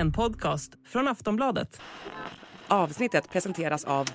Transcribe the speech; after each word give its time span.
En 0.00 0.12
podcast 0.12 0.72
från 0.88 1.08
Aftonbladet. 1.08 1.80
Avsnittet 2.68 3.30
presenteras 3.30 3.84
av 3.84 4.08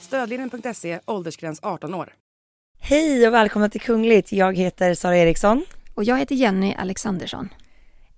Stödlinjen.se, 0.00 1.00
åldersgräns 1.06 1.60
18 1.62 1.94
år. 1.94 2.14
Hej 2.80 3.26
och 3.26 3.34
välkomna 3.34 3.68
till 3.68 3.80
Kungligt. 3.80 4.32
Jag 4.32 4.56
heter 4.56 4.94
Sara 4.94 5.16
Eriksson. 5.16 5.64
Och 5.94 6.04
jag 6.04 6.18
heter 6.18 6.34
Jenny 6.34 6.74
Alexandersson. 6.78 7.48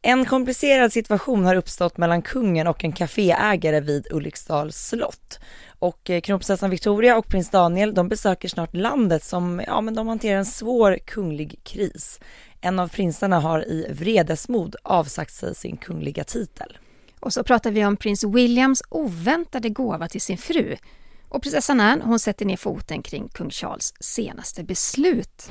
En 0.03 0.25
komplicerad 0.25 0.93
situation 0.93 1.45
har 1.45 1.55
uppstått 1.55 1.97
mellan 1.97 2.23
kungen 2.23 2.67
och 2.67 2.85
en 2.85 2.93
kaféägare 2.93 3.81
vid 3.81 4.07
Ulriksdals 4.11 4.77
slott. 4.77 5.41
Och 5.83 6.11
eh, 6.11 6.21
kronprinsessan 6.21 6.71
Victoria 6.71 7.17
och 7.17 7.29
prins 7.29 7.51
Daniel, 7.51 7.95
de 7.95 8.09
besöker 8.09 8.49
snart 8.49 8.75
landet 8.75 9.25
som, 9.25 9.63
ja 9.67 9.81
men 9.81 9.95
de 9.95 10.09
hanterar 10.09 10.39
en 10.39 10.47
svår 10.47 10.99
kunglig 11.05 11.61
kris. 11.63 12.21
En 12.61 12.79
av 12.79 12.89
prinsarna 12.89 13.41
har 13.41 13.69
i 13.69 13.87
vredesmod 13.91 14.77
avsagt 14.83 15.35
sig 15.35 15.55
sin 15.55 15.77
kungliga 15.77 16.25
titel. 16.25 16.79
Och 17.21 17.33
så 17.33 17.45
pratar 17.45 17.71
vi 17.71 17.85
om 17.85 17.97
prins 17.97 18.25
Williams 18.25 18.83
oväntade 18.89 19.69
gåva 19.69 20.09
till 20.09 20.21
sin 20.21 20.39
fru. 20.39 20.77
Och 21.29 21.43
prinsessan 21.43 21.81
Anne, 21.81 22.05
hon 22.05 22.19
sätter 22.19 22.47
ner 22.47 22.57
foten 22.57 23.03
kring 23.03 23.29
kung 23.29 23.51
Charles 23.51 23.95
senaste 24.01 24.65
beslut. 24.65 25.51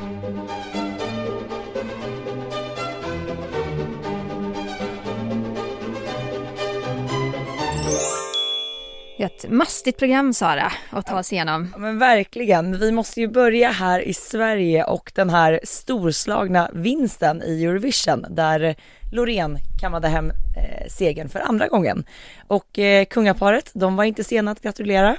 Ett 9.22 9.50
mastigt 9.50 9.98
program 9.98 10.34
Sara 10.34 10.72
att 10.90 11.06
ta 11.06 11.20
oss 11.20 11.34
igenom. 11.34 11.70
Ja, 11.72 11.78
men 11.78 12.00
verkligen, 12.00 12.80
vi 12.80 12.92
måste 12.92 13.22
ju 13.22 13.28
börja 13.28 13.70
här 13.70 14.00
i 14.00 14.14
Sverige 14.14 14.84
och 14.84 15.12
den 15.16 15.30
här 15.30 15.60
storslagna 15.64 16.70
vinsten 16.74 17.42
i 17.42 17.66
Eurovision 17.66 18.26
där 18.30 18.76
Loreen 19.12 19.58
kammade 19.82 20.08
hem 20.08 20.30
eh, 20.30 20.88
segern 20.90 21.30
för 21.30 21.40
andra 21.40 21.68
gången. 21.68 22.04
Och 22.48 22.80
eh, 22.80 23.06
kungaparet, 23.06 23.72
de 23.74 23.96
var 23.96 24.04
inte 24.04 24.24
sena 24.24 24.52
att 24.52 24.62
gratulera. 24.62 25.16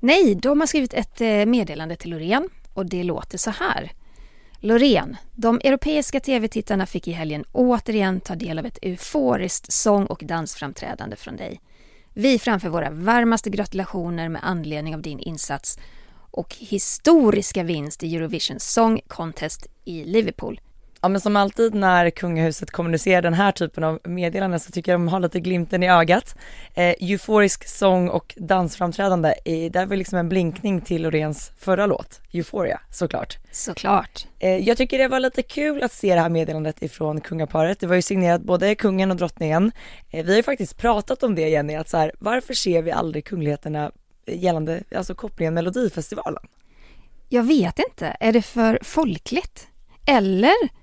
Nej, 0.00 0.34
de 0.34 0.60
har 0.60 0.66
skrivit 0.66 0.94
ett 0.94 1.20
eh, 1.20 1.46
meddelande 1.46 1.96
till 1.96 2.10
Loreen 2.10 2.48
och 2.74 2.86
det 2.86 3.04
låter 3.04 3.38
så 3.38 3.50
här. 3.50 3.92
Loreen, 4.58 5.16
de 5.34 5.60
europeiska 5.64 6.20
tv-tittarna 6.20 6.86
fick 6.86 7.08
i 7.08 7.12
helgen 7.12 7.44
återigen 7.52 8.20
ta 8.20 8.34
del 8.34 8.58
av 8.58 8.66
ett 8.66 8.78
euforiskt 8.82 9.72
sång 9.72 10.06
och 10.06 10.22
dansframträdande 10.24 11.16
från 11.16 11.36
dig. 11.36 11.60
Vi 12.14 12.38
framför 12.38 12.68
våra 12.68 12.90
varmaste 12.90 13.50
gratulationer 13.50 14.28
med 14.28 14.40
anledning 14.44 14.94
av 14.94 15.02
din 15.02 15.18
insats 15.18 15.78
och 16.30 16.56
historiska 16.58 17.62
vinst 17.62 18.02
i 18.02 18.16
Eurovision 18.16 18.60
Song 18.60 19.00
Contest 19.06 19.66
i 19.84 20.04
Liverpool. 20.04 20.60
Ja 21.02 21.08
men 21.08 21.20
som 21.20 21.36
alltid 21.36 21.74
när 21.74 22.10
kungahuset 22.10 22.70
kommunicerar 22.70 23.22
den 23.22 23.34
här 23.34 23.52
typen 23.52 23.84
av 23.84 23.98
meddelanden 24.04 24.60
så 24.60 24.72
tycker 24.72 24.92
jag 24.92 25.00
de 25.00 25.08
har 25.08 25.20
lite 25.20 25.40
glimten 25.40 25.82
i 25.82 25.90
ögat. 25.90 26.34
Eh, 26.74 26.94
euforisk 27.00 27.68
sång 27.68 28.08
och 28.08 28.34
dansframträdande, 28.36 29.34
eh, 29.44 29.70
det 29.70 29.86
var 29.86 29.96
liksom 29.96 30.18
en 30.18 30.28
blinkning 30.28 30.80
till 30.80 31.02
Loreens 31.02 31.52
förra 31.58 31.86
låt, 31.86 32.20
Euphoria, 32.32 32.80
såklart. 32.90 33.38
Såklart. 33.50 34.26
Eh, 34.38 34.56
jag 34.56 34.76
tycker 34.76 34.98
det 34.98 35.08
var 35.08 35.20
lite 35.20 35.42
kul 35.42 35.82
att 35.82 35.92
se 35.92 36.14
det 36.14 36.20
här 36.20 36.28
meddelandet 36.28 36.82
ifrån 36.82 37.20
kungaparet. 37.20 37.80
Det 37.80 37.86
var 37.86 37.96
ju 37.96 38.02
signerat 38.02 38.42
både 38.42 38.74
kungen 38.74 39.10
och 39.10 39.16
drottningen. 39.16 39.72
Eh, 40.10 40.24
vi 40.24 40.32
har 40.32 40.36
ju 40.36 40.42
faktiskt 40.42 40.78
pratat 40.78 41.22
om 41.22 41.34
det 41.34 41.48
Jenny, 41.48 41.74
att 41.74 41.88
så 41.88 41.96
här, 41.96 42.12
varför 42.18 42.54
ser 42.54 42.82
vi 42.82 42.90
aldrig 42.90 43.24
kungligheterna 43.24 43.92
gällande, 44.26 44.82
alltså 44.94 45.14
kopplingen 45.14 45.54
Melodifestivalen? 45.54 46.42
Jag 47.28 47.42
vet 47.42 47.78
inte, 47.78 48.16
är 48.20 48.32
det 48.32 48.42
för 48.42 48.78
folkligt? 48.82 49.66
Eller 50.06 50.79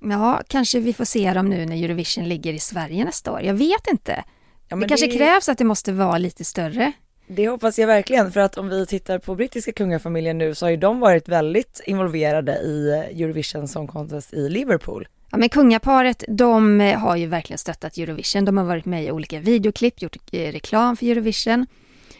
Ja, 0.00 0.42
kanske 0.48 0.80
vi 0.80 0.92
får 0.92 1.04
se 1.04 1.32
dem 1.32 1.48
nu 1.48 1.66
när 1.66 1.84
Eurovision 1.84 2.28
ligger 2.28 2.52
i 2.52 2.58
Sverige 2.58 3.04
nästa 3.04 3.32
år. 3.32 3.42
Jag 3.42 3.54
vet 3.54 3.86
inte. 3.90 4.24
Ja, 4.68 4.76
det 4.76 4.88
kanske 4.88 5.06
det... 5.06 5.16
krävs 5.16 5.48
att 5.48 5.58
det 5.58 5.64
måste 5.64 5.92
vara 5.92 6.18
lite 6.18 6.44
större. 6.44 6.92
Det 7.26 7.48
hoppas 7.48 7.78
jag 7.78 7.86
verkligen, 7.86 8.32
för 8.32 8.40
att 8.40 8.58
om 8.58 8.68
vi 8.68 8.86
tittar 8.86 9.18
på 9.18 9.34
brittiska 9.34 9.72
kungafamiljen 9.72 10.38
nu 10.38 10.54
så 10.54 10.66
har 10.66 10.70
ju 10.70 10.76
de 10.76 11.00
varit 11.00 11.28
väldigt 11.28 11.80
involverade 11.86 12.52
i 12.52 12.90
Eurovision 13.22 13.68
Song 13.68 13.86
Contest 13.86 14.34
i 14.34 14.48
Liverpool. 14.48 15.08
Ja 15.30 15.38
men 15.38 15.48
kungaparet, 15.48 16.24
de 16.28 16.80
har 16.80 17.16
ju 17.16 17.26
verkligen 17.26 17.58
stöttat 17.58 17.98
Eurovision. 17.98 18.44
De 18.44 18.56
har 18.56 18.64
varit 18.64 18.84
med 18.84 19.04
i 19.04 19.10
olika 19.10 19.40
videoklipp, 19.40 20.02
gjort 20.02 20.16
eh, 20.32 20.52
reklam 20.52 20.96
för 20.96 21.06
Eurovision. 21.06 21.66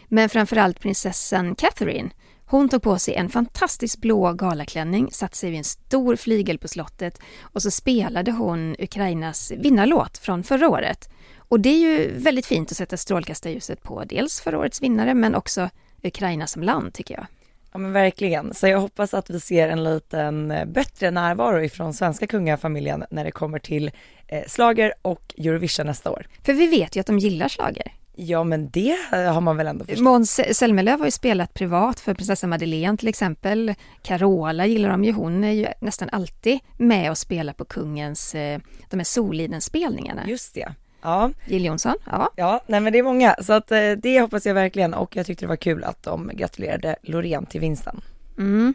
Men 0.07 0.29
framförallt 0.29 0.79
prinsessan 0.79 1.55
Catherine 1.55 2.09
hon 2.51 2.69
tog 2.69 2.81
på 2.81 2.99
sig 2.99 3.15
en 3.15 3.29
fantastisk 3.29 3.97
blå 3.97 4.33
galaklänning, 4.33 5.11
satte 5.11 5.37
sig 5.37 5.49
vid 5.49 5.57
en 5.57 5.63
stor 5.63 6.15
flygel 6.15 6.57
på 6.57 6.67
slottet 6.67 7.19
och 7.41 7.61
så 7.61 7.71
spelade 7.71 8.31
hon 8.31 8.75
Ukrainas 8.79 9.51
vinnarlåt 9.51 10.17
från 10.17 10.43
förra 10.43 10.69
året. 10.69 11.09
Och 11.37 11.59
det 11.59 11.69
är 11.69 11.77
ju 11.77 12.11
väldigt 12.17 12.45
fint 12.45 12.71
att 12.71 12.77
sätta 12.77 12.97
strålkastarljuset 12.97 13.83
på 13.83 14.03
dels 14.03 14.41
förra 14.41 14.59
årets 14.59 14.81
vinnare 14.81 15.13
men 15.13 15.35
också 15.35 15.69
Ukraina 16.03 16.47
som 16.47 16.63
land 16.63 16.93
tycker 16.93 17.13
jag. 17.13 17.25
Ja 17.71 17.79
men 17.79 17.91
verkligen, 17.91 18.53
så 18.53 18.67
jag 18.67 18.79
hoppas 18.79 19.13
att 19.13 19.29
vi 19.29 19.39
ser 19.39 19.69
en 19.69 19.83
liten 19.83 20.51
eh, 20.51 20.65
bättre 20.65 21.11
närvaro 21.11 21.61
ifrån 21.61 21.93
svenska 21.93 22.27
kungafamiljen 22.27 23.03
när 23.11 23.23
det 23.23 23.31
kommer 23.31 23.59
till 23.59 23.91
eh, 24.27 24.43
slager 24.47 24.93
och 25.01 25.35
Eurovision 25.37 25.85
nästa 25.85 26.11
år. 26.11 26.27
För 26.43 26.53
vi 26.53 26.67
vet 26.67 26.95
ju 26.95 26.99
att 26.99 27.07
de 27.07 27.19
gillar 27.19 27.47
slager. 27.47 28.00
Ja 28.15 28.43
men 28.43 28.69
det 28.69 28.97
har 29.11 29.41
man 29.41 29.57
väl 29.57 29.67
ändå 29.67 29.85
förstått. 29.85 30.03
Måns 30.03 30.41
Zelmerlöw 30.51 30.99
har 30.99 31.05
ju 31.05 31.11
spelat 31.11 31.53
privat 31.53 31.99
för 31.99 32.13
prinsessan 32.13 32.49
Madeleine 32.49 32.97
till 32.97 33.07
exempel. 33.07 33.73
Carola 34.01 34.65
gillar 34.65 34.89
de 34.89 35.03
ju, 35.03 35.11
hon 35.11 35.43
är 35.43 35.51
ju 35.51 35.67
nästan 35.79 36.09
alltid 36.09 36.59
med 36.77 37.11
och 37.11 37.17
spelar 37.17 37.53
på 37.53 37.65
kungens, 37.65 38.35
eh, 38.35 38.59
de 38.89 38.97
här 38.97 39.03
Soliden-spelningarna. 39.03 40.27
Just 40.27 40.53
det. 40.53 40.73
Ja. 41.01 41.31
Jill 41.45 41.65
Johnson, 41.65 41.95
ja. 42.05 42.29
Ja, 42.35 42.63
nej 42.67 42.79
men 42.79 42.93
det 42.93 42.99
är 42.99 43.03
många, 43.03 43.35
så 43.41 43.53
att 43.53 43.71
eh, 43.71 43.91
det 43.91 44.21
hoppas 44.21 44.45
jag 44.45 44.53
verkligen 44.53 44.93
och 44.93 45.15
jag 45.15 45.25
tyckte 45.25 45.45
det 45.45 45.49
var 45.49 45.55
kul 45.55 45.83
att 45.83 46.03
de 46.03 46.31
gratulerade 46.33 46.95
Loreen 47.01 47.45
till 47.45 47.61
vinsten. 47.61 48.01
Mm. 48.37 48.73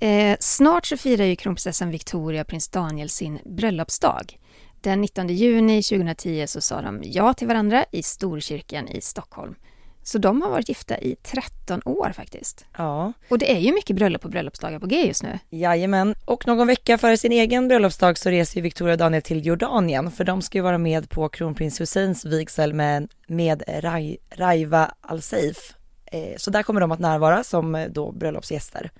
Eh, 0.00 0.36
snart 0.40 0.86
så 0.86 0.96
firar 0.96 1.24
ju 1.24 1.36
kronprinsessan 1.36 1.90
Victoria 1.90 2.40
och 2.40 2.46
prins 2.46 2.68
Daniel 2.68 3.08
sin 3.08 3.38
bröllopsdag. 3.44 4.38
Den 4.82 5.00
19 5.00 5.28
juni 5.28 5.82
2010 5.82 6.46
så 6.46 6.60
sa 6.60 6.82
de 6.82 7.00
ja 7.04 7.34
till 7.34 7.48
varandra 7.48 7.84
i 7.90 8.02
Storkyrkan 8.02 8.88
i 8.88 9.00
Stockholm. 9.00 9.54
Så 10.02 10.18
de 10.18 10.42
har 10.42 10.50
varit 10.50 10.68
gifta 10.68 10.98
i 10.98 11.16
13 11.22 11.82
år 11.84 12.12
faktiskt. 12.16 12.64
Ja. 12.76 13.12
Och 13.28 13.38
det 13.38 13.52
är 13.52 13.58
ju 13.58 13.72
mycket 13.74 13.96
bröllop 13.96 14.24
och 14.24 14.30
bröllopsdagar 14.30 14.78
på 14.78 14.86
G 14.86 15.06
just 15.06 15.22
nu. 15.22 15.38
Jajamän. 15.50 16.14
Och 16.24 16.46
någon 16.46 16.66
vecka 16.66 16.98
före 16.98 17.16
sin 17.16 17.32
egen 17.32 17.68
bröllopsdag 17.68 18.18
så 18.18 18.30
reser 18.30 18.56
ju 18.56 18.62
Victoria 18.62 18.92
och 18.92 18.98
Daniel 18.98 19.22
till 19.22 19.46
Jordanien 19.46 20.10
för 20.10 20.24
de 20.24 20.42
ska 20.42 20.58
ju 20.58 20.62
vara 20.62 20.78
med 20.78 21.10
på 21.10 21.28
kronprins 21.28 21.80
Husseins 21.80 22.24
vigsel 22.24 22.74
med, 22.74 23.08
med 23.26 23.62
Rai, 23.66 24.18
Raiva 24.30 24.94
Al-Seif. 25.00 25.74
Eh, 26.06 26.36
så 26.36 26.50
där 26.50 26.62
kommer 26.62 26.80
de 26.80 26.92
att 26.92 27.00
närvara 27.00 27.44
som 27.44 27.74
eh, 27.74 27.88
då 27.88 28.12
bröllopsgäster. 28.12 28.90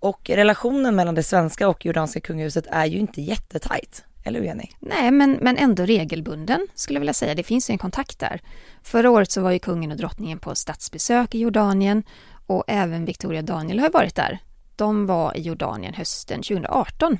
Och 0.00 0.30
relationen 0.30 0.96
mellan 0.96 1.14
det 1.14 1.22
svenska 1.22 1.68
och 1.68 1.86
jordanska 1.86 2.20
kungahuset 2.20 2.66
är 2.70 2.86
ju 2.86 2.98
inte 2.98 3.22
jättetajt. 3.22 4.04
Eller 4.28 4.40
hur 4.40 4.46
Jenny? 4.46 4.70
Nej, 4.80 5.10
men, 5.10 5.32
men 5.32 5.56
ändå 5.56 5.84
regelbunden 5.84 6.66
skulle 6.74 6.96
jag 6.96 7.00
vilja 7.00 7.14
säga. 7.14 7.34
Det 7.34 7.42
finns 7.42 7.70
ju 7.70 7.72
en 7.72 7.78
kontakt 7.78 8.18
där. 8.18 8.40
Förra 8.82 9.10
året 9.10 9.30
så 9.30 9.40
var 9.40 9.50
ju 9.50 9.58
kungen 9.58 9.90
och 9.90 9.96
drottningen 9.96 10.38
på 10.38 10.54
statsbesök 10.54 11.34
i 11.34 11.38
Jordanien 11.38 12.02
och 12.46 12.64
även 12.66 13.04
Victoria 13.04 13.40
och 13.40 13.44
Daniel 13.44 13.78
har 13.78 13.90
varit 13.90 14.14
där. 14.14 14.38
De 14.76 15.06
var 15.06 15.36
i 15.36 15.40
Jordanien 15.40 15.94
hösten 15.94 16.42
2018 16.42 17.18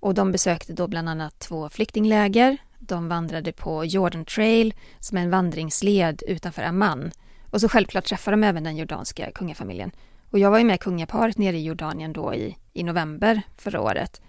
och 0.00 0.14
de 0.14 0.32
besökte 0.32 0.72
då 0.72 0.88
bland 0.88 1.08
annat 1.08 1.38
två 1.38 1.68
flyktingläger. 1.68 2.56
De 2.78 3.08
vandrade 3.08 3.52
på 3.52 3.84
Jordan 3.84 4.24
Trail 4.24 4.74
som 5.00 5.18
är 5.18 5.22
en 5.22 5.30
vandringsled 5.30 6.22
utanför 6.28 6.62
Amman. 6.62 7.10
Och 7.50 7.60
så 7.60 7.68
självklart 7.68 8.04
träffade 8.04 8.36
de 8.36 8.44
även 8.44 8.64
den 8.64 8.76
jordanska 8.76 9.30
kungafamiljen. 9.30 9.90
Och 10.30 10.38
jag 10.38 10.50
var 10.50 10.58
ju 10.58 10.64
med 10.64 10.80
kungaparet 10.80 11.38
nere 11.38 11.56
i 11.56 11.64
Jordanien 11.64 12.12
då 12.12 12.34
i, 12.34 12.56
i 12.72 12.82
november 12.82 13.42
förra 13.56 13.80
året 13.80 14.20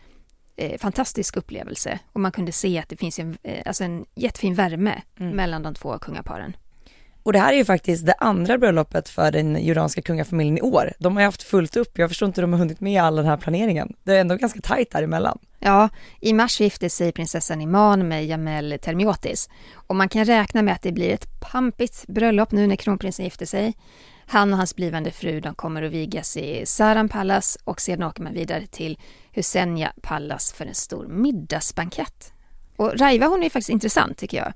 eh, 0.58 0.78
fantastisk 0.78 1.38
upplevelse 1.38 2.00
och 2.14 2.22
man 2.22 2.32
kunde 2.32 2.52
se 2.52 2.80
att 2.80 2.90
det 2.90 2.98
finns 2.98 3.20
en, 3.20 3.38
eh, 3.44 3.62
alltså 3.66 3.84
en 3.84 4.06
jättefin 4.16 4.56
värme 4.56 5.02
mm. 5.20 5.36
mellan 5.36 5.64
de 5.64 5.74
två 5.74 6.00
kungaparen. 6.00 6.56
Och 7.24 7.34
det 7.34 7.40
här 7.40 7.54
är 7.54 7.58
ju 7.58 7.66
faktiskt 7.66 8.06
det 8.06 8.14
andra 8.14 8.58
bröllopet 8.58 9.10
för 9.10 9.32
den 9.32 9.66
jordanska 9.66 10.02
kungafamiljen 10.02 10.58
i 10.58 10.62
år. 10.62 10.94
De 11.00 11.16
har 11.16 11.22
ju 11.22 11.26
haft 11.26 11.44
fullt 11.44 11.78
upp, 11.78 11.98
jag 11.98 12.10
förstår 12.10 12.28
inte 12.28 12.42
hur 12.42 12.48
de 12.48 12.54
har 12.54 12.60
hunnit 12.60 12.80
med 12.80 13.02
all 13.02 13.16
den 13.16 13.26
här 13.26 13.38
planeringen. 13.38 13.94
Det 14.04 14.16
är 14.16 14.22
ändå 14.22 14.36
ganska 14.36 14.62
tajt 14.62 14.92
däremellan. 14.92 15.40
Ja, 15.60 15.90
i 16.22 16.34
mars 16.34 16.62
gifte 16.62 16.90
sig 16.90 17.12
prinsessan 17.12 17.62
Iman 17.62 18.08
med 18.08 18.26
Jamel 18.26 18.80
Termiotis 18.82 19.50
och 19.74 19.96
man 19.96 20.10
kan 20.10 20.26
räkna 20.26 20.62
med 20.62 20.74
att 20.74 20.82
det 20.82 20.92
blir 20.92 21.14
ett 21.14 21.40
pampigt 21.40 22.08
bröllop 22.08 22.52
nu 22.52 22.68
när 22.68 22.76
kronprinsen 22.76 23.26
gifter 23.26 23.46
sig. 23.46 23.74
Han 24.30 24.52
och 24.52 24.58
hans 24.58 24.76
blivande 24.76 25.12
fru 25.12 25.40
de 25.40 25.56
kommer 25.56 25.84
att 25.84 25.92
vigas 25.92 26.38
i 26.38 26.66
Saran 26.66 27.10
Palace 27.10 27.60
och 27.64 27.82
sedan 27.82 28.04
åker 28.04 28.24
man 28.24 28.34
vidare 28.34 28.66
till 28.66 28.98
Husenia 29.32 29.94
Palace 30.02 30.56
för 30.56 30.66
en 30.66 30.76
stor 30.76 31.08
middagsbankett. 31.08 32.34
Och 32.76 33.00
Raiva 33.00 33.28
hon 33.28 33.44
är 33.44 33.50
faktiskt 33.50 33.70
intressant 33.70 34.18
tycker 34.18 34.38
jag. 34.38 34.54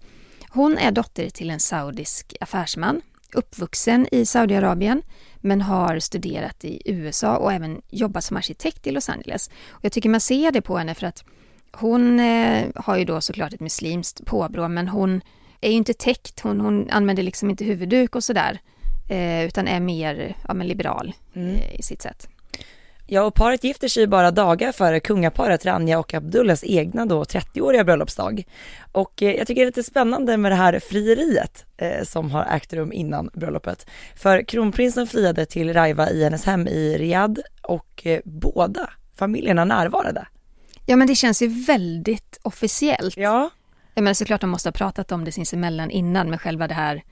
Hon 0.50 0.78
är 0.78 0.92
dotter 0.92 1.30
till 1.30 1.50
en 1.50 1.60
saudisk 1.60 2.36
affärsman 2.40 3.02
uppvuxen 3.34 4.08
i 4.12 4.26
Saudiarabien 4.26 5.02
men 5.38 5.62
har 5.62 6.00
studerat 6.00 6.66
i 6.66 6.82
USA 6.86 7.38
och 7.38 7.54
även 7.54 7.82
jobbat 7.90 8.24
som 8.24 8.38
arkitekt 8.38 8.88
i 8.88 8.92
Los 8.92 9.10
Angeles. 9.10 9.50
Och 9.70 9.86
jag 9.86 9.92
tycker 9.92 10.10
man 10.10 10.22
ser 10.22 10.52
det 10.52 10.62
på 10.62 10.78
henne 10.78 10.96
för 10.96 11.08
att 11.08 11.24
hon 11.72 12.20
eh, 12.20 12.68
har 12.76 12.98
ju 12.98 13.06
då 13.06 13.22
såklart 13.22 13.54
ett 13.54 13.60
muslimskt 13.60 14.26
påbrå 14.26 14.68
men 14.68 14.88
hon 14.88 15.22
är 15.62 15.70
ju 15.70 15.76
inte 15.76 15.94
täckt, 15.94 16.40
hon, 16.40 16.60
hon 16.60 16.90
använder 16.90 17.24
liksom 17.24 17.50
inte 17.50 17.66
huvudduk 17.66 18.16
och 18.16 18.24
sådär 18.24 18.60
eh, 19.12 19.46
utan 19.46 19.68
är 19.68 19.80
mer 19.80 20.36
ja, 20.48 20.54
men 20.54 20.68
liberal 20.68 21.14
mm. 21.36 21.56
eh, 21.56 21.80
i 21.80 21.84
sitt 21.84 22.02
sätt. 22.02 22.28
Ja, 23.14 23.24
och 23.24 23.36
paret 23.36 23.64
gifter 23.64 23.88
sig 23.88 24.08
bara 24.08 24.32
dagar 24.32 24.72
före 24.72 25.00
kungaparet 25.00 25.66
Rania 25.66 26.00
och 26.00 26.14
Abdullahs 26.14 26.64
egna 26.64 27.06
då 27.06 27.24
30-åriga 27.24 27.84
bröllopsdag. 27.84 28.44
Och 28.92 29.24
eh, 29.24 29.36
jag 29.36 29.48
tycker 29.48 29.62
det 29.62 29.66
är 29.66 29.66
lite 29.66 29.84
spännande 29.84 30.38
med 30.38 30.52
det 30.52 30.56
här 30.56 30.80
frieriet 30.80 31.66
eh, 31.78 32.04
som 32.04 32.32
har 32.32 32.46
ägt 32.46 32.74
rum 32.74 32.92
innan 32.94 33.30
bröllopet. 33.34 33.90
För 34.16 34.42
kronprinsen 34.42 35.08
friade 35.08 35.46
till 35.46 35.74
Raiva 35.74 36.10
i 36.10 36.24
hennes 36.24 36.46
hem 36.46 36.68
i 36.68 36.98
Riyadh 36.98 37.42
och 37.62 38.08
eh, 38.08 38.20
båda 38.26 38.90
familjerna 39.16 39.66
närvarade. 39.66 40.28
Ja, 40.86 40.96
men 40.96 41.08
det 41.08 41.16
känns 41.16 41.42
ju 41.42 41.48
väldigt 41.48 42.40
officiellt. 42.44 43.18
Ja. 43.18 43.50
Jag 43.94 44.04
menar 44.04 44.14
såklart 44.14 44.42
de 44.42 44.50
måste 44.50 44.70
ha 44.70 44.74
pratat 44.74 45.12
om 45.12 45.26
det 45.26 45.32
sinsemellan 45.32 45.92
innan 45.92 46.30
med 46.30 46.42
själva 46.42 46.68
det 46.68 46.74
här 46.74 47.04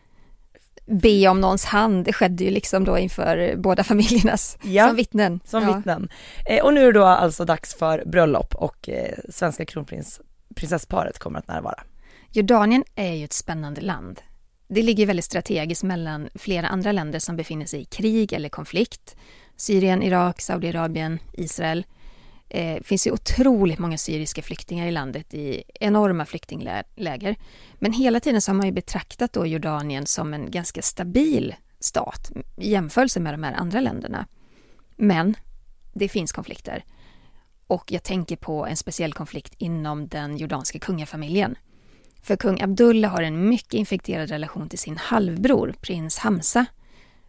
be 0.89 1.27
om 1.27 1.41
någons 1.41 1.65
hand. 1.65 2.05
Det 2.05 2.13
skedde 2.13 2.43
ju 2.43 2.49
liksom 2.49 2.83
då 2.83 2.97
inför 2.97 3.55
båda 3.57 3.83
familjernas, 3.93 4.57
ja, 4.63 4.87
som 4.87 4.95
vittnen. 4.95 5.39
Som 5.45 5.63
ja. 5.63 5.73
vittnen. 5.73 6.09
Eh, 6.45 6.63
och 6.63 6.73
nu 6.73 6.81
är 6.81 6.85
det 6.85 6.99
då 6.99 7.05
alltså 7.05 7.45
dags 7.45 7.75
för 7.75 8.03
bröllop 8.05 8.55
och 8.55 8.89
eh, 8.89 9.17
svenska 9.29 9.65
kronprinsessparet 9.65 11.19
kommer 11.19 11.39
att 11.39 11.47
närvara. 11.47 11.83
Jordanien 12.31 12.83
är 12.95 13.13
ju 13.13 13.23
ett 13.23 13.33
spännande 13.33 13.81
land. 13.81 14.21
Det 14.67 14.81
ligger 14.81 15.05
väldigt 15.05 15.25
strategiskt 15.25 15.83
mellan 15.83 16.29
flera 16.35 16.67
andra 16.67 16.91
länder 16.91 17.19
som 17.19 17.35
befinner 17.35 17.65
sig 17.65 17.81
i 17.81 17.85
krig 17.85 18.33
eller 18.33 18.49
konflikt. 18.49 19.15
Syrien, 19.55 20.03
Irak, 20.03 20.41
Saudiarabien, 20.41 21.19
Israel. 21.33 21.85
Det 22.49 22.77
eh, 22.77 22.83
finns 22.83 23.07
ju 23.07 23.11
otroligt 23.11 23.79
många 23.79 23.97
syriska 23.97 24.41
flyktingar 24.41 24.87
i 24.87 24.91
landet 24.91 25.33
i 25.33 25.63
enorma 25.79 26.25
flyktingläger. 26.25 27.35
Men 27.73 27.93
hela 27.93 28.19
tiden 28.19 28.41
så 28.41 28.51
har 28.51 28.55
man 28.55 28.65
ju 28.65 28.71
betraktat 28.71 29.33
då 29.33 29.45
Jordanien 29.45 30.05
som 30.05 30.33
en 30.33 30.51
ganska 30.51 30.81
stabil 30.81 31.55
stat 31.79 32.31
i 32.57 32.71
jämförelse 32.71 33.19
med 33.19 33.33
de 33.33 33.43
här 33.43 33.53
andra 33.53 33.79
länderna. 33.79 34.27
Men 34.95 35.35
det 35.93 36.09
finns 36.09 36.31
konflikter. 36.31 36.83
Och 37.67 37.91
jag 37.91 38.03
tänker 38.03 38.35
på 38.35 38.65
en 38.65 38.77
speciell 38.77 39.13
konflikt 39.13 39.53
inom 39.57 40.07
den 40.07 40.37
jordanska 40.37 40.79
kungafamiljen. 40.79 41.55
För 42.21 42.35
kung 42.35 42.61
Abdullah 42.61 43.11
har 43.11 43.21
en 43.21 43.49
mycket 43.49 43.73
infekterad 43.73 44.29
relation 44.29 44.69
till 44.69 44.79
sin 44.79 44.97
halvbror, 44.97 45.75
prins 45.81 46.17
Hamza. 46.17 46.65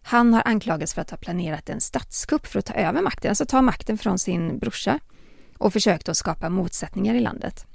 Han 0.03 0.35
har 0.35 0.43
anklagats 0.45 0.95
för 0.95 1.03
att 1.03 1.11
ha 1.11 1.17
planerat 1.17 1.69
en 1.69 1.81
statskupp 1.81 2.47
för 2.47 2.59
att 2.59 2.67
ta 2.67 2.75
över 2.75 3.03
makten, 3.03 3.29
alltså 3.29 3.47
ta 3.47 3.63
makten 3.63 3.99
från 3.99 4.19
sin 4.19 4.59
brorsa 4.59 4.99
och 5.59 5.73
försökt 5.73 6.09
att 6.09 6.17
skapa 6.17 6.49
motsättningar 6.49 7.15
i 7.15 7.21
landet. 7.21 7.67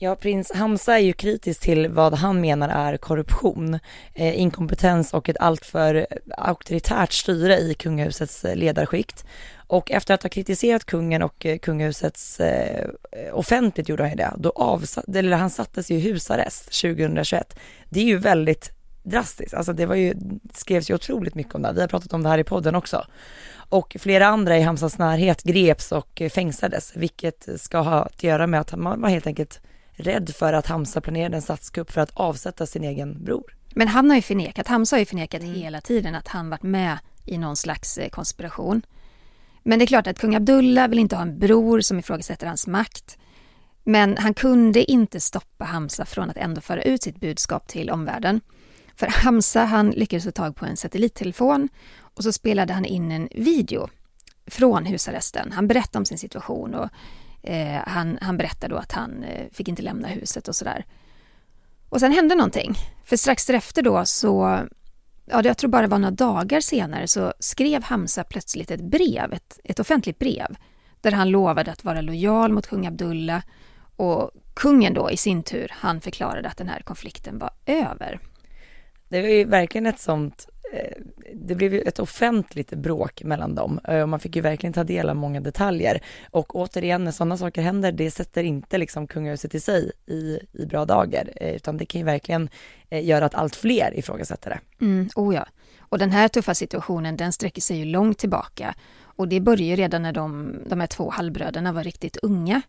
Ja, 0.00 0.14
prins 0.14 0.52
Hamza 0.54 0.94
är 0.98 1.02
ju 1.02 1.12
kritisk 1.12 1.60
till 1.60 1.88
vad 1.88 2.14
han 2.14 2.40
menar 2.40 2.68
är 2.68 2.96
korruption, 2.96 3.78
eh, 4.14 4.40
inkompetens 4.40 5.14
och 5.14 5.28
ett 5.28 5.36
alltför 5.40 6.06
auktoritärt 6.36 7.12
styre 7.12 7.58
i 7.58 7.74
kungahusets 7.74 8.44
eh, 8.44 8.56
ledarskikt. 8.56 9.24
Och 9.66 9.90
efter 9.90 10.14
att 10.14 10.22
ha 10.22 10.30
kritiserat 10.30 10.84
kungen 10.84 11.22
och 11.22 11.46
eh, 11.46 11.58
kungahusets 11.58 12.40
eh, 12.40 12.90
offentligt 13.32 13.88
gjorde 13.88 14.02
han 14.02 14.10
ju 14.10 14.16
det, 14.16 14.32
då 14.36 14.50
avsatte, 14.50 15.18
eller 15.18 15.36
han 15.36 15.50
sattes 15.50 15.90
i 15.90 16.00
husarrest 16.00 16.64
2021. 16.64 17.58
Det 17.88 18.00
är 18.00 18.04
ju 18.04 18.18
väldigt 18.18 18.77
drastiskt, 19.08 19.54
alltså 19.54 19.72
det 19.72 19.86
var 19.86 19.94
ju, 19.94 20.14
skrevs 20.54 20.90
ju 20.90 20.94
otroligt 20.94 21.34
mycket 21.34 21.54
om 21.54 21.62
det, 21.62 21.72
vi 21.72 21.80
har 21.80 21.88
pratat 21.88 22.12
om 22.12 22.22
det 22.22 22.28
här 22.28 22.38
i 22.38 22.44
podden 22.44 22.74
också. 22.74 23.06
Och 23.68 23.96
flera 24.00 24.26
andra 24.26 24.58
i 24.58 24.62
Hamzas 24.62 24.98
närhet 24.98 25.42
greps 25.42 25.92
och 25.92 26.22
fängslades, 26.34 26.92
vilket 26.96 27.48
ska 27.60 27.78
ha 27.78 28.02
att 28.02 28.22
göra 28.22 28.46
med 28.46 28.60
att 28.60 28.76
man 28.76 29.00
var 29.00 29.08
helt 29.08 29.26
enkelt 29.26 29.60
rädd 29.90 30.30
för 30.34 30.52
att 30.52 30.66
Hamza 30.66 31.00
planerade 31.00 31.36
en 31.36 31.42
statskupp 31.42 31.90
för 31.90 32.00
att 32.00 32.10
avsätta 32.14 32.66
sin 32.66 32.84
egen 32.84 33.24
bror. 33.24 33.56
Men 33.74 33.88
han 33.88 34.10
har 34.10 34.16
ju 34.16 34.22
förnekat, 34.22 34.68
Hamza 34.68 34.96
har 34.96 34.98
ju 34.98 35.06
förnekat 35.06 35.42
mm. 35.42 35.54
hela 35.54 35.80
tiden 35.80 36.14
att 36.14 36.28
han 36.28 36.50
varit 36.50 36.62
med 36.62 36.98
i 37.24 37.38
någon 37.38 37.56
slags 37.56 37.98
eh, 37.98 38.08
konspiration. 38.08 38.82
Men 39.62 39.78
det 39.78 39.84
är 39.84 39.86
klart 39.86 40.06
att 40.06 40.18
kung 40.18 40.34
Abdullah 40.34 40.88
vill 40.88 40.98
inte 40.98 41.16
ha 41.16 41.22
en 41.22 41.38
bror 41.38 41.80
som 41.80 41.98
ifrågasätter 41.98 42.46
hans 42.46 42.66
makt. 42.66 43.18
Men 43.84 44.16
han 44.18 44.34
kunde 44.34 44.90
inte 44.90 45.20
stoppa 45.20 45.64
Hamza 45.64 46.04
från 46.04 46.30
att 46.30 46.36
ändå 46.36 46.60
föra 46.60 46.82
ut 46.82 47.02
sitt 47.02 47.20
budskap 47.20 47.66
till 47.66 47.90
omvärlden. 47.90 48.40
För 48.98 49.06
Hamza 49.06 49.64
han 49.64 49.90
lyckades 49.90 50.24
få 50.24 50.30
tag 50.30 50.56
på 50.56 50.66
en 50.66 50.76
satellittelefon 50.76 51.68
och 52.00 52.22
så 52.22 52.32
spelade 52.32 52.72
han 52.72 52.84
in 52.84 53.12
en 53.12 53.28
video 53.34 53.88
från 54.46 54.86
husarresten. 54.86 55.52
Han 55.52 55.68
berättade 55.68 55.98
om 55.98 56.04
sin 56.04 56.18
situation 56.18 56.74
och 56.74 56.88
eh, 57.42 57.82
han, 57.86 58.18
han 58.20 58.36
berättade 58.36 58.74
då 58.74 58.80
att 58.80 58.92
han 58.92 59.24
eh, 59.24 59.46
fick 59.52 59.68
inte 59.68 59.82
lämna 59.82 60.08
huset 60.08 60.48
och 60.48 60.56
sådär. 60.56 60.84
Och 61.88 62.00
sen 62.00 62.12
hände 62.12 62.34
någonting. 62.34 62.74
För 63.04 63.16
strax 63.16 63.46
därefter 63.46 63.82
då 63.82 64.04
så, 64.04 64.60
ja 65.24 65.42
jag 65.44 65.58
tror 65.58 65.70
bara 65.70 65.82
det 65.82 65.88
var 65.88 65.98
några 65.98 66.10
dagar 66.10 66.60
senare 66.60 67.08
så 67.08 67.32
skrev 67.38 67.82
Hamza 67.82 68.24
plötsligt 68.24 68.70
ett 68.70 68.82
brev, 68.82 69.32
ett, 69.32 69.60
ett 69.64 69.80
offentligt 69.80 70.18
brev, 70.18 70.56
där 71.00 71.12
han 71.12 71.30
lovade 71.30 71.72
att 71.72 71.84
vara 71.84 72.00
lojal 72.00 72.52
mot 72.52 72.66
kung 72.66 72.86
Abdullah 72.86 73.42
och 73.96 74.30
kungen 74.54 74.94
då 74.94 75.10
i 75.10 75.16
sin 75.16 75.42
tur, 75.42 75.72
han 75.74 76.00
förklarade 76.00 76.48
att 76.48 76.56
den 76.56 76.68
här 76.68 76.80
konflikten 76.80 77.38
var 77.38 77.50
över. 77.66 78.20
Det 79.08 79.22
var 79.22 79.28
ju 79.28 79.44
verkligen 79.44 79.86
ett 79.86 80.00
sånt 80.00 80.48
eh, 80.72 81.02
det 81.34 81.54
blev 81.54 81.74
ju 81.74 81.80
ett 81.80 81.98
offentligt 81.98 82.70
bråk 82.70 83.22
mellan 83.22 83.54
dem 83.54 83.80
eh, 83.88 84.02
och 84.02 84.08
man 84.08 84.20
fick 84.20 84.36
ju 84.36 84.42
verkligen 84.42 84.72
ta 84.72 84.84
del 84.84 85.08
av 85.08 85.16
många 85.16 85.40
detaljer. 85.40 86.00
Och 86.30 86.56
återigen, 86.56 87.04
när 87.04 87.12
sådana 87.12 87.36
saker 87.36 87.62
händer, 87.62 87.92
det 87.92 88.10
sätter 88.10 88.44
inte 88.44 88.78
liksom 88.78 89.06
kungahuset 89.06 89.54
i 89.54 89.60
sig 89.60 89.90
i, 90.06 90.38
i 90.52 90.66
bra 90.66 90.84
dagar, 90.84 91.30
eh, 91.36 91.54
utan 91.54 91.76
det 91.76 91.86
kan 91.86 91.98
ju 92.00 92.04
verkligen 92.04 92.48
göra 92.90 93.24
att 93.24 93.34
allt 93.34 93.56
fler 93.56 93.98
ifrågasätter 93.98 94.50
det. 94.50 94.84
Mm, 94.84 95.08
oh 95.16 95.34
ja. 95.34 95.46
Och 95.78 95.98
den 95.98 96.10
här 96.10 96.28
tuffa 96.28 96.54
situationen, 96.54 97.16
den 97.16 97.32
sträcker 97.32 97.62
sig 97.62 97.78
ju 97.78 97.84
långt 97.84 98.18
tillbaka. 98.18 98.74
Och 99.00 99.28
det 99.28 99.40
började 99.40 99.64
ju 99.64 99.76
redan 99.76 100.02
när 100.02 100.12
de, 100.12 100.56
de 100.66 100.80
här 100.80 100.86
två 100.86 101.10
halvbröderna 101.10 101.72
var 101.72 101.84
riktigt 101.84 102.16
unga. 102.16 102.62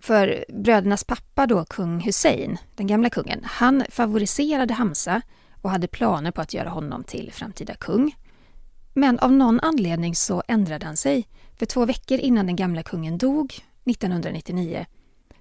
För 0.00 0.44
brödernas 0.48 1.04
pappa 1.04 1.46
då, 1.46 1.64
kung 1.64 2.00
Hussein, 2.00 2.58
den 2.74 2.86
gamla 2.86 3.10
kungen, 3.10 3.40
han 3.44 3.84
favoriserade 3.90 4.74
Hamza 4.74 5.22
och 5.66 5.72
hade 5.72 5.86
planer 5.86 6.30
på 6.30 6.40
att 6.40 6.54
göra 6.54 6.68
honom 6.68 7.04
till 7.04 7.32
framtida 7.32 7.74
kung. 7.74 8.16
Men 8.94 9.18
av 9.18 9.32
någon 9.32 9.60
anledning 9.60 10.14
så 10.14 10.42
ändrade 10.48 10.86
han 10.86 10.96
sig. 10.96 11.28
För 11.58 11.66
två 11.66 11.84
veckor 11.84 12.18
innan 12.18 12.46
den 12.46 12.56
gamla 12.56 12.82
kungen 12.82 13.18
dog, 13.18 13.54
1999, 13.84 14.86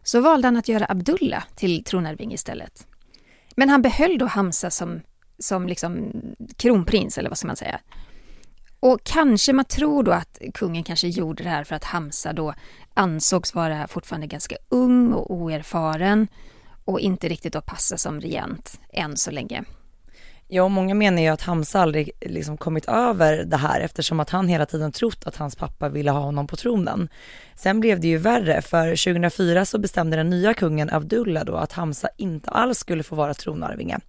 så 0.04 0.22
valde 0.22 0.48
han 0.48 0.58
att 0.58 0.68
göra 0.68 0.86
Abdullah 0.90 1.44
till 1.56 1.84
tronarving 1.84 2.34
istället. 2.34 2.88
Men 3.56 3.70
han 3.70 3.82
behöll 3.82 4.18
då 4.18 4.26
Hamza 4.26 4.70
som, 4.70 5.02
som 5.40 5.68
liksom 5.68 6.12
kronprins, 6.58 7.18
eller 7.18 7.30
vad 7.30 7.38
ska 7.38 7.48
man 7.48 7.56
säga. 7.56 7.80
Och 8.80 9.04
kanske 9.04 9.54
man 9.54 9.66
tror 9.66 10.04
då 10.04 10.12
att 10.12 10.40
kungen 10.54 10.84
kanske 10.84 11.08
gjorde 11.08 11.44
det 11.44 11.50
här 11.50 11.64
för 11.64 11.76
att 11.76 11.84
Hamza 11.84 12.34
då 12.34 12.54
ansågs 12.94 13.56
vara 13.56 13.88
fortfarande 13.88 14.28
ganska 14.28 14.56
ung 14.70 15.14
och 15.14 15.32
oerfaren 15.32 16.28
och 16.86 17.00
inte 17.00 17.30
riktigt 17.30 17.56
att 17.56 17.66
passa 17.66 17.98
som 17.98 18.22
regent 18.22 18.80
än 18.94 19.18
så 19.18 19.32
länge. 19.32 19.64
Ja, 20.48 20.68
många 20.68 20.94
menar 20.94 21.22
ju 21.22 21.28
att 21.28 21.42
Hamza 21.42 21.80
aldrig 21.80 22.12
liksom 22.22 22.58
kommit 22.58 22.86
över 22.86 23.44
det 23.44 23.58
här 23.58 23.80
eftersom 23.80 24.20
att 24.20 24.30
han 24.30 24.48
hela 24.48 24.66
tiden 24.66 24.92
trott 24.92 25.24
att 25.26 25.36
hans 25.36 25.56
pappa 25.56 25.90
ville 25.90 26.12
ha 26.12 26.20
honom 26.20 26.48
på 26.48 26.56
tronen. 26.56 27.10
Sen 27.56 27.80
blev 27.80 28.00
det 28.00 28.08
ju 28.08 28.18
värre 28.18 28.62
för 28.62 28.90
2004 28.90 29.66
så 29.66 29.78
bestämde 29.78 30.18
den 30.18 30.30
nya 30.30 30.54
kungen 30.54 30.90
Abdullah 30.90 31.46
då 31.46 31.56
att 31.56 31.72
Hamza 31.72 32.10
inte 32.18 32.50
alls 32.50 32.78
skulle 32.78 33.04
få 33.04 33.16
vara 33.16 33.34
tronarvinge. 33.34 34.00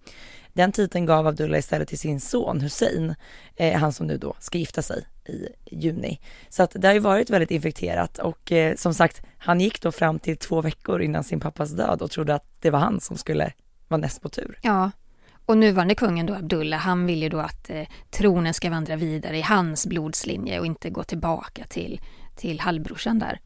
Den 0.53 0.71
titeln 0.71 1.05
gav 1.05 1.27
Abdullah 1.27 1.59
istället 1.59 1.87
till 1.87 1.99
sin 1.99 2.19
son 2.19 2.61
Hussein, 2.61 3.15
eh, 3.55 3.79
han 3.79 3.93
som 3.93 4.07
nu 4.07 4.17
då 4.17 4.35
ska 4.39 4.57
gifta 4.57 4.81
sig 4.81 5.05
i 5.25 5.47
juni. 5.71 6.19
Så 6.49 6.63
att 6.63 6.71
det 6.75 6.87
har 6.87 6.93
ju 6.93 6.99
varit 6.99 7.29
väldigt 7.29 7.51
infekterat 7.51 8.17
och 8.17 8.51
eh, 8.51 8.75
som 8.75 8.93
sagt, 8.93 9.21
han 9.37 9.61
gick 9.61 9.81
då 9.81 9.91
fram 9.91 10.19
till 10.19 10.37
två 10.37 10.61
veckor 10.61 11.01
innan 11.01 11.23
sin 11.23 11.39
pappas 11.39 11.71
död 11.71 12.01
och 12.01 12.11
trodde 12.11 12.35
att 12.35 12.45
det 12.61 12.69
var 12.69 12.79
han 12.79 13.01
som 13.01 13.17
skulle 13.17 13.53
vara 13.87 14.01
näst 14.01 14.21
på 14.21 14.29
tur. 14.29 14.59
Ja, 14.61 14.91
och 15.47 15.57
nuvarande 15.57 15.95
kungen 15.95 16.25
då, 16.25 16.33
Abdullah, 16.33 16.79
han 16.79 17.05
vill 17.05 17.23
ju 17.23 17.29
då 17.29 17.39
att 17.39 17.69
eh, 17.69 17.87
tronen 18.09 18.53
ska 18.53 18.69
vandra 18.69 18.95
vidare 18.95 19.37
i 19.37 19.41
hans 19.41 19.87
blodslinje 19.87 20.59
och 20.59 20.65
inte 20.65 20.89
gå 20.89 21.03
tillbaka 21.03 21.63
till, 21.63 22.01
till 22.35 22.59
halvbrorsan 22.59 23.19
där. 23.19 23.39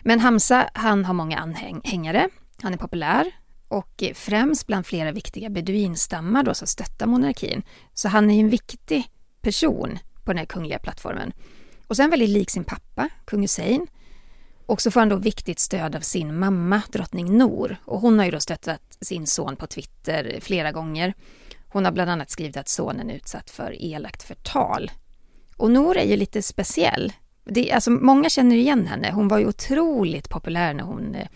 Men 0.00 0.20
Hamza, 0.20 0.70
han 0.74 1.04
har 1.04 1.14
många 1.14 1.38
anhängare, 1.38 2.28
han 2.62 2.72
är 2.72 2.76
populär 2.76 3.30
och 3.68 4.02
eh, 4.02 4.14
främst 4.14 4.66
bland 4.66 4.86
flera 4.86 5.12
viktiga 5.12 5.50
beduinstammar 5.50 6.42
då 6.42 6.54
som 6.54 6.66
stöttar 6.66 7.06
monarkin. 7.06 7.62
Så 7.94 8.08
han 8.08 8.30
är 8.30 8.34
ju 8.34 8.40
en 8.40 8.50
viktig 8.50 9.08
person 9.40 9.98
på 10.24 10.32
den 10.32 10.38
här 10.38 10.46
kungliga 10.46 10.78
plattformen. 10.78 11.32
Och 11.86 11.96
sen 11.96 12.10
väldigt 12.10 12.30
lik 12.30 12.50
sin 12.50 12.64
pappa, 12.64 13.08
kung 13.24 13.40
Hussein. 13.40 13.86
Och 14.66 14.80
så 14.82 14.90
får 14.90 15.00
han 15.00 15.08
då 15.08 15.16
viktigt 15.16 15.58
stöd 15.58 15.96
av 15.96 16.00
sin 16.00 16.38
mamma, 16.38 16.82
drottning 16.92 17.38
Nor. 17.38 17.76
Och 17.84 18.00
hon 18.00 18.18
har 18.18 18.24
ju 18.24 18.30
då 18.30 18.40
stöttat 18.40 18.98
sin 19.00 19.26
son 19.26 19.56
på 19.56 19.66
Twitter 19.66 20.38
flera 20.40 20.72
gånger. 20.72 21.14
Hon 21.72 21.84
har 21.84 21.92
bland 21.92 22.10
annat 22.10 22.30
skrivit 22.30 22.56
att 22.56 22.68
sonen 22.68 23.10
är 23.10 23.14
utsatt 23.14 23.50
för 23.50 23.82
elakt 23.82 24.22
förtal. 24.22 24.90
Och 25.56 25.70
Nour 25.70 25.96
är 25.96 26.04
ju 26.04 26.16
lite 26.16 26.42
speciell. 26.42 27.12
Det, 27.44 27.72
alltså, 27.72 27.90
många 27.90 28.28
känner 28.28 28.56
igen 28.56 28.86
henne. 28.86 29.10
Hon 29.12 29.28
var 29.28 29.38
ju 29.38 29.46
otroligt 29.46 30.28
populär 30.28 30.74
när 30.74 30.84
hon 30.84 31.14
eh, 31.14 31.28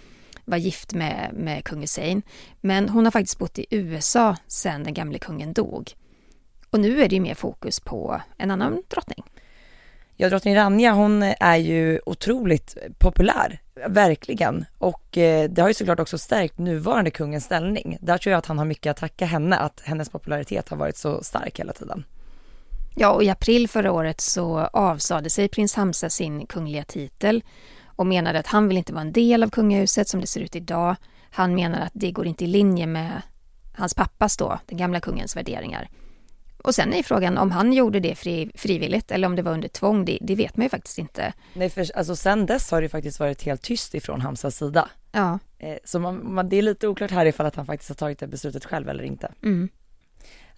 var 0.44 0.56
gift 0.56 0.94
med, 0.94 1.30
med 1.34 1.64
kung 1.64 1.80
Hussein. 1.80 2.22
Men 2.60 2.88
hon 2.88 3.04
har 3.04 3.12
faktiskt 3.12 3.38
bott 3.38 3.58
i 3.58 3.66
USA 3.70 4.36
sedan 4.46 4.84
den 4.84 4.94
gamle 4.94 5.18
kungen 5.18 5.52
dog. 5.52 5.92
Och 6.70 6.80
nu 6.80 7.02
är 7.02 7.08
det 7.08 7.14
ju 7.14 7.20
mer 7.20 7.34
fokus 7.34 7.80
på 7.80 8.20
en 8.38 8.50
annan 8.50 8.82
drottning. 8.88 9.24
Ja, 10.16 10.28
drottning 10.28 10.56
Rania 10.56 10.92
hon 10.92 11.22
är 11.22 11.56
ju 11.56 12.00
otroligt 12.06 12.76
populär, 12.98 13.60
verkligen. 13.86 14.64
Och 14.78 15.18
eh, 15.18 15.50
det 15.50 15.62
har 15.62 15.68
ju 15.68 15.74
såklart 15.74 16.00
också 16.00 16.18
stärkt 16.18 16.58
nuvarande 16.58 17.10
kungens 17.10 17.44
ställning. 17.44 17.98
Där 18.00 18.18
tror 18.18 18.30
jag 18.30 18.38
att 18.38 18.46
han 18.46 18.58
har 18.58 18.64
mycket 18.64 18.90
att 18.90 18.96
tacka 18.96 19.26
henne, 19.26 19.56
att 19.56 19.80
hennes 19.84 20.08
popularitet 20.10 20.68
har 20.68 20.76
varit 20.76 20.96
så 20.96 21.22
stark 21.22 21.60
hela 21.60 21.72
tiden. 21.72 22.04
Ja, 22.94 23.12
och 23.12 23.24
i 23.24 23.30
april 23.30 23.68
förra 23.68 23.92
året 23.92 24.20
så 24.20 24.58
avsade 24.58 25.30
sig 25.30 25.48
prins 25.48 25.74
Hamza 25.74 26.10
sin 26.10 26.46
kungliga 26.46 26.84
titel 26.84 27.44
och 27.84 28.06
menade 28.06 28.38
att 28.38 28.46
han 28.46 28.68
vill 28.68 28.76
inte 28.76 28.92
vara 28.92 29.02
en 29.02 29.12
del 29.12 29.42
av 29.42 29.50
kungahuset 29.50 30.08
som 30.08 30.20
det 30.20 30.26
ser 30.26 30.40
ut 30.40 30.56
idag. 30.56 30.96
Han 31.30 31.54
menar 31.54 31.80
att 31.80 31.92
det 31.94 32.10
går 32.10 32.26
inte 32.26 32.44
i 32.44 32.46
linje 32.46 32.86
med 32.86 33.22
hans 33.74 33.94
pappas 33.94 34.36
då, 34.36 34.58
den 34.66 34.78
gamla 34.78 35.00
kungens 35.00 35.36
värderingar. 35.36 35.88
Och 36.66 36.74
sen 36.74 36.94
är 36.94 37.02
frågan 37.02 37.38
om 37.38 37.50
han 37.50 37.72
gjorde 37.72 38.00
det 38.00 38.14
fri, 38.14 38.50
frivilligt 38.54 39.10
eller 39.10 39.26
om 39.26 39.36
det 39.36 39.42
var 39.42 39.52
under 39.52 39.68
tvång, 39.68 40.04
det, 40.04 40.18
det, 40.20 40.34
vet 40.34 40.56
man 40.56 40.64
ju 40.64 40.70
faktiskt 40.70 40.98
inte. 40.98 41.32
Nej, 41.54 41.70
för 41.70 41.96
alltså 41.96 42.16
sen 42.16 42.46
dess 42.46 42.70
har 42.70 42.82
det 42.82 42.88
faktiskt 42.88 43.20
varit 43.20 43.42
helt 43.42 43.62
tyst 43.62 43.94
ifrån 43.94 44.20
Hamzas 44.20 44.56
sida. 44.56 44.88
Ja. 45.12 45.38
Eh, 45.58 45.76
så 45.84 45.98
man, 45.98 46.34
man, 46.34 46.48
det 46.48 46.56
är 46.56 46.62
lite 46.62 46.88
oklart 46.88 47.10
här 47.10 47.26
ifall 47.26 47.46
att 47.46 47.56
han 47.56 47.66
faktiskt 47.66 47.88
har 47.88 47.94
tagit 47.94 48.18
det 48.18 48.26
beslutet 48.26 48.64
själv 48.64 48.88
eller 48.88 49.04
inte. 49.04 49.32
Mm. 49.42 49.68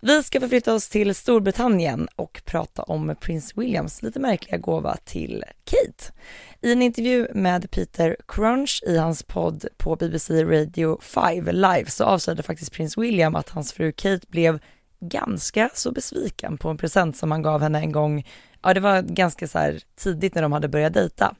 Vi 0.00 0.22
ska 0.22 0.40
förflytta 0.40 0.74
oss 0.74 0.88
till 0.88 1.14
Storbritannien 1.14 2.08
och 2.16 2.42
prata 2.44 2.82
om 2.82 3.14
prins 3.20 3.56
Williams 3.56 4.02
lite 4.02 4.20
märkliga 4.20 4.58
gåva 4.58 4.96
till 5.04 5.44
Kate. 5.64 6.12
I 6.60 6.72
en 6.72 6.82
intervju 6.82 7.28
med 7.34 7.70
Peter 7.70 8.16
Crunch 8.28 8.82
i 8.86 8.96
hans 8.96 9.22
podd 9.22 9.64
på 9.76 9.96
BBC 9.96 10.44
Radio 10.44 11.00
5 11.00 11.44
Live 11.52 11.86
så 11.86 12.04
avslöjade 12.04 12.42
faktiskt 12.42 12.72
prins 12.72 12.98
William 12.98 13.34
att 13.34 13.48
hans 13.48 13.72
fru 13.72 13.92
Kate 13.92 14.26
blev 14.28 14.58
ganska 15.00 15.70
så 15.74 15.92
besviken 15.92 16.58
på 16.58 16.68
en 16.68 16.76
present 16.76 17.16
som 17.16 17.30
han 17.30 17.42
gav 17.42 17.62
henne 17.62 17.78
en 17.78 17.92
gång, 17.92 18.26
ja 18.62 18.74
det 18.74 18.80
var 18.80 19.02
ganska 19.02 19.48
så 19.48 19.58
här 19.58 19.80
tidigt 19.96 20.34
när 20.34 20.42
de 20.42 20.52
hade 20.52 20.68
börjat 20.68 20.94
dejta. 20.94 21.34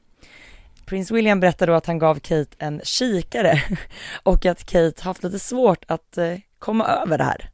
Prins 0.85 1.11
William 1.11 1.39
berättade 1.39 1.71
då 1.71 1.75
att 1.75 1.85
han 1.85 1.99
gav 1.99 2.19
Kate 2.19 2.55
en 2.57 2.81
kikare 2.83 3.63
och 4.23 4.45
att 4.45 4.65
Kate 4.65 5.03
haft 5.03 5.23
lite 5.23 5.39
svårt 5.39 5.85
att 5.87 6.17
eh, 6.17 6.37
komma 6.59 6.87
över 6.87 7.17
det 7.17 7.23
här. 7.23 7.49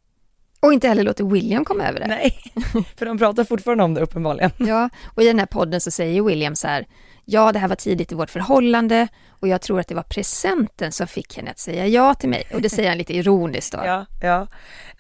Och 0.60 0.74
inte 0.74 0.88
heller 0.88 1.04
låter 1.04 1.24
William 1.24 1.66
komma 1.66 1.88
över 1.88 2.00
det. 2.00 2.08
Nej, 2.08 2.38
för 2.96 3.06
de 3.06 3.18
pratar 3.18 3.44
fortfarande 3.44 3.84
om 3.84 3.94
det 3.94 4.02
uppenbarligen. 4.02 4.52
Ja, 4.58 4.90
och 5.16 5.24
i 5.24 5.26
den 5.26 5.40
här 5.40 5.46
podden 5.46 5.82
så 5.82 5.92
säger 5.92 6.22
William 6.22 6.56
så 6.56 6.68
här, 6.68 6.86
ja 7.26 7.52
det 7.52 7.60
här 7.60 7.68
var 7.68 7.76
tidigt 7.76 8.12
i 8.12 8.16
vårt 8.16 8.30
förhållande 8.30 9.08
och 9.46 9.48
jag 9.48 9.62
tror 9.62 9.80
att 9.80 9.88
det 9.88 9.96
var 9.96 10.04
presenten 10.04 10.92
som 10.92 11.08
fick 11.08 11.38
henne 11.38 11.52
att 11.52 11.60
säga 11.60 11.88
ja 11.88 12.14
till 12.14 12.30
mig. 12.30 12.44
Och 12.54 12.62
det 12.62 12.70
säger 12.70 12.90
han 12.90 12.98
lite 12.98 13.14
ironiskt 13.14 13.74
då. 13.74 13.80
Ja, 13.86 14.06
ja. 14.22 14.48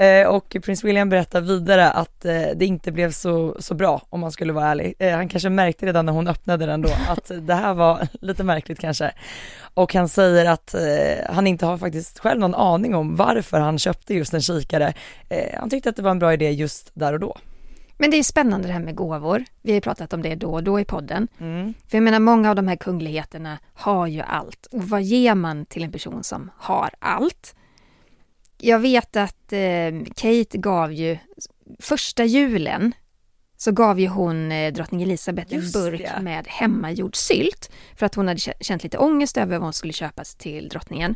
Eh, 0.05 0.27
och 0.27 0.55
prins 0.63 0.83
William 0.83 1.09
berättar 1.09 1.41
vidare 1.41 1.91
att 1.91 2.25
eh, 2.25 2.41
det 2.55 2.65
inte 2.65 2.91
blev 2.91 3.11
så, 3.11 3.55
så 3.59 3.73
bra 3.73 4.01
om 4.09 4.19
man 4.19 4.31
skulle 4.31 4.53
vara 4.53 4.67
ärlig. 4.67 4.93
Eh, 4.99 5.15
han 5.15 5.29
kanske 5.29 5.49
märkte 5.49 5.85
redan 5.85 6.05
när 6.05 6.13
hon 6.13 6.27
öppnade 6.27 6.65
den 6.65 6.81
då 6.81 6.89
att 7.07 7.31
det 7.41 7.53
här 7.53 7.73
var 7.73 8.07
lite 8.21 8.43
märkligt 8.43 8.79
kanske. 8.79 9.11
Och 9.73 9.93
han 9.93 10.09
säger 10.09 10.45
att 10.45 10.75
han 11.29 11.47
inte 11.47 11.65
har 11.65 11.77
faktiskt 11.77 12.19
själv 12.19 12.39
någon 12.39 12.55
aning 12.55 12.95
om 12.95 13.15
varför 13.15 13.59
han 13.59 13.79
köpte 13.79 14.13
just 14.13 14.33
en 14.33 14.41
kikare. 14.41 14.93
Han 15.59 15.69
tyckte 15.69 15.89
att 15.89 15.95
det 15.95 16.01
var 16.01 16.11
en 16.11 16.19
bra 16.19 16.33
idé 16.33 16.51
just 16.51 16.91
där 16.93 17.13
och 17.13 17.19
då. 17.19 17.37
Men 17.97 18.11
det 18.11 18.17
är 18.17 18.23
spännande 18.23 18.67
det 18.67 18.73
här 18.73 18.79
med 18.79 18.95
gåvor. 18.95 19.45
Vi 19.61 19.71
har 19.71 19.75
ju 19.75 19.81
pratat 19.81 20.13
om 20.13 20.21
det 20.21 20.35
då 20.35 20.53
och 20.53 20.63
då 20.63 20.79
i 20.79 20.85
podden. 20.85 21.27
Mm. 21.39 21.73
För 21.87 21.97
jag 21.97 22.03
menar, 22.03 22.19
många 22.19 22.49
av 22.49 22.55
de 22.55 22.67
här 22.67 22.75
kungligheterna 22.75 23.59
har 23.73 24.07
ju 24.07 24.21
allt. 24.21 24.65
Och 24.65 24.83
vad 24.83 25.03
ger 25.03 25.35
man 25.35 25.65
till 25.65 25.83
en 25.83 25.91
person 25.91 26.23
som 26.23 26.51
har 26.57 26.89
allt? 26.99 27.55
Jag 28.57 28.79
vet 28.79 29.15
att 29.15 29.53
eh, 29.53 30.03
Kate 30.15 30.57
gav 30.57 30.93
ju, 30.93 31.17
första 31.79 32.25
julen 32.25 32.93
så 33.57 33.71
gav 33.71 33.99
ju 33.99 34.07
hon 34.07 34.51
eh, 34.51 34.73
drottning 34.73 35.03
Elisabeth 35.03 35.55
en 35.55 35.71
burk 35.71 36.01
det. 36.01 36.21
med 36.21 36.47
hemmagjord 36.47 37.15
sylt 37.15 37.71
för 37.95 38.05
att 38.05 38.15
hon 38.15 38.27
hade 38.27 38.39
känt 38.39 38.83
lite 38.83 38.97
ångest 38.97 39.37
över 39.37 39.57
vad 39.57 39.63
hon 39.63 39.73
skulle 39.73 39.93
köpas 39.93 40.35
till 40.35 40.69
drottningen. 40.69 41.15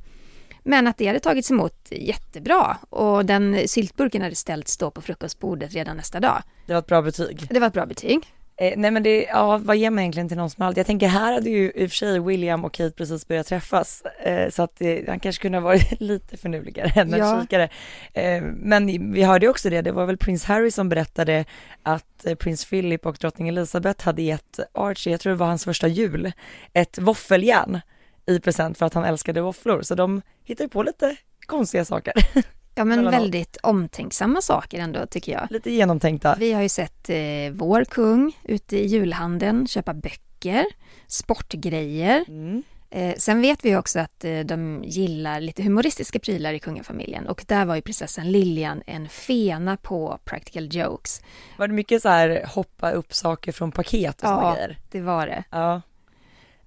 Men 0.64 0.88
att 0.88 0.98
det 0.98 1.08
hade 1.08 1.20
tagits 1.20 1.52
emot 1.52 1.88
jättebra 1.92 2.78
och 2.90 3.26
den 3.26 3.68
syltburken 3.68 4.22
hade 4.22 4.36
ställts 4.36 4.78
då 4.78 4.92
på 4.92 5.02
frukostbordet 5.02 5.74
redan 5.74 5.98
nästa 5.98 6.20
dag. 6.20 6.42
Det 6.66 6.74
var 6.74 6.80
ett 6.80 6.88
bra 6.88 7.02
betyg. 7.02 7.48
Det 7.50 7.60
var 7.60 7.68
ett 7.68 7.74
bra 7.74 7.86
betyg. 7.86 8.20
Eh, 8.62 8.74
nej 8.78 8.92
men 8.92 9.04
det, 9.04 9.24
ja 9.24 9.58
vad 9.58 9.78
ger 9.78 9.90
man 9.90 10.00
egentligen 10.00 10.28
till 10.28 10.38
någon 10.38 10.50
som 10.50 10.64
allt? 10.66 10.78
Jag 10.78 10.86
tänker 10.86 11.08
här 11.08 11.34
hade 11.34 11.50
ju 11.50 11.72
i 11.76 11.86
och 11.86 11.90
för 11.90 11.96
sig 11.96 12.20
William 12.20 12.66
och 12.66 12.74
Kate 12.74 12.92
precis 12.92 13.28
börjat 13.28 13.48
träffas 13.48 14.02
eh, 14.02 14.50
så 14.50 14.64
att 14.64 14.82
eh, 14.82 14.98
han 15.08 15.20
kanske 15.20 15.42
kunde 15.42 15.58
ha 15.58 15.64
varit 15.64 15.92
lite 16.02 16.38
finurligare 16.38 17.02
än 17.02 17.14
en 17.14 17.20
Ja. 17.20 17.42
kikare. 17.42 17.70
Eh, 18.14 18.42
men 18.42 19.12
vi 19.14 19.24
hörde 19.24 19.48
också 19.48 19.70
det, 19.70 19.82
det 19.82 19.92
var 19.92 20.06
väl 20.06 20.18
prins 20.18 20.46
Harry 20.46 20.72
som 20.72 20.90
berättade 20.90 21.46
att 21.84 22.26
eh, 22.26 22.36
prins 22.36 22.66
Philip 22.70 23.06
och 23.06 23.18
drottning 23.20 23.48
Elizabeth 23.48 24.06
hade 24.06 24.22
gett 24.22 24.60
Archie, 24.74 25.14
jag 25.14 25.20
tror 25.20 25.32
det 25.34 25.38
var 25.40 25.48
hans 25.48 25.66
första 25.66 25.88
jul, 25.88 26.32
ett 26.74 26.98
våffeljärn 27.02 27.82
i 28.30 28.40
present 28.40 28.78
för 28.78 28.86
att 28.86 28.94
han 28.94 29.04
älskade 29.06 29.42
våfflor. 29.42 29.82
Så 29.82 29.96
de 29.96 30.22
hittar 30.44 30.64
ju 30.66 30.70
på 30.70 30.84
lite 30.84 31.16
konstiga 31.46 31.86
saker, 31.86 32.14
Ja 32.76 32.86
men 32.86 33.12
väldigt 33.12 33.58
omtänksamma 33.64 34.42
saker 34.42 34.80
ändå 34.80 35.06
tycker 35.06 35.32
jag. 35.32 35.48
lite 35.52 35.72
genomtänkta. 35.72 36.36
Vi 36.40 36.54
har 36.54 36.62
ju 36.62 36.70
sett 36.70 37.10
eh, 37.10 37.18
vår 37.52 37.84
kung 37.84 38.38
ute 38.44 38.78
i 38.78 38.86
julhandeln 38.86 39.68
köpa 39.68 39.94
böcker, 39.94 40.66
sportgrejer. 41.08 42.26
Mm. 42.28 42.64
Eh, 42.92 43.16
sen 43.18 43.42
vet 43.42 43.66
vi 43.66 43.76
också 43.76 44.00
att 44.00 44.24
eh, 44.26 44.40
de 44.40 44.84
gillar 44.86 45.42
lite 45.42 45.64
humoristiska 45.64 46.20
prylar 46.20 46.54
i 46.54 46.60
kungafamiljen 46.60 47.28
och 47.28 47.46
där 47.48 47.66
var 47.66 47.76
ju 47.76 47.82
prinsessan 47.82 48.32
Lilian 48.32 48.82
en 48.86 49.10
fena 49.10 49.78
på 49.78 50.20
practical 50.26 50.68
jokes. 50.76 51.22
Var 51.58 51.68
det 51.68 51.74
mycket 51.74 52.02
så 52.02 52.10
här 52.10 52.46
hoppa 52.48 52.92
upp 52.92 53.14
saker 53.14 53.52
från 53.52 53.72
paket 53.72 54.16
och 54.16 54.28
såna 54.28 54.42
Ja. 54.42 54.54
grejer? 54.54 54.78
Det 54.92 55.02
var 55.02 55.28
det. 55.28 55.44
Ja. 55.50 55.82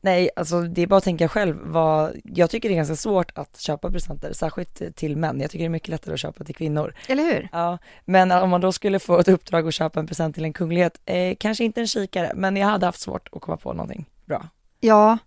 Nej, 0.04 0.30
alltså 0.36 0.60
det 0.60 0.82
är 0.82 0.86
bara 0.86 0.96
att 0.96 1.04
tänka 1.04 1.28
själv 1.28 1.58
vad, 1.62 2.20
jag 2.24 2.50
tycker 2.50 2.68
det 2.68 2.74
är 2.74 2.76
ganska 2.76 2.96
svårt 2.96 3.32
att 3.34 3.60
köpa 3.60 3.90
presenter, 3.90 4.32
särskilt 4.32 4.96
till 4.96 5.16
män. 5.16 5.40
Jag 5.40 5.50
tycker 5.50 5.64
det 5.64 5.68
är 5.68 5.70
mycket 5.70 5.88
lättare 5.88 6.14
att 6.14 6.20
köpa 6.20 6.44
till 6.44 6.54
kvinnor. 6.54 6.94
Eller 7.08 7.22
hur? 7.22 7.48
Ja, 7.52 7.78
men 8.04 8.30
om 8.32 8.50
man 8.50 8.60
då 8.60 8.72
skulle 8.72 8.98
få 8.98 9.18
ett 9.18 9.28
uppdrag 9.28 9.68
att 9.68 9.74
köpa 9.74 10.00
en 10.00 10.06
present 10.06 10.34
till 10.34 10.44
en 10.44 10.52
kunglighet, 10.52 11.00
eh, 11.04 11.36
kanske 11.40 11.64
inte 11.64 11.80
en 11.80 11.86
kikare, 11.86 12.32
men 12.34 12.56
jag 12.56 12.66
hade 12.66 12.86
haft 12.86 13.00
svårt 13.00 13.28
att 13.32 13.42
komma 13.42 13.56
på 13.56 13.72
någonting 13.72 14.06
bra. 14.24 14.48
Ja, 14.80 15.18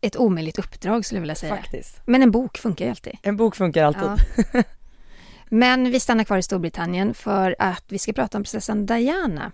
ett 0.00 0.16
omöjligt 0.16 0.58
uppdrag 0.58 1.04
skulle 1.04 1.16
jag 1.16 1.22
vilja 1.22 1.34
säga. 1.34 1.56
Faktiskt. 1.56 2.00
Men 2.06 2.22
en 2.22 2.30
bok 2.30 2.58
funkar 2.58 2.84
ju 2.84 2.90
alltid. 2.90 3.18
En 3.22 3.36
bok 3.36 3.56
funkar 3.56 3.84
alltid. 3.84 4.26
Ja. 4.52 4.62
Men 5.48 5.90
vi 5.90 6.00
stannar 6.00 6.24
kvar 6.24 6.38
i 6.38 6.42
Storbritannien 6.42 7.14
för 7.14 7.56
att 7.58 7.84
vi 7.88 7.98
ska 7.98 8.12
prata 8.12 8.38
om 8.38 8.44
prinsessan 8.44 8.86
Diana. 8.86 9.52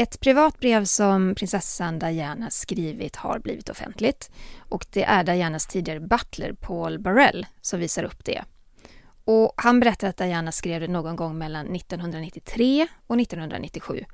Ett 0.00 0.20
privat 0.20 0.60
brev 0.60 0.84
som 0.84 1.34
prinsessan 1.34 1.98
Diana 1.98 2.50
skrivit 2.50 3.16
har 3.16 3.38
blivit 3.38 3.68
offentligt 3.68 4.30
och 4.58 4.86
det 4.90 5.04
är 5.04 5.24
Dianas 5.24 5.66
tidigare 5.66 6.00
butler 6.00 6.52
Paul 6.52 6.98
Burrell 6.98 7.46
som 7.60 7.80
visar 7.80 8.04
upp 8.04 8.24
det. 8.24 8.44
Och 9.24 9.52
han 9.56 9.80
berättar 9.80 10.08
att 10.08 10.16
Diana 10.16 10.52
skrev 10.52 10.80
det 10.80 10.88
någon 10.88 11.16
gång 11.16 11.38
mellan 11.38 11.74
1993 11.74 12.86
och 13.06 13.20
1997. 13.20 14.04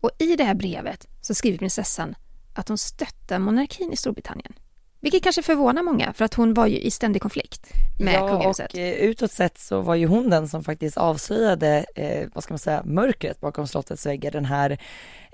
Och 0.00 0.10
i 0.18 0.36
det 0.36 0.44
här 0.44 0.54
brevet 0.54 1.08
så 1.20 1.34
skriver 1.34 1.58
prinsessan 1.58 2.14
att 2.54 2.68
hon 2.68 2.78
stöttar 2.78 3.38
monarkin 3.38 3.92
i 3.92 3.96
Storbritannien. 3.96 4.52
Vilket 5.02 5.22
kanske 5.22 5.42
förvånar 5.42 5.82
många 5.82 6.12
för 6.12 6.24
att 6.24 6.34
hon 6.34 6.54
var 6.54 6.66
ju 6.66 6.78
i 6.78 6.90
ständig 6.90 7.22
konflikt 7.22 7.72
med 8.00 8.14
ja, 8.14 8.28
kungahuset. 8.28 8.72
och 8.72 8.78
eh, 8.78 8.92
utåt 8.92 9.32
sett 9.32 9.58
så 9.58 9.80
var 9.80 9.94
ju 9.94 10.06
hon 10.06 10.30
den 10.30 10.48
som 10.48 10.64
faktiskt 10.64 10.96
avslöjade, 10.96 11.84
eh, 11.94 12.28
vad 12.34 12.44
ska 12.44 12.52
man 12.52 12.58
säga, 12.58 12.82
mörkret 12.84 13.40
bakom 13.40 13.66
slottets 13.66 14.06
väggar. 14.06 14.30
Den 14.30 14.44
här 14.44 14.78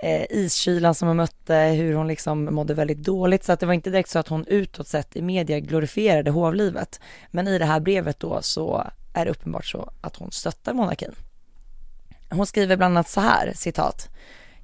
eh, 0.02 0.24
iskylan 0.30 0.94
som 0.94 1.08
hon 1.08 1.16
mötte, 1.16 1.54
hur 1.54 1.94
hon 1.94 2.06
liksom 2.08 2.44
mådde 2.44 2.74
väldigt 2.74 2.98
dåligt. 2.98 3.44
Så 3.44 3.52
att 3.52 3.60
det 3.60 3.66
var 3.66 3.74
inte 3.74 3.90
direkt 3.90 4.10
så 4.10 4.18
att 4.18 4.28
hon 4.28 4.46
utåt 4.46 4.88
sett 4.88 5.16
i 5.16 5.22
media 5.22 5.60
glorifierade 5.60 6.30
hovlivet. 6.30 7.00
Men 7.30 7.48
i 7.48 7.58
det 7.58 7.64
här 7.64 7.80
brevet 7.80 8.20
då 8.20 8.38
så 8.42 8.90
är 9.14 9.24
det 9.24 9.30
uppenbart 9.30 9.66
så 9.66 9.90
att 10.00 10.16
hon 10.16 10.32
stöttar 10.32 10.74
monarkin. 10.74 11.12
Hon 12.30 12.46
skriver 12.46 12.76
bland 12.76 12.96
annat 12.96 13.08
så 13.08 13.20
här, 13.20 13.52
citat. 13.54 14.08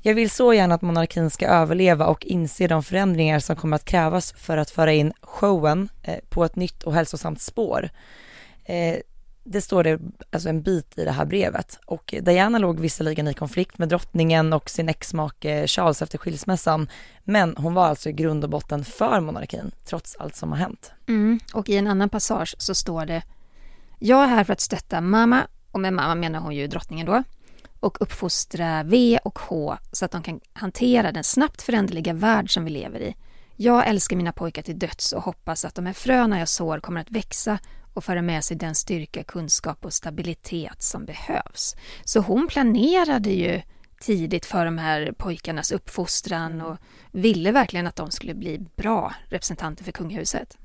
Jag 0.06 0.14
vill 0.14 0.30
så 0.30 0.54
gärna 0.54 0.74
att 0.74 0.82
monarkin 0.82 1.30
ska 1.30 1.46
överleva 1.46 2.06
och 2.06 2.26
inse 2.26 2.66
de 2.66 2.82
förändringar 2.82 3.38
som 3.38 3.56
kommer 3.56 3.76
att 3.76 3.84
krävas 3.84 4.32
för 4.32 4.56
att 4.56 4.70
föra 4.70 4.92
in 4.92 5.12
showen 5.20 5.88
eh, 6.02 6.18
på 6.28 6.44
ett 6.44 6.56
nytt 6.56 6.82
och 6.82 6.94
hälsosamt 6.94 7.40
spår. 7.40 7.88
Eh, 8.64 8.96
det 9.44 9.60
står 9.60 9.84
det 9.84 10.00
alltså 10.32 10.48
en 10.48 10.62
bit 10.62 10.98
i 10.98 11.04
det 11.04 11.10
här 11.10 11.24
brevet 11.24 11.78
och 11.86 12.14
Diana 12.22 12.58
låg 12.58 12.80
visserligen 12.80 13.28
i 13.28 13.34
konflikt 13.34 13.78
med 13.78 13.88
drottningen 13.88 14.52
och 14.52 14.70
sin 14.70 14.88
exmake 14.88 15.66
Charles 15.66 16.02
efter 16.02 16.18
skilsmässan 16.18 16.88
men 17.22 17.56
hon 17.56 17.74
var 17.74 17.86
alltså 17.86 18.08
i 18.08 18.12
grund 18.12 18.44
och 18.44 18.50
botten 18.50 18.84
för 18.84 19.20
monarkin 19.20 19.70
trots 19.84 20.16
allt 20.16 20.36
som 20.36 20.52
har 20.52 20.58
hänt. 20.58 20.92
Mm. 21.08 21.40
Och 21.54 21.68
i 21.68 21.76
en 21.76 21.86
annan 21.86 22.08
passage 22.08 22.54
så 22.58 22.74
står 22.74 23.06
det 23.06 23.22
Jag 23.98 24.22
är 24.22 24.28
här 24.28 24.44
för 24.44 24.52
att 24.52 24.60
stötta 24.60 25.00
mamma, 25.00 25.46
och 25.70 25.80
med 25.80 25.92
mamma 25.92 26.14
menar 26.14 26.40
hon 26.40 26.54
ju 26.54 26.66
drottningen 26.66 27.06
då, 27.06 27.22
och 27.84 28.00
uppfostra 28.00 28.82
V 28.82 29.18
och 29.24 29.38
H 29.38 29.76
så 29.92 30.04
att 30.04 30.10
de 30.10 30.22
kan 30.22 30.40
hantera 30.52 31.12
den 31.12 31.24
snabbt 31.24 31.62
föränderliga 31.62 32.12
värld 32.12 32.54
som 32.54 32.64
vi 32.64 32.70
lever 32.70 33.00
i. 33.00 33.16
Jag 33.56 33.88
älskar 33.88 34.16
mina 34.16 34.32
pojkar 34.32 34.62
till 34.62 34.78
döds 34.78 35.12
och 35.12 35.22
hoppas 35.22 35.64
att 35.64 35.74
de 35.74 35.86
här 35.86 35.92
fröna 35.92 36.38
jag 36.38 36.48
sår 36.48 36.78
kommer 36.78 37.00
att 37.00 37.10
växa 37.10 37.58
och 37.94 38.04
föra 38.04 38.22
med 38.22 38.44
sig 38.44 38.56
den 38.56 38.74
styrka, 38.74 39.22
kunskap 39.22 39.84
och 39.84 39.92
stabilitet 39.92 40.82
som 40.82 41.04
behövs. 41.04 41.76
Så 42.04 42.20
hon 42.20 42.48
planerade 42.48 43.30
ju 43.30 43.62
tidigt 44.00 44.46
för 44.46 44.64
de 44.64 44.78
här 44.78 45.12
pojkarnas 45.18 45.72
uppfostran 45.72 46.60
och 46.60 46.76
ville 47.12 47.52
verkligen 47.52 47.86
att 47.86 47.96
de 47.96 48.10
skulle 48.10 48.34
bli 48.34 48.58
bra 48.76 49.14
representanter 49.28 49.84
för 49.84 49.92
kungahuset. 49.92 50.58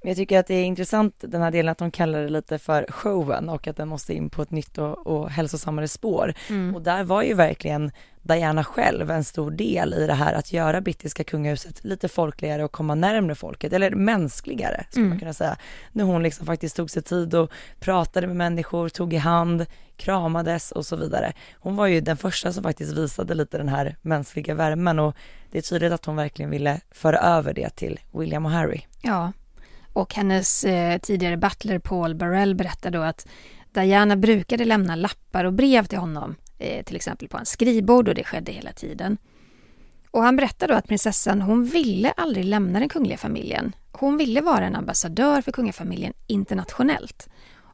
Men 0.00 0.08
jag 0.08 0.16
tycker 0.16 0.38
att 0.38 0.46
det 0.46 0.54
är 0.54 0.64
intressant 0.64 1.14
den 1.18 1.42
här 1.42 1.50
delen 1.50 1.72
att 1.72 1.78
de 1.78 1.90
kallar 1.90 2.22
det 2.22 2.28
lite 2.28 2.58
för 2.58 2.86
showen 2.88 3.48
och 3.48 3.66
att 3.66 3.76
den 3.76 3.88
måste 3.88 4.14
in 4.14 4.30
på 4.30 4.42
ett 4.42 4.50
nytt 4.50 4.78
och, 4.78 5.06
och 5.06 5.30
hälsosammare 5.30 5.88
spår. 5.88 6.34
Mm. 6.48 6.74
Och 6.74 6.82
där 6.82 7.04
var 7.04 7.22
ju 7.22 7.34
verkligen 7.34 7.90
Diana 8.22 8.64
själv 8.64 9.10
en 9.10 9.24
stor 9.24 9.50
del 9.50 9.94
i 9.94 10.06
det 10.06 10.14
här 10.14 10.34
att 10.34 10.52
göra 10.52 10.80
brittiska 10.80 11.24
kungahuset 11.24 11.84
lite 11.84 12.08
folkligare 12.08 12.64
och 12.64 12.72
komma 12.72 12.94
närmre 12.94 13.34
folket, 13.34 13.72
eller 13.72 13.90
mänskligare 13.90 14.84
skulle 14.90 15.02
mm. 15.02 15.10
man 15.10 15.18
kunna 15.18 15.32
säga. 15.32 15.56
När 15.92 16.04
hon 16.04 16.22
liksom 16.22 16.46
faktiskt 16.46 16.76
tog 16.76 16.90
sig 16.90 17.02
tid 17.02 17.34
och 17.34 17.50
pratade 17.80 18.26
med 18.26 18.36
människor, 18.36 18.88
tog 18.88 19.14
i 19.14 19.16
hand, 19.16 19.66
kramades 19.96 20.72
och 20.72 20.86
så 20.86 20.96
vidare. 20.96 21.32
Hon 21.54 21.76
var 21.76 21.86
ju 21.86 22.00
den 22.00 22.16
första 22.16 22.52
som 22.52 22.62
faktiskt 22.62 22.92
visade 22.92 23.34
lite 23.34 23.58
den 23.58 23.68
här 23.68 23.96
mänskliga 24.02 24.54
värmen 24.54 24.98
och 24.98 25.16
det 25.50 25.58
är 25.58 25.62
tydligt 25.62 25.92
att 25.92 26.04
hon 26.04 26.16
verkligen 26.16 26.50
ville 26.50 26.80
föra 26.90 27.18
över 27.18 27.54
det 27.54 27.70
till 27.70 28.00
William 28.12 28.46
och 28.46 28.52
Harry. 28.52 28.80
Ja, 29.02 29.32
och 29.92 30.14
hennes 30.14 30.64
eh, 30.64 30.98
tidigare 30.98 31.36
butler 31.36 31.78
Paul 31.78 32.14
Burrell 32.14 32.54
berättar 32.54 32.90
då 32.90 33.02
att 33.02 33.26
Diana 33.72 34.16
brukade 34.16 34.64
lämna 34.64 34.96
lappar 34.96 35.44
och 35.44 35.52
brev 35.52 35.84
till 35.84 35.98
honom, 35.98 36.34
eh, 36.58 36.84
till 36.84 36.96
exempel 36.96 37.28
på 37.28 37.36
hans 37.36 37.50
skrivbord 37.50 38.08
och 38.08 38.14
det 38.14 38.24
skedde 38.24 38.52
hela 38.52 38.72
tiden. 38.72 39.18
Och 40.10 40.22
han 40.22 40.36
berättar 40.36 40.68
då 40.68 40.74
att 40.74 40.88
prinsessan, 40.88 41.42
hon 41.42 41.64
ville 41.64 42.10
aldrig 42.10 42.44
lämna 42.44 42.78
den 42.78 42.88
kungliga 42.88 43.18
familjen. 43.18 43.76
Hon 43.92 44.16
ville 44.16 44.40
vara 44.40 44.66
en 44.66 44.76
ambassadör 44.76 45.42
för 45.42 45.52
kungafamiljen 45.52 46.12
internationellt. 46.26 47.28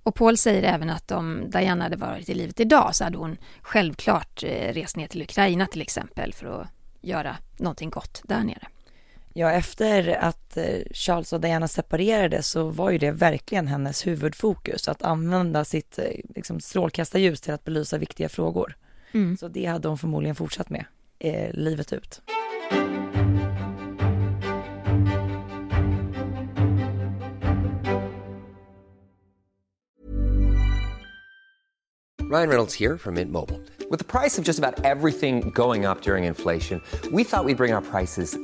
Och 0.05 0.15
Paul 0.15 0.37
säger 0.37 0.63
även 0.63 0.91
att 0.91 1.11
om 1.11 1.51
Diana 1.51 1.85
hade 1.85 1.97
varit 1.97 2.29
i 2.29 2.35
livet 2.35 2.61
idag 2.61 2.95
så 2.95 3.05
hade 3.05 3.19
hon 3.19 3.37
självklart 3.63 4.43
eh, 4.43 4.73
rest 4.73 4.97
ner 4.97 5.07
till 5.07 5.23
Ukraina 5.23 5.67
till 5.67 5.83
exempel 5.83 6.33
för 6.33 6.61
att 6.61 6.69
göra 7.01 7.37
någonting 7.57 7.91
gott 7.91 8.23
där 8.25 8.45
nere. 8.45 8.69
Ja, 9.37 9.51
efter 9.51 10.09
att 10.21 10.57
eh, 10.57 10.81
Charles 10.93 11.33
och 11.33 11.41
Diana 11.41 11.69
separerade 11.69 12.43
så 12.43 12.69
var 12.69 12.91
ju 12.91 12.99
det 12.99 13.11
verkligen 13.11 13.67
hennes 13.67 14.07
huvudfokus, 14.07 14.89
att 14.89 15.03
använda 15.03 15.65
sitt 15.65 15.99
eh, 15.99 16.05
liksom, 16.35 16.61
strålkastarljus 16.61 17.41
till 17.41 17.55
att 17.55 17.65
belysa 17.65 17.99
viktiga 17.99 18.29
frågor. 18.29 18.77
Mm. 19.13 19.37
Så 19.37 19.49
det 19.49 19.67
hade 19.67 19.89
hon 19.89 19.99
förmodligen 19.99 20.35
fortsatt 20.35 20.71
med 20.71 20.85
eh, 21.19 21.53
livet 21.53 21.93
ut. 21.93 22.23
Ryan 32.33 32.49
Reynolds 32.49 32.81
här 32.81 32.97
från 32.97 33.15
Mint 33.15 33.31
Mobile. 33.31 33.59
Med 33.91 34.07
priset 34.07 34.45
på 34.45 34.49
nästan 34.49 34.75
allt 34.85 35.15
som 35.15 35.51
går 35.51 35.91
upp 35.91 36.07
under 36.07 36.17
inflationen, 36.17 36.81
trodde 37.03 37.17
vi 37.17 37.23
att 37.23 37.23
vi 37.23 37.25
skulle 37.25 37.55
bring 37.55 37.75
våra 37.75 37.81
priser 37.81 38.44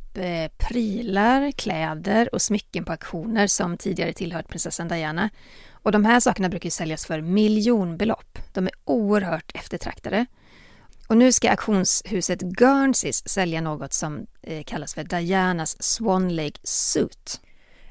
Eh, 0.13 0.51
prylar, 0.57 1.51
kläder 1.51 2.35
och 2.35 2.41
smycken 2.41 2.85
på 2.85 2.91
auktioner 2.91 3.47
som 3.47 3.77
tidigare 3.77 4.13
tillhört 4.13 4.47
prinsessan 4.47 4.87
Diana. 4.87 5.29
Och 5.71 5.91
de 5.91 6.05
här 6.05 6.19
sakerna 6.19 6.49
brukar 6.49 6.69
säljas 6.69 7.05
för 7.05 7.21
miljonbelopp. 7.21 8.39
De 8.53 8.67
är 8.67 8.73
oerhört 8.85 9.51
eftertraktade. 9.55 10.25
Och 11.07 11.17
nu 11.17 11.31
ska 11.31 11.49
auktionshuset 11.49 12.41
Guernseys 12.41 13.29
sälja 13.29 13.61
något 13.61 13.93
som 13.93 14.27
eh, 14.41 14.63
kallas 14.63 14.93
för 14.93 15.03
Dianas 15.03 15.83
Swan 15.83 16.35
Lake 16.35 16.59
Suit. 16.63 17.41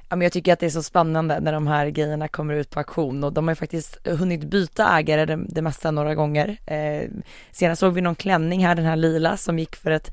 Ja, 0.09 0.17
men 0.17 0.25
jag 0.25 0.33
tycker 0.33 0.53
att 0.53 0.61
det 0.61 0.67
är 0.67 0.71
så 0.71 0.83
spännande 0.83 1.41
när 1.41 1.53
de 1.53 1.67
här 1.67 1.87
grejerna 1.87 2.29
kommer 2.29 2.55
ut 2.55 2.71
på 2.71 2.81
auktion 2.81 3.25
och 3.25 3.33
de 3.33 3.49
har 3.49 3.53
ju 3.53 3.57
faktiskt 3.57 4.07
hunnit 4.07 4.45
byta 4.45 4.99
ägare 4.99 5.25
det, 5.25 5.45
det 5.49 5.63
mesta 5.63 5.91
några 5.91 6.15
gånger. 6.15 6.59
Eh, 6.67 7.11
senast 7.51 7.81
såg 7.81 7.95
vi 7.95 8.01
någon 8.01 8.15
klänning 8.15 8.67
här, 8.67 8.75
den 8.75 8.85
här 8.85 8.97
lila, 8.97 9.37
som 9.37 9.59
gick 9.59 9.77
för 9.77 9.91
ett 9.91 10.13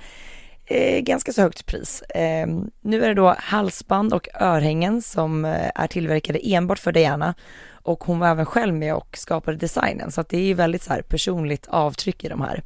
eh, 0.68 1.00
ganska 1.00 1.34
så 1.34 1.42
högt 1.42 1.66
pris. 1.66 2.02
Eh, 2.02 2.48
nu 2.82 3.04
är 3.04 3.08
det 3.08 3.14
då 3.14 3.36
halsband 3.38 4.14
och 4.14 4.28
örhängen 4.42 5.02
som 5.02 5.46
eh, 5.46 5.72
är 5.76 5.88
tillverkade 5.88 6.40
enbart 6.44 6.80
för 6.80 6.92
Diana 6.92 7.34
och 7.70 8.04
hon 8.04 8.20
var 8.20 8.28
även 8.28 8.46
själv 8.46 8.74
med 8.74 8.96
och 8.96 9.18
skapade 9.18 9.58
designen 9.58 10.12
så 10.12 10.22
att 10.22 10.30
det 10.30 10.38
är 10.38 10.46
ju 10.46 10.54
väldigt 10.54 10.84
så 10.84 10.94
här 10.94 11.02
personligt 11.02 11.68
avtryck 11.68 12.24
i 12.24 12.28
de 12.28 12.42
här. 12.42 12.64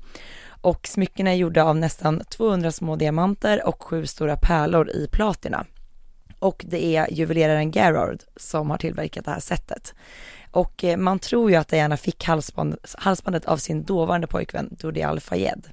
Och 0.62 0.88
smyckena 0.88 1.30
är 1.30 1.36
gjorda 1.36 1.64
av 1.64 1.76
nästan 1.76 2.24
200 2.30 2.72
små 2.72 2.96
diamanter 2.96 3.68
och 3.68 3.84
sju 3.84 4.06
stora 4.06 4.36
pärlor 4.36 4.90
i 4.90 5.08
platina. 5.12 5.66
Och 6.40 6.66
det 6.68 6.96
är 6.96 7.14
juveleraren 7.14 7.72
Gerard 7.72 8.20
som 8.36 8.70
har 8.70 8.78
tillverkat 8.78 9.26
det 9.26 9.32
här 9.32 9.40
sättet. 9.40 9.94
Och 10.52 10.84
eh, 10.84 10.98
man 10.98 11.20
tror 11.20 11.52
ju 11.52 11.58
att 11.58 11.68
Diana 11.68 11.98
fick 11.98 12.24
halsband, 12.24 12.78
halsbandet 12.98 13.46
av 13.46 13.58
sin 13.58 13.84
dåvarande 13.84 14.28
pojkvän 14.28 14.70
Dodi 14.80 15.02
Al-Fayed. 15.02 15.68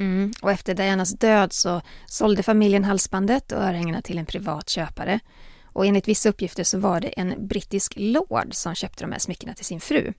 Mm. 0.00 0.32
Och 0.42 0.50
efter 0.50 0.74
Dianas 0.74 1.10
död 1.10 1.52
så 1.52 1.82
sålde 2.06 2.42
familjen 2.42 2.84
halsbandet 2.84 3.52
och 3.52 3.62
örhängena 3.62 4.02
till 4.02 4.18
en 4.18 4.26
privat 4.26 4.68
köpare. 4.68 5.20
Och 5.64 5.86
enligt 5.86 6.08
vissa 6.08 6.28
uppgifter 6.28 6.64
så 6.64 6.78
var 6.78 7.00
det 7.00 7.08
en 7.08 7.46
brittisk 7.46 7.92
lord 7.96 8.48
som 8.50 8.74
köpte 8.74 9.04
de 9.04 9.12
här 9.12 9.18
smyckena 9.18 9.54
till 9.54 9.64
sin 9.64 9.80
fru. 9.80 10.12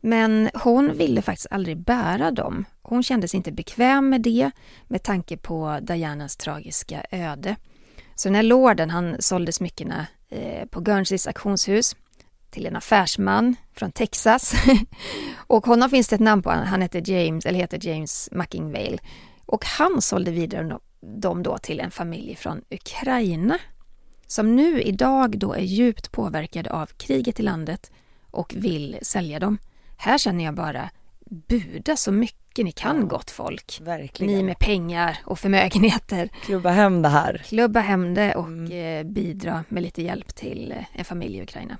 Men 0.00 0.50
hon 0.54 0.96
ville 0.96 1.22
faktiskt 1.22 1.46
aldrig 1.50 1.78
bära 1.78 2.30
dem. 2.30 2.64
Hon 2.82 3.02
kände 3.02 3.28
sig 3.28 3.36
inte 3.36 3.52
bekväm 3.52 4.08
med 4.08 4.20
det 4.20 4.50
med 4.88 5.02
tanke 5.02 5.36
på 5.36 5.78
Dianas 5.82 6.36
tragiska 6.36 7.04
öde. 7.10 7.56
Så 8.14 8.28
den 8.28 8.34
här 8.34 8.42
lorden 8.42 8.90
han 8.90 9.16
sålde 9.18 9.52
smyckena 9.52 10.06
eh, 10.28 10.66
på 10.66 10.80
Guernseys 10.80 11.26
auktionshus 11.26 11.96
till 12.52 12.66
en 12.66 12.76
affärsman 12.76 13.56
från 13.74 13.92
Texas. 13.92 14.54
och 15.36 15.66
honom 15.66 15.90
finns 15.90 16.08
det 16.08 16.14
ett 16.14 16.20
namn 16.20 16.42
på, 16.42 16.50
han 16.50 16.82
heter 16.82 17.10
James, 17.10 17.46
eller 17.46 17.58
heter 17.58 17.86
James 17.88 18.28
Muckingvale. 18.32 18.98
Och 19.46 19.64
han 19.64 20.02
sålde 20.02 20.30
vidare 20.30 20.78
dem 21.00 21.42
då 21.42 21.58
till 21.58 21.80
en 21.80 21.90
familj 21.90 22.36
från 22.36 22.62
Ukraina 22.70 23.58
som 24.26 24.56
nu 24.56 24.82
idag 24.82 25.38
då 25.38 25.52
är 25.52 25.62
djupt 25.62 26.12
påverkade 26.12 26.70
av 26.70 26.86
kriget 26.86 27.40
i 27.40 27.42
landet 27.42 27.90
och 28.30 28.54
vill 28.56 28.98
sälja 29.02 29.38
dem. 29.38 29.58
Här 29.96 30.18
känner 30.18 30.44
jag 30.44 30.54
bara, 30.54 30.90
buda 31.24 31.96
så 31.96 32.12
mycket 32.12 32.64
ni 32.64 32.72
kan 32.72 33.08
gott 33.08 33.30
folk. 33.30 33.80
Verkligen. 33.82 34.34
Ni 34.34 34.42
med 34.42 34.58
pengar 34.58 35.18
och 35.24 35.38
förmögenheter. 35.38 36.28
Klubba 36.44 36.70
hem 36.70 37.02
det 37.02 37.08
här. 37.08 37.42
Klubba 37.44 37.80
hem 37.80 38.14
det 38.14 38.34
och 38.34 38.46
mm. 38.46 38.72
Eh, 38.72 39.12
bidra 39.12 39.64
med 39.68 39.82
lite 39.82 40.02
hjälp 40.02 40.34
till 40.34 40.72
eh, 40.72 40.84
en 40.92 41.04
familj 41.04 41.38
i 41.38 41.42
Ukraina. 41.42 41.76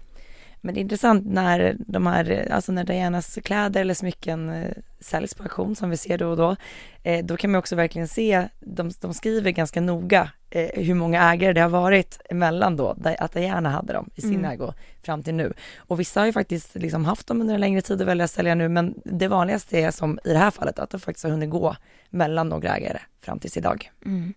Men 0.64 0.74
det 0.74 0.80
är 0.80 0.82
intressant 0.82 1.26
när 1.26 1.76
de 1.78 2.06
här, 2.06 2.48
alltså 2.52 2.72
när 2.72 2.84
Dianas 2.84 3.38
kläder 3.44 3.80
eller 3.80 3.94
smycken 3.94 4.48
eh, 4.48 4.70
säljs 5.00 5.34
på 5.34 5.42
auktion 5.42 5.76
som 5.76 5.90
vi 5.90 5.96
ser 5.96 6.18
då 6.18 6.28
och 6.28 6.36
då, 6.36 6.56
eh, 7.02 7.24
då 7.24 7.36
kan 7.36 7.50
man 7.50 7.58
också 7.58 7.76
verkligen 7.76 8.08
se, 8.08 8.48
de, 8.60 8.90
de 9.00 9.14
skriver 9.14 9.50
ganska 9.50 9.80
noga 9.80 10.30
eh, 10.50 10.84
hur 10.84 10.94
många 10.94 11.32
ägare 11.32 11.52
det 11.52 11.60
har 11.60 11.68
varit 11.68 12.20
emellan 12.30 12.76
då, 12.76 12.96
att 13.18 13.32
Diana 13.32 13.70
hade 13.70 13.92
dem 13.92 14.10
i 14.14 14.20
sin 14.20 14.34
mm. 14.34 14.50
ägo 14.50 14.72
fram 15.02 15.22
till 15.22 15.34
nu. 15.34 15.52
Och 15.76 16.00
vissa 16.00 16.20
har 16.20 16.26
ju 16.26 16.32
faktiskt 16.32 16.74
liksom 16.74 17.04
haft 17.04 17.26
dem 17.26 17.40
under 17.40 17.54
en 17.54 17.60
längre 17.60 17.82
tid 17.82 18.02
och 18.02 18.08
väljer 18.08 18.24
att 18.24 18.30
sälja 18.30 18.54
nu, 18.54 18.68
men 18.68 18.94
det 19.04 19.28
vanligaste 19.28 19.78
är 19.78 19.90
som 19.90 20.18
i 20.24 20.32
det 20.32 20.38
här 20.38 20.50
fallet 20.50 20.78
att 20.78 20.90
de 20.90 21.00
faktiskt 21.00 21.24
har 21.24 21.30
hunnit 21.30 21.50
gå 21.50 21.76
mellan 22.10 22.48
några 22.48 22.76
ägare 22.76 22.98
fram 23.20 23.38
tills 23.38 23.56
idag. 23.56 23.90
Mm. 24.04 24.34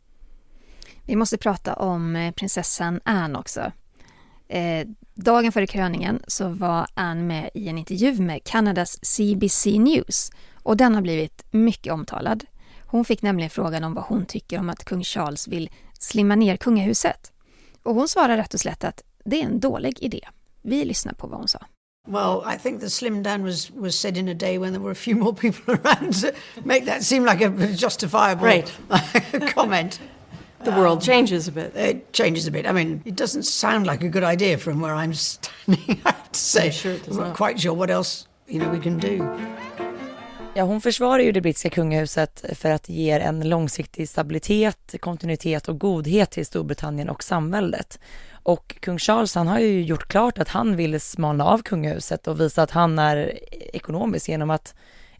Vi 1.06 1.16
måste 1.16 1.38
prata 1.38 1.74
om 1.74 2.32
prinsessan 2.36 3.00
Anne 3.04 3.40
också. 3.40 3.72
Eh, 4.48 4.88
dagen 5.15 5.51
före 5.51 5.67
kröningen 5.67 6.21
så 6.28 6.47
var 6.47 6.88
Anne 6.93 7.23
med 7.23 7.49
i 7.54 7.67
en 7.69 7.78
intervju 7.78 8.21
med 8.21 8.43
Kanadas 8.43 8.99
CBC 9.06 9.65
News 9.80 10.32
och 10.63 10.78
den 10.78 10.95
har 10.95 11.01
blivit 11.01 11.43
mycket 11.51 11.93
omtalad. 11.93 12.45
Hon 12.86 13.06
fick 13.06 13.21
nämligen 13.21 13.49
frågan 13.49 13.84
om 13.84 13.93
vad 13.93 14.04
hon 14.04 14.25
tycker 14.25 14.60
om 14.60 14.69
att 14.69 14.86
kung 14.86 15.04
Charles 15.04 15.47
vill 15.47 15.69
slimma 15.99 16.36
ner 16.36 16.58
kungahuset. 16.58 17.32
Och 17.84 17.95
hon 17.95 18.08
svarar 18.08 18.38
rätt 18.38 18.54
och 18.54 18.60
slätt 18.60 18.84
att 18.84 19.04
det 19.25 19.41
är 19.41 19.45
en 19.45 19.60
dålig 19.60 19.97
idé. 20.04 20.21
Vi 20.62 20.86
lyssnar 20.86 21.13
på 21.13 21.28
vad 21.28 21.39
hon 21.39 21.47
sa. 21.47 21.60
Well, 22.08 22.56
I 22.56 22.60
think 22.60 22.82
the 22.82 22.89
slim 22.89 23.23
down 23.23 23.43
was, 23.43 23.71
was 23.71 23.99
said 23.99 24.17
in 24.17 24.30
a 24.30 24.34
day 24.34 24.58
when 24.60 24.73
there 24.73 24.84
were 24.84 24.91
a 24.91 24.95
few 24.95 25.15
more 25.17 25.34
people 25.34 25.73
around 25.84 26.21
to 26.21 26.28
make 26.63 26.86
that 26.86 27.04
seem 27.04 27.25
like 27.25 27.45
a 27.45 27.49
justifiable 27.75 28.45
Right. 28.47 28.73
comment. 29.56 29.99
The 30.65 30.71
world 30.71 31.01
changes 31.01 31.47
a 31.47 31.51
bit. 31.51 31.75
It 31.75 32.13
changes 32.13 32.47
a 32.47 32.51
bit. 32.51 32.65
I 32.65 32.71
mean, 32.71 33.01
it 33.06 33.15
doesn't 33.15 33.43
sound 33.43 33.86
like 33.88 34.06
a 34.06 34.10
good 34.10 34.23
idea 34.23 34.58
from 34.58 34.82
where 34.82 34.95
I'm 34.95 35.13
standing, 35.13 36.01
I 36.06 36.10
have 36.10 36.32
to 36.32 36.39
say. 36.39 36.65
I'm 36.65 36.71
sure 36.71 36.91
it 36.93 37.06
does 37.06 37.17
I'm 37.17 37.21
not 37.21 37.28
not. 37.28 37.38
quite 37.38 37.60
sure 37.62 37.75
what 37.75 37.89
else, 37.89 38.28
you 38.47 38.60
know, 38.60 38.71
we 38.71 38.82
can 38.82 38.99
do. 38.99 39.38
Ja, 40.58 40.63
hon 40.63 40.82
försvarar 40.82 41.23
ju 41.23 41.32
det 41.32 41.41
brittiska 41.41 41.69
kungahuset 41.69 42.45
för 42.54 42.71
att 42.71 42.84
det 42.84 42.93
ger 42.93 43.19
en 43.19 43.49
långsiktig 43.49 44.10
stabilitet, 44.10 44.95
kontinuitet 44.99 45.69
och 45.69 45.80
godhet 45.80 46.32
till 46.32 46.45
Storbritannien 46.45 47.10
och 47.10 47.23
samväldet. 47.23 47.99
Och 48.43 48.75
kung 48.80 48.99
Charles 48.99 49.36
han 49.36 49.47
har 49.47 49.60
ju 49.60 49.82
gjort 49.82 50.08
klart 50.08 50.38
att 50.38 50.49
han 50.49 50.75
vill 50.75 51.01
smalna 51.01 51.45
av 51.45 51.62
kungahuset 51.62 52.28
och 52.28 52.39
visa 52.39 52.63
att 52.63 52.71
han 52.71 52.99
är 52.99 53.39
ekonomisk 53.75 54.30
genom 54.30 54.49
att 54.49 54.75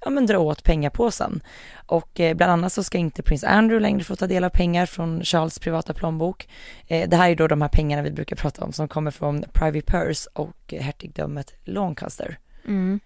ja, 0.06 0.12
men 0.12 0.26
dra 0.26 0.40
åt 0.40 0.64
pengapåsen. 0.64 1.42
Och 1.86 2.20
eh, 2.20 2.36
bland 2.36 2.52
annat 2.52 2.74
så 2.74 2.84
ska 2.84 2.98
inte 2.98 3.24
prins 3.24 3.44
Andrew 3.44 3.80
längre 3.82 4.04
få 4.04 4.16
ta 4.16 4.28
del 4.28 4.44
av 4.44 4.50
pengar 4.50 4.86
från 4.86 5.24
Charles 5.24 5.60
privata 5.60 5.94
plånbok. 5.94 6.48
Eh, 6.88 7.10
det 7.10 7.18
här 7.18 7.30
är 7.30 7.36
då 7.36 7.48
de 7.48 7.62
här 7.62 7.70
pengarna 7.70 8.02
vi 8.02 8.12
brukar 8.12 8.36
prata 8.36 8.66
om 8.66 8.74
som 8.74 8.88
kommer 8.88 9.12
från 9.12 9.44
Privy 9.54 9.82
Purse 9.82 10.30
och 10.34 10.74
hertigdömet 10.80 11.54
Lancaster. 11.64 12.40
Mm. 12.68 13.00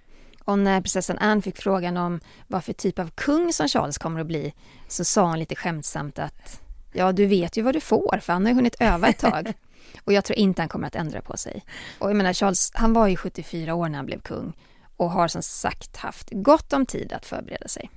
Och 0.43 0.59
när 0.59 0.81
prinsessan 0.81 1.17
Anne 1.17 1.41
fick 1.41 1.57
frågan 1.57 1.97
om 1.97 2.19
vad 2.47 2.63
för 2.63 2.73
typ 2.73 2.99
av 2.99 3.09
kung 3.15 3.53
som 3.53 3.67
Charles 3.67 3.97
kommer 3.97 4.21
att 4.21 4.27
bli 4.27 4.53
så 4.87 5.03
sa 5.03 5.25
hon 5.25 5.39
lite 5.39 5.55
skämtsamt 5.55 6.19
att 6.19 6.61
ja, 6.93 7.11
du 7.11 7.25
vet 7.25 7.57
ju 7.57 7.61
vad 7.61 7.75
du 7.75 7.79
får 7.79 8.19
för 8.21 8.33
han 8.33 8.45
har 8.45 8.49
ju 8.49 8.55
hunnit 8.55 8.75
öva 8.79 9.07
ett 9.07 9.19
tag. 9.19 9.53
och 10.03 10.13
jag 10.13 10.25
tror 10.25 10.39
inte 10.39 10.61
han 10.61 10.69
kommer 10.69 10.87
att 10.87 10.95
ändra 10.95 11.21
på 11.21 11.37
sig. 11.37 11.65
Och 11.99 12.09
jag 12.09 12.15
menar 12.15 12.33
Charles, 12.33 12.71
han 12.73 12.93
var 12.93 13.07
ju 13.07 13.15
74 13.15 13.73
år 13.73 13.89
när 13.89 13.97
han 13.97 14.05
blev 14.05 14.19
kung 14.21 14.53
och 14.99 15.11
har 15.11 15.27
som 15.27 15.43
sagt 15.43 15.97
haft 15.97 16.29
gott 16.31 16.73
om 16.73 16.85
tid 16.85 17.13
att 17.13 17.25
förbereda 17.25 17.67
sig. 17.67 17.89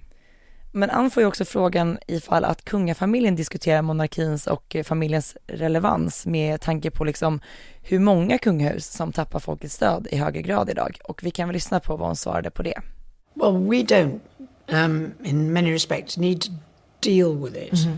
Men 0.75 0.91
Ann 0.91 1.11
får 1.11 1.23
ju 1.23 1.27
också 1.27 1.45
frågan 1.45 1.99
ifall 2.07 2.45
att 2.45 2.65
kungafamiljen 2.65 3.37
diskuterar 3.37 3.83
monarkins 3.83 4.47
och 4.47 4.77
eh, 4.77 4.85
familjens 4.85 5.37
relevans 5.47 6.27
med 6.27 6.61
tanke 6.61 6.91
på 6.91 7.05
liksom 7.05 7.41
hur 7.83 7.99
många 7.99 8.39
kungahus 8.39 8.87
som 8.87 9.13
tappar 9.13 9.41
folkets 9.41 9.75
stöd 9.75 10.09
i 10.11 10.17
högre 10.17 10.43
grad 10.43 10.71
idag. 10.71 10.99
Och 11.05 11.25
vi 11.25 11.31
kan 11.31 11.49
väl 11.49 11.55
lyssna 11.55 11.81
på 11.81 11.97
vad 11.97 12.09
hon 12.09 12.17
svarade 12.17 12.51
på 12.51 12.63
det. 12.63 12.81
Well, 13.35 13.53
we 13.53 13.77
don't, 13.77 14.21
um, 14.69 15.15
in 15.25 15.53
many 15.53 15.73
respects, 15.73 16.17
need 16.17 16.43
to 16.43 16.51
deal 17.01 17.45
with 17.45 17.57
it. 17.57 17.89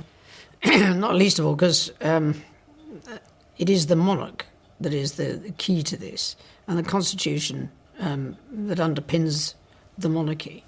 Not 0.96 1.14
least 1.14 1.40
of 1.40 1.46
all 1.46 1.56
because 1.56 1.92
um, 2.00 2.34
it 3.56 3.68
is 3.68 3.86
the 3.86 3.96
monarch 3.96 4.44
that 4.80 4.92
is 4.92 5.12
the, 5.12 5.24
the 5.46 5.52
key 5.56 5.82
to 5.82 5.96
this, 5.96 6.36
and 6.66 6.78
the 6.78 6.90
constitution 6.90 7.68
um, 8.04 8.36
that 8.52 8.78
underpins 8.78 9.54
the 9.96 10.08
monarchy. 10.08 10.64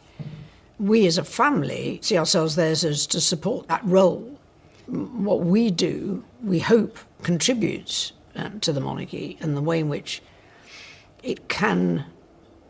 We 0.79 1.07
as 1.07 1.19
a 1.19 1.25
family 1.25 2.01
see 2.03 2.19
ourselves 2.19 2.57
there 2.57 2.71
as 2.71 3.07
to 3.09 3.21
support 3.21 3.69
that 3.69 3.85
role. 3.85 4.39
What 4.87 5.41
we 5.41 5.71
do, 5.71 6.25
we 6.43 6.59
hope, 6.59 6.99
contributes 7.23 8.13
um, 8.37 8.61
to 8.61 8.73
the 8.73 8.81
monarchy 8.81 9.37
and 9.41 9.57
the 9.57 9.63
way 9.63 9.81
in 9.81 9.89
which 9.89 10.23
it 11.23 11.49
can 11.49 12.05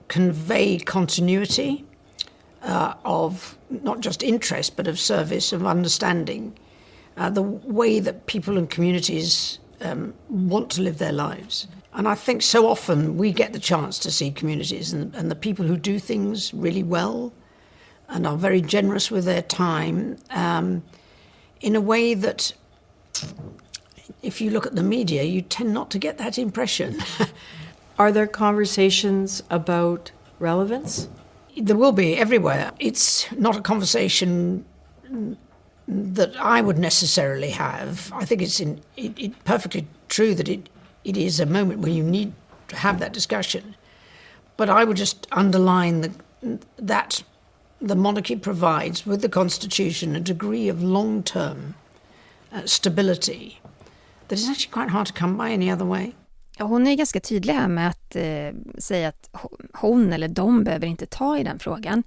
convey 0.08 0.78
continuity 0.78 1.84
uh, 2.62 2.94
of 3.04 3.56
not 3.70 4.00
just 4.00 4.22
interest 4.22 4.76
but 4.76 4.88
of 4.88 4.98
service, 4.98 5.52
of 5.52 5.66
understanding, 5.66 6.56
uh, 7.16 7.30
the 7.30 7.42
way 7.42 8.00
that 8.00 8.26
people 8.26 8.58
and 8.58 8.70
communities 8.70 9.58
um, 9.80 10.14
want 10.28 10.70
to 10.70 10.82
live 10.82 10.98
their 10.98 11.12
lives. 11.12 11.66
And 11.96 12.06
I 12.06 12.14
think 12.14 12.42
so 12.42 12.68
often 12.68 13.16
we 13.16 13.32
get 13.32 13.54
the 13.54 13.58
chance 13.58 13.98
to 14.00 14.10
see 14.10 14.30
communities 14.30 14.92
and, 14.92 15.14
and 15.14 15.30
the 15.30 15.34
people 15.34 15.64
who 15.64 15.78
do 15.78 15.98
things 15.98 16.52
really 16.52 16.82
well 16.82 17.32
and 18.06 18.26
are 18.26 18.36
very 18.36 18.60
generous 18.60 19.10
with 19.10 19.24
their 19.24 19.40
time 19.40 20.18
um, 20.30 20.84
in 21.62 21.74
a 21.74 21.80
way 21.80 22.12
that, 22.12 22.52
if 24.22 24.42
you 24.42 24.50
look 24.50 24.66
at 24.66 24.76
the 24.76 24.82
media, 24.82 25.22
you 25.22 25.40
tend 25.40 25.72
not 25.72 25.90
to 25.90 25.98
get 25.98 26.18
that 26.18 26.38
impression. 26.38 27.02
Are 27.98 28.12
there 28.12 28.26
conversations 28.26 29.42
about 29.48 30.10
relevance? 30.38 31.08
There 31.56 31.76
will 31.76 31.92
be 31.92 32.14
everywhere. 32.14 32.72
It's 32.78 33.32
not 33.32 33.56
a 33.56 33.62
conversation 33.62 34.66
that 35.88 36.36
I 36.36 36.60
would 36.60 36.78
necessarily 36.78 37.50
have. 37.50 38.12
I 38.14 38.26
think 38.26 38.42
it's 38.42 38.60
in, 38.60 38.82
it, 38.98 39.18
it 39.18 39.44
perfectly 39.44 39.86
true 40.08 40.34
that 40.34 40.48
it, 40.48 40.68
it 41.06 41.16
is 41.16 41.40
a 41.40 41.46
moment 41.46 41.78
where 41.78 41.92
you 41.92 42.02
need 42.02 42.32
to 42.68 42.76
have 42.76 42.98
that 42.98 43.12
discussion. 43.12 43.76
But 44.56 44.68
I 44.68 44.84
would 44.84 44.98
just 44.98 45.26
underline 45.30 46.00
the, 46.00 46.10
that 46.86 47.22
the 47.80 47.94
monarchy 47.94 48.36
provides 48.36 49.06
with 49.06 49.22
the 49.22 49.28
constitution 49.28 50.16
a 50.16 50.20
degree 50.20 50.68
of 50.68 50.82
long 50.82 51.22
term 51.22 51.74
uh, 52.52 52.62
stability 52.64 53.60
that 54.28 54.38
is 54.38 54.48
actually 54.48 54.72
quite 54.72 54.90
hard 54.90 55.06
to 55.06 55.12
come 55.12 55.36
by 55.36 55.50
any 55.52 55.70
other 55.70 55.84
way. 55.84 56.12
Ja, 56.58 56.64
hon 56.64 56.86
är 56.86 56.94
ganska 56.94 57.20
tydlig 57.20 57.54
här 57.54 57.68
med 57.68 57.88
att 57.88 58.16
eh, 58.16 58.78
säga 58.78 59.08
att 59.08 59.30
hon 59.74 60.12
eller 60.12 60.28
de 60.28 60.64
behöver 60.64 60.86
inte 60.86 61.06
ta 61.06 61.38
i 61.38 61.44
den 61.44 61.58
frågan. 61.58 62.02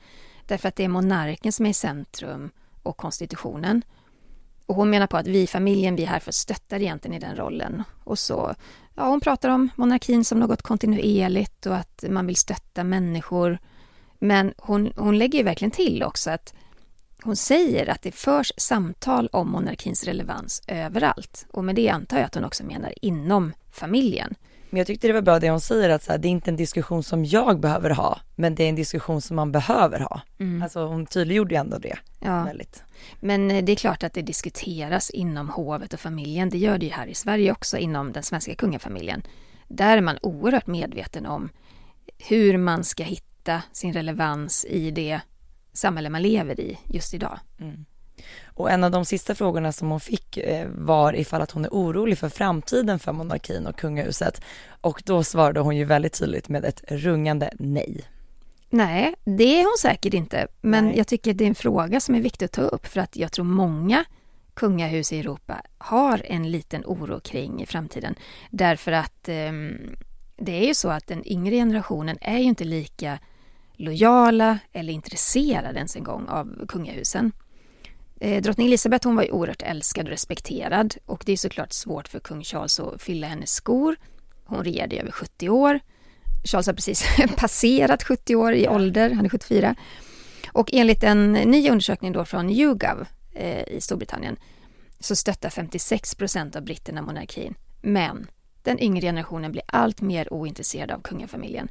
Därför 0.46 0.70
att 0.70 0.76
det 0.76 0.84
är 0.84 0.88
monarken 0.88 1.52
som 1.52 1.66
är 1.66 1.70
i 1.70 1.74
centrum 1.74 2.50
och 2.84 2.98
konstitutionen. 2.98 3.82
Och 4.70 4.76
hon 4.76 4.90
menar 4.90 5.08
på 5.08 5.18
att 5.18 5.28
vi 5.28 5.42
i 5.42 5.48
familjen, 5.48 5.96
vi 5.96 6.04
är 6.04 6.08
här 6.08 6.20
för 6.20 6.32
att 6.32 6.36
stötta 6.36 6.78
egentligen 6.78 7.18
i 7.18 7.20
den 7.20 7.36
rollen. 7.36 7.84
Och 8.04 8.20
så, 8.20 8.56
ja 8.96 9.10
hon 9.10 9.22
pratar 9.22 9.50
om 9.50 9.70
monarkin 9.76 10.26
som 10.26 10.40
något 10.40 10.62
kontinuerligt 10.62 11.66
och 11.66 11.76
att 11.76 12.04
man 12.10 12.28
vill 12.28 12.36
stötta 12.36 12.84
människor. 12.84 13.60
Men 14.20 14.54
hon, 14.58 14.92
hon 14.96 15.18
lägger 15.18 15.40
ju 15.40 15.46
verkligen 15.46 15.72
till 15.72 16.04
också 16.04 16.32
att 16.32 16.54
hon 17.24 17.36
säger 17.36 17.90
att 17.90 18.02
det 18.02 18.12
förs 18.12 18.52
samtal 18.58 19.30
om 19.32 19.52
monarkins 19.52 20.04
relevans 20.04 20.62
överallt. 20.68 21.46
Och 21.52 21.64
med 21.64 21.76
det 21.76 21.90
antar 21.90 22.18
jag 22.18 22.26
att 22.26 22.36
hon 22.36 22.46
också 22.46 22.66
menar 22.66 22.94
inom 23.02 23.54
familjen. 23.72 24.36
Men 24.70 24.78
jag 24.78 24.88
tyckte 24.88 25.08
det 25.08 25.14
var 25.14 25.22
bra 25.22 25.40
det 25.40 25.50
hon 25.50 25.62
säger 25.62 25.90
att 25.90 26.04
så 26.04 26.12
här, 26.12 26.20
det 26.20 26.28
är 26.28 26.30
inte 26.30 26.52
en 26.52 26.56
diskussion 26.56 27.04
som 27.04 27.26
jag 27.26 27.60
behöver 27.60 27.90
ha, 27.90 28.20
men 28.36 28.56
det 28.56 28.64
är 28.64 28.70
en 28.70 28.76
diskussion 28.76 29.22
som 29.22 29.36
man 29.36 29.52
behöver 29.52 30.00
ha. 30.00 30.22
Alltså 30.64 30.86
hon 30.86 31.06
tydliggjorde 31.06 31.56
ju 31.56 31.60
ändå 31.60 31.78
det 31.78 31.98
Ja. 32.20 32.44
väldigt. 32.44 32.84
Men 33.20 33.52
eh, 33.52 33.64
det 33.64 33.72
är 33.72 33.76
klart 33.76 34.04
att 34.04 34.14
det 34.14 34.22
diskuteras 34.22 35.10
inom 35.10 35.50
hovet 35.50 35.94
och 35.94 36.00
familjen. 36.00 36.50
Det 36.50 36.58
gör 36.58 36.78
det 36.78 36.86
ju 36.86 36.92
här 36.92 37.08
i 37.08 37.14
Sverige 37.14 37.52
också 37.52 37.78
inom 37.78 38.12
den 38.12 38.24
svenska 38.24 38.56
kungafamiljen. 38.56 39.22
Där 39.68 39.98
är 39.98 40.02
man 40.02 40.18
oerhört 40.22 40.68
medveten 40.68 41.26
om 41.26 41.50
hur 42.18 42.58
man 42.58 42.84
ska 42.84 43.04
hitta 43.04 43.62
sin 43.72 43.94
relevans 43.94 44.66
i 44.66 44.92
det 44.92 45.20
samhälle 45.74 46.10
man 46.10 46.22
lever 46.22 46.60
i 46.60 46.78
just 46.86 47.14
idag. 47.14 47.40
Och 48.60 48.72
en 48.72 48.84
av 48.84 48.92
de 48.92 49.06
sista 49.06 49.36
frågorna 49.36 49.72
som 49.72 49.90
hon 49.90 50.00
fick 50.00 50.38
eh, 50.38 50.68
var 50.70 51.16
ifall 51.16 51.42
att 51.42 51.52
hon 51.52 51.66
är 51.66 51.70
orolig 51.70 52.18
för 52.18 52.30
framtiden 52.30 53.00
för 53.00 53.12
monarkin 53.12 53.68
och 53.68 53.76
kungahuset. 53.76 54.42
Och 54.82 55.04
då 55.06 55.24
svarade 55.24 55.60
hon 55.60 55.78
ju 55.78 55.86
väldigt 55.86 56.20
tydligt 56.20 56.50
med 56.50 56.66
ett 56.66 56.84
rungande 56.88 57.54
nej. 57.60 58.02
Nej, 58.70 59.16
det 59.24 59.60
är 59.60 59.64
hon 59.64 59.78
säkert 59.80 60.14
inte. 60.14 60.48
Men 60.62 60.86
Nej. 60.86 60.98
jag 60.98 61.08
tycker 61.08 61.34
det 61.34 61.44
är 61.44 61.48
en 61.48 61.56
fråga 61.56 62.00
som 62.00 62.16
är 62.16 62.22
viktig 62.22 62.46
att 62.46 62.52
ta 62.52 62.62
upp 62.62 62.88
för 62.88 63.00
att 63.00 63.16
jag 63.16 63.32
tror 63.32 63.46
många 63.46 64.06
kungahus 64.54 65.14
i 65.14 65.20
Europa 65.20 65.62
har 65.78 66.22
en 66.26 66.52
liten 66.52 66.84
oro 66.86 67.20
kring 67.20 67.62
i 67.62 67.66
framtiden. 67.66 68.16
Därför 68.50 68.92
att 68.92 69.30
ehm, 69.30 69.96
det 70.38 70.52
är 70.64 70.68
ju 70.68 70.74
så 70.74 70.90
att 70.90 71.08
den 71.08 71.28
yngre 71.28 71.56
generationen 71.56 72.18
är 72.22 72.38
ju 72.38 72.44
inte 72.44 72.64
lika 72.64 73.20
lojala 73.74 74.60
eller 74.74 74.94
intresserade 74.94 75.78
ens 75.78 75.96
en 75.96 76.04
gång 76.04 76.28
av 76.28 76.66
kungahusen. 76.68 77.32
Eh, 78.20 78.42
drottning 78.42 78.68
Elizabeth 78.68 79.08
hon 79.08 79.16
var 79.16 79.24
ju 79.24 79.32
oerhört 79.32 79.62
älskad 79.62 80.06
och 80.06 80.12
respekterad 80.12 80.96
och 81.06 81.24
det 81.26 81.32
är 81.32 81.38
såklart 81.38 81.74
svårt 81.74 82.08
för 82.08 82.20
kung 82.20 82.44
Charles 82.44 82.80
att 82.80 83.02
fylla 83.02 83.28
hennes 83.28 83.52
skor. 83.52 83.96
Hon 84.46 84.64
regerade 84.64 84.96
i 84.96 85.00
över 85.00 85.12
70 85.12 85.50
år. 85.50 85.80
Charles 86.44 86.68
har 86.68 86.74
precis 86.74 87.06
passerat 87.38 88.04
70 88.04 88.36
år 88.36 88.54
i 88.54 88.68
ålder, 88.68 89.10
han 89.10 89.26
är 89.26 89.30
74. 89.30 89.76
Och 90.52 90.70
enligt 90.74 91.04
en 91.04 91.34
ny 91.34 91.70
undersökning 91.70 92.12
då 92.12 92.26
från 92.26 92.50
YouGov 92.50 93.06
eh, 93.34 93.64
i 93.68 93.82
Storbritannien 93.82 94.38
så 95.00 95.16
stöttar 95.16 95.50
56 95.50 96.16
procent 96.16 96.56
av 96.56 96.62
britterna 96.64 97.02
monarkin. 97.02 97.56
Men 97.82 98.28
den 98.64 98.80
yngre 98.80 99.02
generationen 99.02 99.52
blir 99.52 99.64
allt 99.66 100.02
mer 100.02 100.34
ointresserad 100.34 100.92
av 100.92 101.02
kungafamiljen. 101.02 101.68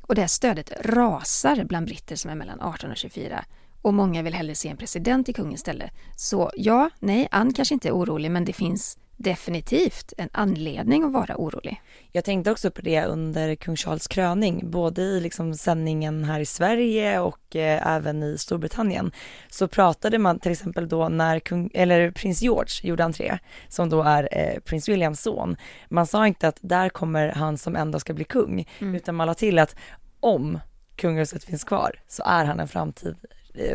Och 0.00 0.14
det 0.14 0.20
här 0.20 0.28
stödet 0.28 0.72
rasar 0.80 1.64
bland 1.64 1.86
britter 1.86 2.16
som 2.16 2.30
är 2.30 2.34
mellan 2.34 2.60
18 2.60 2.90
och 2.90 2.96
24. 2.96 3.44
Och 3.86 3.94
många 3.94 4.22
vill 4.22 4.34
hellre 4.34 4.54
se 4.54 4.68
en 4.68 4.76
president 4.76 5.28
i 5.28 5.32
kungens 5.32 5.60
ställe. 5.60 5.90
Så 6.16 6.50
ja, 6.56 6.90
nej, 6.98 7.28
Ann 7.30 7.52
kanske 7.52 7.74
inte 7.74 7.88
är 7.88 7.92
orolig, 7.92 8.30
men 8.30 8.44
det 8.44 8.52
finns 8.52 8.98
definitivt 9.16 10.12
en 10.18 10.28
anledning 10.32 11.04
att 11.04 11.12
vara 11.12 11.36
orolig. 11.36 11.82
Jag 12.12 12.24
tänkte 12.24 12.50
också 12.50 12.70
på 12.70 12.82
det 12.82 13.04
under 13.04 13.54
kung 13.54 13.76
Charles 13.76 14.08
kröning, 14.08 14.70
både 14.70 15.02
i 15.02 15.20
liksom 15.20 15.54
sändningen 15.54 16.24
här 16.24 16.40
i 16.40 16.46
Sverige 16.46 17.20
och 17.20 17.56
eh, 17.56 17.86
även 17.86 18.22
i 18.22 18.38
Storbritannien. 18.38 19.12
Så 19.48 19.68
pratade 19.68 20.18
man 20.18 20.38
till 20.38 20.52
exempel 20.52 20.88
då 20.88 21.08
när 21.08 21.38
kung, 21.38 21.70
eller 21.74 22.10
prins 22.10 22.42
George 22.42 22.88
gjorde 22.88 23.04
entré, 23.04 23.38
som 23.68 23.88
då 23.88 24.02
är 24.02 24.28
eh, 24.32 24.60
prins 24.60 24.88
Williams 24.88 25.20
son. 25.20 25.56
Man 25.88 26.06
sa 26.06 26.26
inte 26.26 26.48
att 26.48 26.58
där 26.60 26.88
kommer 26.88 27.28
han 27.28 27.58
som 27.58 27.76
ändå 27.76 28.00
ska 28.00 28.14
bli 28.14 28.24
kung, 28.24 28.68
utan 28.80 29.14
man 29.14 29.26
la 29.26 29.34
till 29.34 29.58
att 29.58 29.76
om 30.20 30.58
kungahuset 30.96 31.44
finns 31.44 31.64
kvar 31.64 32.00
så 32.08 32.22
är 32.26 32.44
han 32.44 32.60
en 32.60 32.68
framtid, 32.68 33.16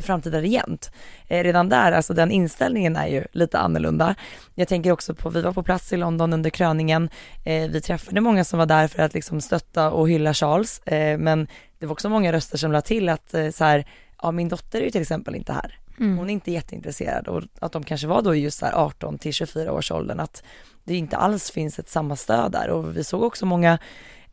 framtida 0.02 0.42
regent. 0.42 0.92
Eh, 1.28 1.44
redan 1.44 1.70
där, 1.70 1.92
alltså 1.92 2.14
den 2.14 2.32
inställningen 2.32 2.96
är 2.96 3.08
ju 3.08 3.26
lite 3.32 3.60
annorlunda. 3.60 4.16
Jag 4.56 4.68
tänker 4.68 4.92
också 4.92 5.16
på, 5.16 5.30
vi 5.30 5.42
var 5.42 5.54
på 5.54 5.64
plats 5.64 5.94
i 5.94 5.98
London 5.98 6.34
under 6.34 6.50
kröningen, 6.50 7.10
eh, 7.46 7.70
vi 7.70 7.82
träffade 7.82 8.22
många 8.22 8.44
som 8.44 8.60
var 8.60 8.66
där 8.66 8.88
för 8.88 9.04
att 9.04 9.14
liksom 9.14 9.42
stötta 9.42 9.92
och 9.92 10.10
hylla 10.10 10.34
Charles, 10.34 10.80
eh, 10.80 11.18
men 11.18 11.48
det 11.80 11.86
var 11.86 11.94
också 11.94 12.10
många 12.10 12.34
röster 12.34 12.58
som 12.58 12.72
la 12.72 12.82
till 12.82 13.10
att 13.10 13.34
eh, 13.34 13.50
så 13.50 13.64
här, 13.64 13.86
ja 14.22 14.32
min 14.32 14.50
dotter 14.50 14.80
är 14.80 14.86
ju 14.86 14.92
till 14.92 15.02
exempel 15.02 15.36
inte 15.36 15.54
här. 15.54 15.78
Mm. 16.00 16.18
Hon 16.18 16.30
är 16.30 16.34
inte 16.34 16.52
jätteintresserad 16.52 17.28
och 17.28 17.44
att 17.60 17.72
de 17.72 17.84
kanske 17.84 18.08
var 18.08 18.22
då 18.22 18.36
just 18.36 18.60
så 18.60 18.66
här 18.66 18.74
18 18.74 19.18
till 19.18 19.34
24 19.34 19.74
års 19.74 19.92
åldern 19.92 20.20
att 20.20 20.44
det 20.84 20.96
inte 20.96 21.18
alls 21.18 21.52
finns 21.52 21.80
ett 21.80 21.90
samma 21.90 22.16
stöd 22.16 22.52
där 22.52 22.70
och 22.70 22.98
vi 22.98 23.04
såg 23.04 23.24
också 23.24 23.46
många 23.46 23.80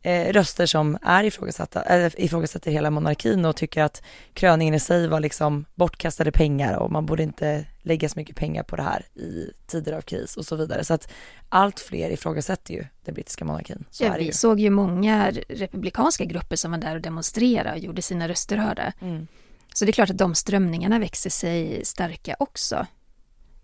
eh, 0.01 0.33
röster 0.33 0.65
som 0.65 0.97
är 1.01 1.23
ifrågasatta, 1.23 1.83
äh, 2.05 2.11
ifrågasätter 2.17 2.71
hela 2.71 2.89
monarkin 2.91 3.45
och 3.45 3.55
tycker 3.55 3.83
att 3.83 4.03
kröningen 4.33 4.73
i 4.73 4.79
sig 4.79 5.07
var 5.07 5.19
liksom 5.19 5.65
bortkastade 5.75 6.31
pengar 6.31 6.73
och 6.77 6.91
man 6.91 7.05
borde 7.05 7.23
inte 7.23 7.65
lägga 7.81 8.09
så 8.09 8.19
mycket 8.19 8.35
pengar 8.35 8.63
på 8.63 8.75
det 8.75 8.83
här 8.83 9.05
i 9.15 9.51
tider 9.67 9.93
av 9.93 10.01
kris 10.01 10.37
och 10.37 10.45
så 10.45 10.55
vidare. 10.55 10.83
Så 10.83 10.93
att 10.93 11.11
allt 11.49 11.79
fler 11.79 12.09
ifrågasätter 12.09 12.73
ju 12.73 12.85
den 13.05 13.13
brittiska 13.13 13.45
monarkin. 13.45 13.85
Så 13.91 14.03
Ja, 14.03 14.13
vi 14.17 14.23
ju. 14.25 14.31
såg 14.31 14.59
ju 14.59 14.69
många 14.69 15.31
republikanska 15.49 16.25
grupper 16.25 16.55
som 16.55 16.71
var 16.71 16.77
där 16.77 16.95
och 16.95 17.01
demonstrerade 17.01 17.71
och 17.71 17.79
gjorde 17.79 18.01
sina 18.01 18.27
röster 18.27 18.57
hörda. 18.57 18.93
Mm, 19.01 19.27
Så 19.73 19.85
det 19.85 19.91
är 19.91 19.93
klart 19.93 20.09
att 20.09 20.17
de 20.17 20.35
strömningarna 20.35 20.99
växer 20.99 21.29
sig 21.29 21.85
starka 21.85 22.35
också. 22.39 22.87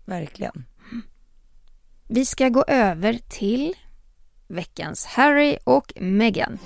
verkligen. 0.04 0.64
Vi 2.08 2.26
ska 2.26 2.48
gå 2.48 2.64
över 2.68 3.18
till 3.28 3.74
veckans 4.48 5.06
Harry 5.06 5.56
och 5.64 5.92
Meghan. 5.96 6.58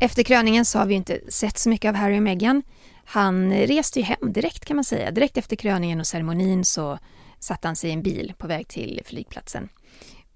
Efter 0.00 0.22
kröningen 0.22 0.64
så 0.64 0.78
har 0.78 0.86
vi 0.86 0.94
inte 0.94 1.20
sett 1.28 1.58
så 1.58 1.68
mycket 1.68 1.88
av 1.88 1.94
Harry 1.94 2.18
och 2.18 2.22
Meghan. 2.22 2.62
Han 3.04 3.52
reste 3.52 4.00
ju 4.00 4.04
hem 4.04 4.32
direkt 4.32 4.64
kan 4.64 4.76
man 4.76 4.84
säga. 4.84 5.10
Direkt 5.10 5.36
efter 5.36 5.56
kröningen 5.56 6.00
och 6.00 6.06
ceremonin 6.06 6.64
så 6.64 6.98
satte 7.38 7.68
han 7.68 7.76
sig 7.76 7.90
i 7.90 7.92
en 7.92 8.02
bil 8.02 8.34
på 8.38 8.46
väg 8.46 8.68
till 8.68 9.02
flygplatsen. 9.04 9.68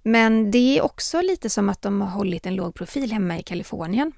Men 0.03 0.51
det 0.51 0.79
är 0.79 0.83
också 0.83 1.23
lite 1.23 1.51
som 1.51 1.69
att 1.69 1.83
de 1.83 2.01
har 2.01 2.09
hållit 2.09 2.47
en 2.47 2.55
låg 2.55 2.75
profil 2.75 3.13
hemma 3.13 3.39
i 3.39 3.43
Kalifornien. 3.43 4.13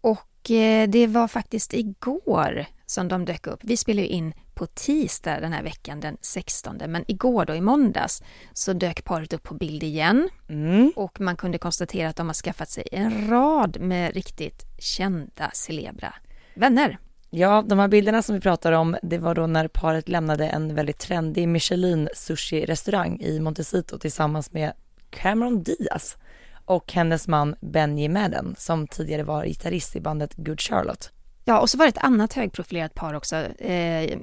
Och 0.00 0.50
eh, 0.50 0.88
det 0.88 1.06
var 1.06 1.28
faktiskt 1.28 1.74
igår 1.74 2.66
som 2.92 3.08
de 3.08 3.24
dök 3.24 3.46
upp. 3.46 3.60
Vi 3.62 3.76
spelar 3.76 4.02
ju 4.02 4.08
in 4.08 4.34
på 4.54 4.66
tisdag 4.66 5.40
den 5.40 5.52
här 5.52 5.62
veckan, 5.62 6.00
den 6.00 6.16
16. 6.20 6.76
Men 6.88 7.04
igår 7.08 7.44
då, 7.44 7.54
i 7.54 7.60
måndags, 7.60 8.22
så 8.52 8.72
dök 8.72 9.04
paret 9.04 9.32
upp 9.32 9.42
på 9.42 9.54
bild 9.54 9.82
igen. 9.82 10.28
Mm. 10.48 10.92
Och 10.96 11.20
man 11.20 11.36
kunde 11.36 11.58
konstatera 11.58 12.08
att 12.08 12.16
de 12.16 12.26
har 12.26 12.34
skaffat 12.34 12.70
sig 12.70 12.88
en 12.92 13.28
rad 13.30 13.80
med 13.80 14.14
riktigt 14.14 14.62
kända 14.78 15.50
celebra 15.52 16.14
vänner. 16.54 16.98
Ja, 17.30 17.64
de 17.66 17.78
här 17.78 17.88
bilderna 17.88 18.22
som 18.22 18.34
vi 18.34 18.40
pratar 18.40 18.72
om, 18.72 18.96
det 19.02 19.18
var 19.18 19.34
då 19.34 19.46
när 19.46 19.68
paret 19.68 20.08
lämnade 20.08 20.48
en 20.48 20.74
väldigt 20.74 20.98
trendig 20.98 21.48
Michelin 21.48 22.08
sushi-restaurang 22.14 23.20
i 23.20 23.40
Montecito 23.40 23.98
tillsammans 23.98 24.52
med 24.52 24.72
Cameron 25.10 25.62
Diaz 25.62 26.16
och 26.64 26.92
hennes 26.92 27.28
man 27.28 27.54
Benji 27.60 28.08
Madden 28.08 28.54
som 28.58 28.86
tidigare 28.86 29.22
var 29.22 29.44
gitarrist 29.44 29.96
i 29.96 30.00
bandet 30.00 30.34
Good 30.36 30.60
Charlotte. 30.60 31.12
Ja, 31.44 31.60
och 31.60 31.70
så 31.70 31.78
var 31.78 31.84
det 31.84 31.88
ett 31.88 32.04
annat 32.04 32.32
högprofilerat 32.32 32.94
par 32.94 33.14
också. 33.14 33.36
Eh, 33.36 34.18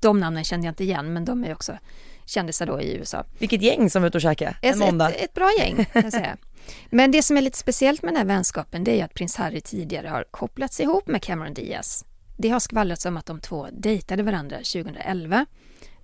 de 0.00 0.20
namnen 0.20 0.44
kände 0.44 0.66
jag 0.66 0.72
inte 0.72 0.84
igen, 0.84 1.12
men 1.12 1.24
de 1.24 1.44
är 1.44 1.52
också 1.52 1.78
kändisar 2.24 2.66
då 2.66 2.80
i 2.80 2.94
USA. 2.96 3.24
Vilket 3.38 3.62
gäng 3.62 3.90
som 3.90 4.02
var 4.02 4.06
ute 4.08 4.18
och 4.18 4.22
käkade 4.22 4.56
en 4.62 4.78
måndag. 4.78 5.10
ett, 5.10 5.24
ett 5.24 5.34
bra 5.34 5.50
gäng, 5.58 5.84
kan 5.84 6.02
jag 6.02 6.12
säga. 6.12 6.36
Men 6.90 7.10
det 7.10 7.22
som 7.22 7.36
är 7.36 7.40
lite 7.40 7.58
speciellt 7.58 8.02
med 8.02 8.12
den 8.12 8.16
här 8.18 8.24
vänskapen, 8.24 8.84
det 8.84 8.90
är 8.90 8.96
ju 8.96 9.02
att 9.02 9.14
prins 9.14 9.36
Harry 9.36 9.60
tidigare 9.60 10.08
har 10.08 10.24
kopplats 10.30 10.80
ihop 10.80 11.06
med 11.06 11.22
Cameron 11.22 11.54
Diaz. 11.54 12.04
Det 12.36 12.48
har 12.48 12.60
skvallrats 12.60 13.06
om 13.06 13.16
att 13.16 13.26
de 13.26 13.40
två 13.40 13.66
dejtade 13.72 14.22
varandra 14.22 14.56
2011. 14.56 15.46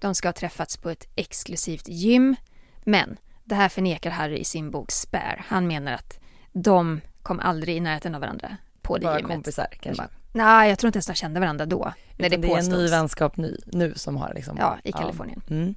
De 0.01 0.14
ska 0.14 0.29
ha 0.29 0.33
träffats 0.33 0.77
på 0.77 0.90
ett 0.90 1.09
exklusivt 1.16 1.88
gym, 1.88 2.37
men 2.85 3.16
det 3.45 3.55
här 3.55 3.69
förnekar 3.69 4.11
Harry 4.11 4.37
i 4.37 4.45
sin 4.45 4.71
bok 4.71 4.90
Spare. 4.90 5.45
Han 5.49 5.66
menar 5.66 5.92
att 5.92 6.19
de 6.53 7.01
kom 7.23 7.40
aldrig 7.40 7.77
i 7.77 7.81
närheten 7.81 8.14
av 8.14 8.21
varandra 8.21 8.57
på 8.83 8.99
det 8.99 9.05
Bara 9.05 9.16
gymmet. 9.19 9.33
kompisar 9.33 9.66
kanske. 9.81 10.03
Bara- 10.03 10.11
Nej, 10.37 10.68
jag 10.68 10.79
tror 10.79 10.88
inte 10.88 10.96
ens 10.96 11.07
de 11.07 11.14
kände 11.14 11.40
varandra 11.40 11.66
då. 11.66 11.92
När 12.16 12.31
det 12.31 12.37
det 12.37 12.53
är 12.53 12.59
en 12.59 12.64
ny 12.64 12.88
vänskap 12.88 13.37
nu, 13.37 13.59
nu 13.66 13.92
som 13.96 14.16
har 14.16 14.33
liksom. 14.35 14.57
Ja, 14.61 14.79
i 14.85 14.92
Kalifornien. 14.92 15.42
Mm. 15.51 15.75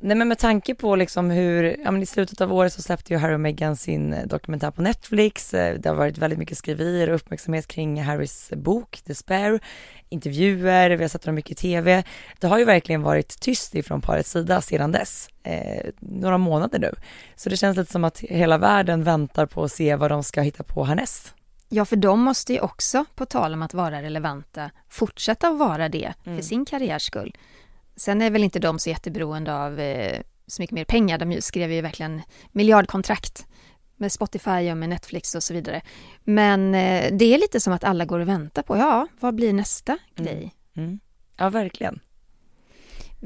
Nej 0.00 0.16
men 0.16 0.28
med 0.28 0.38
tanke 0.38 0.74
på 0.74 0.96
liksom 0.96 1.30
hur, 1.30 1.76
ja 1.84 1.90
men 1.90 2.02
i 2.02 2.06
slutet 2.06 2.40
av 2.40 2.52
året 2.52 2.72
så 2.72 2.82
släppte 2.82 3.12
ju 3.12 3.18
Harry 3.18 3.34
och 3.34 3.40
Meghan 3.40 3.76
sin 3.76 4.12
eh, 4.12 4.26
dokumentär 4.26 4.70
på 4.70 4.82
Netflix. 4.82 5.54
Eh, 5.54 5.78
Det 5.78 5.88
har 5.88 5.96
varit 5.96 6.18
väldigt 6.18 6.38
mycket 6.38 6.58
skriverier 6.58 7.08
och 7.08 7.14
uppmärksamhet 7.14 7.66
kring 7.66 8.02
Harrys 8.02 8.50
bok 8.56 9.00
The 9.06 9.14
Spare, 9.14 9.58
intervjuer, 10.08 10.90
vi 10.90 11.04
har 11.04 11.08
sett 11.08 11.22
dem 11.22 11.34
mycket 11.34 11.50
i 11.50 11.54
tv. 11.54 12.04
Det 12.38 12.46
har 12.46 12.58
ju 12.58 12.64
verkligen 12.64 13.02
varit 13.02 13.40
tyst 13.40 13.74
ifrån 13.74 14.00
parets 14.00 14.30
sida 14.30 14.60
sedan 14.60 14.92
dess, 14.92 15.28
eh, 15.42 15.84
några 16.00 16.38
månader 16.38 16.78
nu. 16.78 16.94
Så 17.36 17.48
det 17.48 17.56
känns 17.56 17.76
lite 17.76 17.92
som 17.92 18.04
att 18.04 18.20
hela 18.20 18.58
världen 18.58 19.04
väntar 19.04 19.46
på 19.46 19.64
att 19.64 19.72
se 19.72 19.96
vad 19.96 20.10
de 20.10 20.22
ska 20.22 20.40
hitta 20.40 20.62
på 20.62 20.84
härnäst. 20.84 21.34
Ja, 21.68 21.84
för 21.84 21.96
de 21.96 22.20
måste 22.20 22.52
ju 22.52 22.60
också, 22.60 23.04
på 23.14 23.26
tal 23.26 23.52
om 23.52 23.62
att 23.62 23.74
vara 23.74 24.02
relevanta, 24.02 24.70
fortsätta 24.88 25.48
att 25.48 25.58
vara 25.58 25.88
det 25.88 26.14
för 26.24 26.42
sin 26.42 26.64
karriärs 26.64 27.02
skull. 27.02 27.36
Sen 27.96 28.22
är 28.22 28.30
väl 28.30 28.44
inte 28.44 28.58
de 28.58 28.78
så 28.78 28.90
jätteberoende 28.90 29.54
av 29.54 29.80
eh, 29.80 30.20
så 30.46 30.62
mycket 30.62 30.74
mer 30.74 30.84
pengar. 30.84 31.18
De 31.18 31.40
skrev 31.42 31.72
ju 31.72 31.80
verkligen 31.80 32.22
miljardkontrakt 32.52 33.46
med 33.96 34.12
Spotify 34.12 34.70
och 34.70 34.76
med 34.76 34.88
Netflix 34.88 35.34
och 35.34 35.42
så 35.42 35.54
vidare. 35.54 35.82
Men 36.24 36.74
eh, 36.74 37.12
det 37.12 37.34
är 37.34 37.38
lite 37.38 37.60
som 37.60 37.72
att 37.72 37.84
alla 37.84 38.04
går 38.04 38.18
och 38.18 38.28
väntar 38.28 38.62
på, 38.62 38.76
ja, 38.76 39.08
vad 39.20 39.34
blir 39.34 39.52
nästa 39.52 39.98
grej? 40.16 40.54
Mm. 40.76 41.00
Ja, 41.36 41.50
verkligen. 41.50 42.00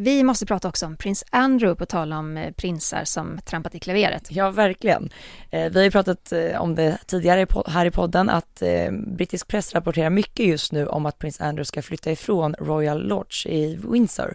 Vi 0.00 0.24
måste 0.24 0.46
prata 0.46 0.68
också 0.68 0.86
om 0.86 0.96
prins 0.96 1.24
Andrew, 1.30 1.78
på 1.78 1.86
tal 1.86 2.12
om 2.12 2.36
eh, 2.36 2.52
prinsar 2.52 3.04
som 3.04 3.38
trampat 3.44 3.74
i 3.74 3.78
klaveret. 3.78 4.28
Ja, 4.30 4.50
verkligen. 4.50 5.10
Eh, 5.50 5.70
vi 5.70 5.78
har 5.78 5.84
ju 5.84 5.90
pratat 5.90 6.32
eh, 6.32 6.62
om 6.62 6.74
det 6.74 6.98
tidigare 7.06 7.46
här 7.66 7.86
i 7.86 7.90
podden 7.90 8.28
att 8.28 8.62
brittisk 9.06 9.48
press 9.48 9.74
rapporterar 9.74 10.10
mycket 10.10 10.46
just 10.46 10.72
nu 10.72 10.86
om 10.86 11.06
att 11.06 11.18
prins 11.18 11.40
Andrew 11.40 11.64
ska 11.64 11.82
flytta 11.82 12.10
ifrån 12.10 12.54
Royal 12.54 13.06
Lodge 13.06 13.46
i 13.46 13.78
Windsor. 13.92 14.34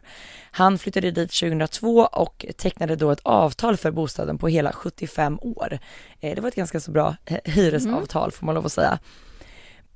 Han 0.52 0.78
flyttade 0.78 1.12
dit 1.12 1.32
2002 1.32 2.08
och 2.12 2.46
tecknade 2.58 2.96
då 2.96 3.12
ett 3.12 3.20
avtal 3.24 3.78
för 3.78 3.92
bostaden 3.92 4.38
på 4.38 4.48
hela 4.48 4.72
75 4.72 5.40
år. 5.42 5.80
Det 6.20 6.40
var 6.40 6.48
ett 6.48 6.56
ganska 6.56 6.80
så 6.80 6.92
bra 6.92 7.16
hyresavtal 7.44 8.32
får 8.32 8.46
man 8.46 8.56
lov 8.56 8.66
att 8.66 8.72
säga. 8.72 9.00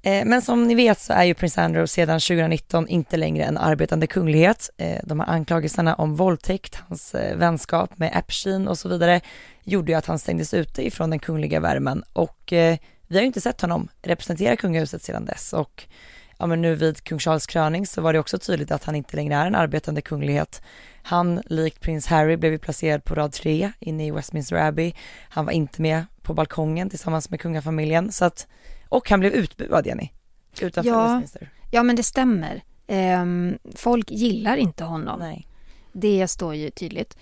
Eh, 0.07 0.25
men 0.25 0.41
som 0.41 0.67
ni 0.67 0.75
vet 0.75 0.99
så 0.99 1.13
är 1.13 1.23
ju 1.23 1.33
prins 1.33 1.57
Andrew 1.57 1.87
sedan 1.87 2.19
2019 2.19 2.87
inte 2.87 3.17
längre 3.17 3.43
en 3.43 3.57
arbetande 3.57 4.07
kunglighet. 4.07 4.69
Eh, 4.77 4.99
de 5.03 5.19
här 5.19 5.27
anklagelserna 5.27 5.95
om 5.95 6.15
våldtäkt, 6.15 6.75
hans 6.87 7.15
eh, 7.15 7.37
vänskap 7.37 7.97
med 7.97 8.11
Epstein 8.15 8.67
och 8.67 8.77
så 8.77 8.89
vidare 8.89 9.21
gjorde 9.63 9.91
ju 9.91 9.97
att 9.97 10.05
han 10.05 10.19
stängdes 10.19 10.53
ute 10.53 10.87
ifrån 10.87 11.09
den 11.09 11.19
kungliga 11.19 11.59
värmen 11.59 12.03
och 12.13 12.37
vi 13.07 13.15
har 13.15 13.21
ju 13.21 13.25
inte 13.25 13.41
sett 13.41 13.61
honom 13.61 13.87
representera 14.01 14.55
kungahuset 14.55 15.03
sedan 15.03 15.25
dess 15.25 15.53
och 15.53 15.83
ja 16.37 16.47
men 16.47 16.61
nu 16.61 16.75
vid 16.75 17.03
kung 17.03 17.19
Charles 17.19 17.47
kröning 17.47 17.87
så 17.87 18.01
var 18.01 18.13
det 18.13 18.19
också 18.19 18.37
tydligt 18.37 18.71
att 18.71 18.83
han 18.83 18.95
inte 18.95 19.15
längre 19.15 19.35
är 19.35 19.45
en 19.45 19.55
arbetande 19.55 20.01
kunglighet. 20.01 20.61
Han, 21.03 21.41
likt 21.45 21.81
prins 21.81 22.07
Harry, 22.07 22.37
blev 22.37 22.51
ju 22.51 22.59
placerad 22.59 23.03
på 23.03 23.15
rad 23.15 23.31
tre 23.31 23.71
inne 23.79 24.07
i 24.07 24.11
Westminster 24.11 24.55
Abbey. 24.55 24.93
Han 25.29 25.45
var 25.45 25.51
inte 25.51 25.81
med 25.81 26.05
på 26.21 26.33
balkongen 26.33 26.89
tillsammans 26.89 27.29
med 27.29 27.39
kungafamiljen 27.39 28.11
så 28.11 28.25
att, 28.25 28.47
och 28.89 29.09
han 29.09 29.19
blev 29.19 29.33
utbuad 29.33 29.87
Jenny, 29.87 30.09
utanför 30.61 30.91
Ja. 30.91 31.03
Westminster. 31.03 31.49
Ja, 31.71 31.83
men 31.83 31.95
det 31.95 32.03
stämmer. 32.03 32.63
Ehm, 32.87 33.57
folk 33.75 34.11
gillar 34.11 34.57
inte 34.57 34.83
honom. 34.83 35.19
Nej. 35.19 35.47
Det 35.93 36.27
står 36.27 36.55
ju 36.55 36.69
tydligt. 36.69 37.17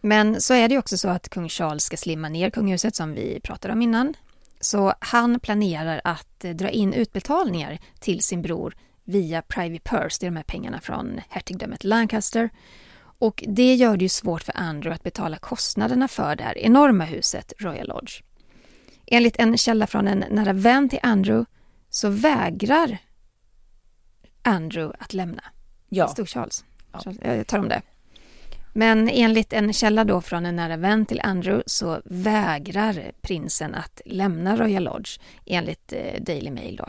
Men 0.00 0.40
så 0.40 0.54
är 0.54 0.68
det 0.68 0.72
ju 0.72 0.78
också 0.78 0.98
så 0.98 1.08
att 1.08 1.28
kung 1.28 1.48
Charles 1.48 1.84
ska 1.84 1.96
slimma 1.96 2.28
ner 2.28 2.50
kungahuset 2.50 2.94
som 2.94 3.14
vi 3.14 3.40
pratade 3.40 3.74
om 3.74 3.82
innan. 3.82 4.14
Så 4.60 4.94
han 5.00 5.40
planerar 5.40 6.00
att 6.04 6.44
eh, 6.44 6.50
dra 6.50 6.68
in 6.68 6.92
utbetalningar 6.92 7.78
till 8.00 8.20
sin 8.20 8.42
bror 8.42 8.74
via 9.04 9.42
Privy 9.42 9.78
Purse, 9.78 10.16
det 10.20 10.26
är 10.26 10.30
de 10.30 10.36
här 10.36 10.42
pengarna 10.42 10.80
från 10.80 11.20
hertigdömet 11.28 11.84
Lancaster. 11.84 12.50
Och 13.18 13.44
det 13.46 13.74
gör 13.74 13.96
det 13.96 14.04
ju 14.04 14.08
svårt 14.08 14.42
för 14.42 14.56
Andrew 14.56 14.94
att 14.94 15.02
betala 15.02 15.36
kostnaderna 15.36 16.08
för 16.08 16.36
det 16.36 16.44
här 16.44 16.58
enorma 16.58 17.04
huset 17.04 17.52
Royal 17.58 17.88
Lodge. 17.88 18.22
Enligt 19.10 19.36
en 19.36 19.58
källa 19.58 19.86
från 19.86 20.08
en 20.08 20.24
nära 20.30 20.52
vän 20.52 20.88
till 20.88 20.98
Andrew 21.02 21.50
så 21.90 22.08
vägrar 22.08 22.98
Andrew 24.42 24.96
att 24.98 25.14
lämna. 25.14 25.42
Ja. 25.88 26.04
Det 26.04 26.10
stod 26.10 26.28
Charles. 26.28 26.64
Ja. 26.92 26.98
Charles. 26.98 27.18
Jag 27.22 27.46
tar 27.46 27.58
om 27.58 27.68
det. 27.68 27.82
Men 28.72 29.08
enligt 29.08 29.52
en 29.52 29.72
källa 29.72 30.04
då 30.04 30.20
från 30.20 30.46
en 30.46 30.56
nära 30.56 30.76
vän 30.76 31.06
till 31.06 31.20
Andrew 31.20 31.62
så 31.66 32.00
vägrar 32.04 33.12
prinsen 33.20 33.74
att 33.74 34.00
lämna 34.04 34.56
Royal 34.56 34.84
Lodge 34.84 35.18
enligt 35.46 35.92
eh, 35.92 36.22
Daily 36.22 36.50
Mail 36.50 36.76
då. 36.76 36.86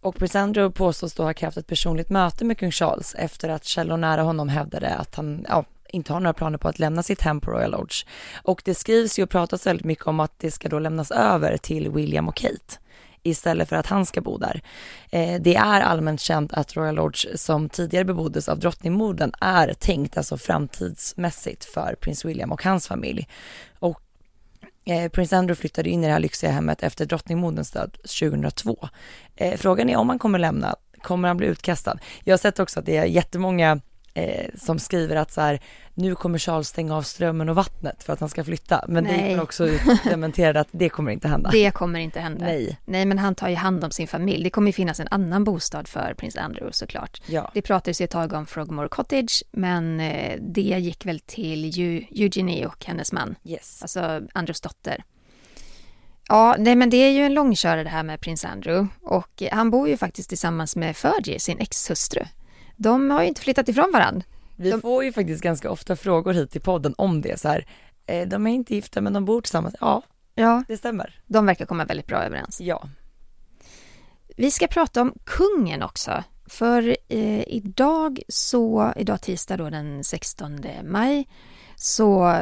Och 0.00 0.16
prins 0.16 0.36
Andrew 0.36 0.78
påstås 0.78 1.14
då 1.14 1.22
ha 1.22 1.34
krävt 1.34 1.56
ett 1.56 1.66
personligt 1.66 2.10
möte 2.10 2.44
med 2.44 2.58
kung 2.58 2.70
Charles 2.70 3.14
efter 3.14 3.48
att 3.48 3.64
källor 3.64 3.96
nära 3.96 4.22
honom 4.22 4.48
hävdade 4.48 4.94
att 4.94 5.14
han, 5.14 5.46
ja, 5.48 5.64
inte 5.92 6.12
har 6.12 6.20
några 6.20 6.34
planer 6.34 6.58
på 6.58 6.68
att 6.68 6.78
lämna 6.78 7.02
sitt 7.02 7.20
hem 7.20 7.40
på 7.40 7.50
Royal 7.50 7.70
Lodge. 7.70 8.04
Och 8.42 8.62
det 8.64 8.74
skrivs 8.74 9.18
ju 9.18 9.22
och 9.22 9.30
pratas 9.30 9.66
väldigt 9.66 9.86
mycket 9.86 10.06
om 10.06 10.20
att 10.20 10.38
det 10.38 10.50
ska 10.50 10.68
då 10.68 10.78
lämnas 10.78 11.10
över 11.10 11.56
till 11.56 11.90
William 11.90 12.28
och 12.28 12.36
Kate 12.36 12.78
istället 13.22 13.68
för 13.68 13.76
att 13.76 13.86
han 13.86 14.06
ska 14.06 14.20
bo 14.20 14.38
där. 14.38 14.62
Eh, 15.10 15.40
det 15.40 15.56
är 15.56 15.80
allmänt 15.80 16.20
känt 16.20 16.52
att 16.52 16.76
Royal 16.76 16.94
Lodge 16.94 17.26
som 17.34 17.68
tidigare 17.68 18.04
beboddes 18.04 18.48
av 18.48 18.58
drottningmodern 18.58 19.32
är 19.40 19.74
tänkt 19.74 20.16
alltså 20.16 20.36
framtidsmässigt 20.36 21.64
för 21.64 21.96
prins 22.00 22.24
William 22.24 22.52
och 22.52 22.64
hans 22.64 22.88
familj. 22.88 23.28
Och 23.78 24.00
eh, 24.84 25.10
prins 25.10 25.32
Andrew 25.32 25.60
flyttade 25.60 25.90
in 25.90 26.04
i 26.04 26.06
det 26.06 26.12
här 26.12 26.20
lyxiga 26.20 26.50
hemmet 26.50 26.82
efter 26.82 27.06
drottningmoderns 27.06 27.70
död 27.70 27.92
2002. 27.92 28.88
Eh, 29.36 29.56
frågan 29.56 29.88
är 29.88 29.96
om 29.96 30.08
han 30.08 30.18
kommer 30.18 30.38
lämna, 30.38 30.76
kommer 31.02 31.28
han 31.28 31.36
bli 31.36 31.46
utkastad? 31.46 31.98
Jag 32.24 32.32
har 32.32 32.38
sett 32.38 32.58
också 32.58 32.80
att 32.80 32.86
det 32.86 32.96
är 32.96 33.04
jättemånga 33.04 33.80
eh, 34.14 34.46
som 34.58 34.78
skriver 34.78 35.16
att 35.16 35.32
så 35.32 35.40
här, 35.40 35.60
nu 35.94 36.14
kommer 36.14 36.38
Charles 36.38 36.68
stänga 36.68 36.96
av 36.96 37.02
strömmen 37.02 37.48
och 37.48 37.54
vattnet 37.56 38.02
för 38.02 38.12
att 38.12 38.20
han 38.20 38.28
ska 38.28 38.44
flytta. 38.44 38.84
Men 38.88 39.04
Nej. 39.04 39.22
det 39.22 39.28
gick 39.30 39.42
också 39.42 39.68
ut 39.68 39.80
dementerade 40.04 40.60
att 40.60 40.68
det 40.70 40.88
kommer 40.88 41.12
inte 41.12 41.28
hända. 41.28 41.50
Det 41.50 41.70
kommer 41.70 42.00
inte 42.00 42.20
hända. 42.20 42.44
Nej. 42.44 42.78
Nej, 42.84 43.04
men 43.04 43.18
han 43.18 43.34
tar 43.34 43.48
ju 43.48 43.54
hand 43.54 43.84
om 43.84 43.90
sin 43.90 44.08
familj. 44.08 44.44
Det 44.44 44.50
kommer 44.50 44.68
ju 44.68 44.72
finnas 44.72 45.00
en 45.00 45.08
annan 45.10 45.44
bostad 45.44 45.88
för 45.88 46.14
prins 46.14 46.36
Andrew 46.36 46.72
såklart. 46.72 47.22
Ja. 47.26 47.50
Det 47.54 47.62
pratades 47.62 48.00
ju 48.00 48.04
ett 48.04 48.10
tag 48.10 48.32
om 48.32 48.46
Frogmore 48.46 48.88
Cottage, 48.88 49.42
men 49.50 50.00
eh, 50.00 50.38
det 50.40 50.60
gick 50.62 51.06
väl 51.06 51.20
till 51.20 51.64
Eu- 51.64 52.06
Eugenie 52.10 52.66
och 52.66 52.84
hennes 52.84 53.12
man, 53.12 53.34
Yes. 53.44 53.82
alltså 53.82 54.20
Andrews 54.32 54.60
dotter. 54.60 55.04
Ja, 56.28 56.56
nej, 56.58 56.74
men 56.76 56.90
det 56.90 56.96
är 56.96 57.10
ju 57.10 57.22
en 57.22 57.34
långkörare 57.34 57.82
det 57.84 57.90
här 57.90 58.02
med 58.02 58.20
prins 58.20 58.44
Andrew 58.44 58.88
och 59.02 59.42
han 59.52 59.70
bor 59.70 59.88
ju 59.88 59.96
faktiskt 59.96 60.28
tillsammans 60.28 60.76
med 60.76 60.96
Fergie, 60.96 61.38
sin 61.40 61.58
ex-hustru. 61.58 62.26
De 62.76 63.10
har 63.10 63.22
ju 63.22 63.28
inte 63.28 63.40
flyttat 63.40 63.68
ifrån 63.68 63.90
varandra. 63.92 64.22
Vi 64.56 64.70
De- 64.70 64.80
får 64.80 65.04
ju 65.04 65.12
faktiskt 65.12 65.42
ganska 65.42 65.70
ofta 65.70 65.96
frågor 65.96 66.32
hit 66.32 66.50
till 66.50 66.60
podden 66.60 66.94
om 66.98 67.20
det 67.20 67.40
så 67.40 67.48
här. 67.48 67.66
Eh, 68.06 68.28
de 68.28 68.46
är 68.46 68.50
inte 68.50 68.74
gifta 68.74 69.00
men 69.00 69.12
de 69.12 69.24
bor 69.24 69.40
tillsammans. 69.40 69.74
Ja, 69.80 70.02
Ja, 70.34 70.64
det 70.68 70.76
stämmer. 70.76 71.20
de 71.26 71.46
verkar 71.46 71.66
komma 71.66 71.84
väldigt 71.84 72.06
bra 72.06 72.22
överens. 72.22 72.60
Ja. 72.60 72.88
Vi 74.36 74.50
ska 74.50 74.66
prata 74.66 75.00
om 75.02 75.14
kungen 75.24 75.82
också. 75.82 76.24
För 76.46 76.96
eh, 77.08 77.42
idag, 77.48 78.22
så, 78.28 78.92
idag 78.96 79.20
tisdag 79.22 79.56
då 79.56 79.70
den 79.70 80.04
16 80.04 80.60
maj, 80.84 81.28
så 81.76 82.36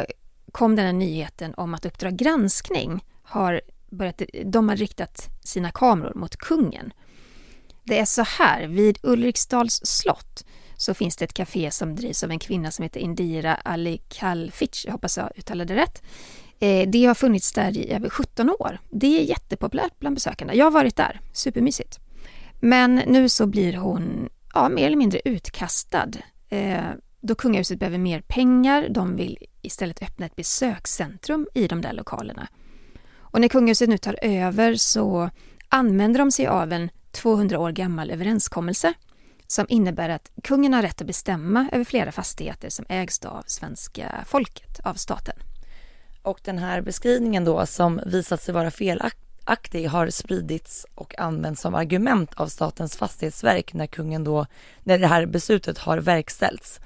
kom 0.53 0.77
den 0.77 0.87
här 0.87 0.93
nyheten 0.93 1.55
om 1.55 1.75
att 1.75 1.85
Uppdrag 1.87 2.17
granskning 2.17 3.05
har 3.23 3.61
börjat, 3.91 4.23
de 4.45 4.69
har 4.69 4.77
riktat 4.77 5.29
sina 5.45 5.71
kameror 5.71 6.15
mot 6.15 6.37
kungen. 6.37 6.93
Det 7.85 7.99
är 7.99 8.05
så 8.05 8.23
här, 8.23 8.67
vid 8.67 8.99
Ulriksdals 9.03 9.81
slott 9.85 10.45
så 10.77 10.95
finns 10.95 11.17
det 11.17 11.25
ett 11.25 11.35
café 11.35 11.71
som 11.71 11.97
drivs 11.97 12.25
av 12.25 12.31
en 12.31 12.39
kvinna 12.39 12.71
som 12.71 12.83
heter 12.83 13.01
Indira 13.01 13.55
Ali 13.55 14.01
Kalfitch, 14.09 14.85
jag 14.85 14.93
hoppas 14.93 15.17
jag 15.17 15.31
uttalade 15.37 15.75
det 15.75 15.81
rätt. 15.81 16.03
Eh, 16.61 16.89
det 16.89 17.05
har 17.05 17.15
funnits 17.15 17.53
där 17.53 17.79
i 17.79 17.93
över 17.93 18.11
17 18.11 18.51
år. 18.51 18.79
Det 18.91 19.21
är 19.21 19.23
jättepopulärt 19.23 19.99
bland 19.99 20.17
besökarna. 20.17 20.55
Jag 20.55 20.67
har 20.67 20.71
varit 20.71 20.97
där, 20.97 21.21
supermysigt. 21.33 21.99
Men 22.61 22.95
nu 22.95 23.29
så 23.29 23.47
blir 23.47 23.77
hon 23.77 24.29
ja, 24.55 24.69
mer 24.69 24.87
eller 24.87 24.97
mindre 24.97 25.21
utkastad. 25.25 26.11
Eh, 26.49 26.81
då 27.21 27.35
kungahuset 27.35 27.79
behöver 27.79 27.99
mer 27.99 28.21
pengar. 28.21 28.89
De 28.91 29.17
vill 29.17 29.39
istället 29.63 30.03
öppna 30.03 30.27
ett 30.27 30.37
besökscentrum 30.37 31.47
i 31.55 31.69
de 31.69 31.81
där 31.81 31.93
lokalerna. 31.93 32.49
Och 33.17 33.41
när 33.41 33.49
kungahuset 33.49 33.89
nu 33.89 33.99
tar 33.99 34.19
över 34.23 34.75
så 34.75 35.31
använder 35.69 36.19
de 36.19 36.31
sig 36.31 36.47
av 36.47 36.73
en 36.73 36.91
200 37.13 37.59
år 37.59 37.71
gammal 37.71 38.11
överenskommelse 38.11 38.95
som 39.47 39.67
innebär 39.69 40.09
att 40.09 40.31
kungen 40.43 40.75
har 40.75 40.83
rätt 40.83 41.01
att 41.01 41.07
bestämma 41.07 41.69
över 41.73 41.85
flera 41.85 42.13
fastigheter 42.13 42.71
som 42.71 42.85
ägs 42.89 43.25
av 43.25 43.43
svenska 43.47 44.25
folket, 44.27 44.81
av 44.85 44.95
staten. 44.95 45.35
Och 46.23 46.41
den 46.45 46.59
här 46.59 46.81
beskrivningen 46.81 47.45
då 47.45 47.67
som 47.67 48.01
visat 48.07 48.43
sig 48.43 48.55
vara 48.55 48.71
felaktig 48.71 49.87
har 49.87 50.11
spridits 50.11 50.87
och 50.95 51.19
använts 51.19 51.63
som 51.63 51.75
argument 51.75 52.35
av 52.35 52.47
Statens 52.47 52.97
fastighetsverk 52.97 53.75
när 53.75 53.87
kungen 53.87 54.25
då, 54.25 54.47
när 54.83 54.99
det 54.99 55.07
här 55.07 55.27
beslutet 55.27 55.79
har 55.79 55.99
verkställts. 55.99 56.81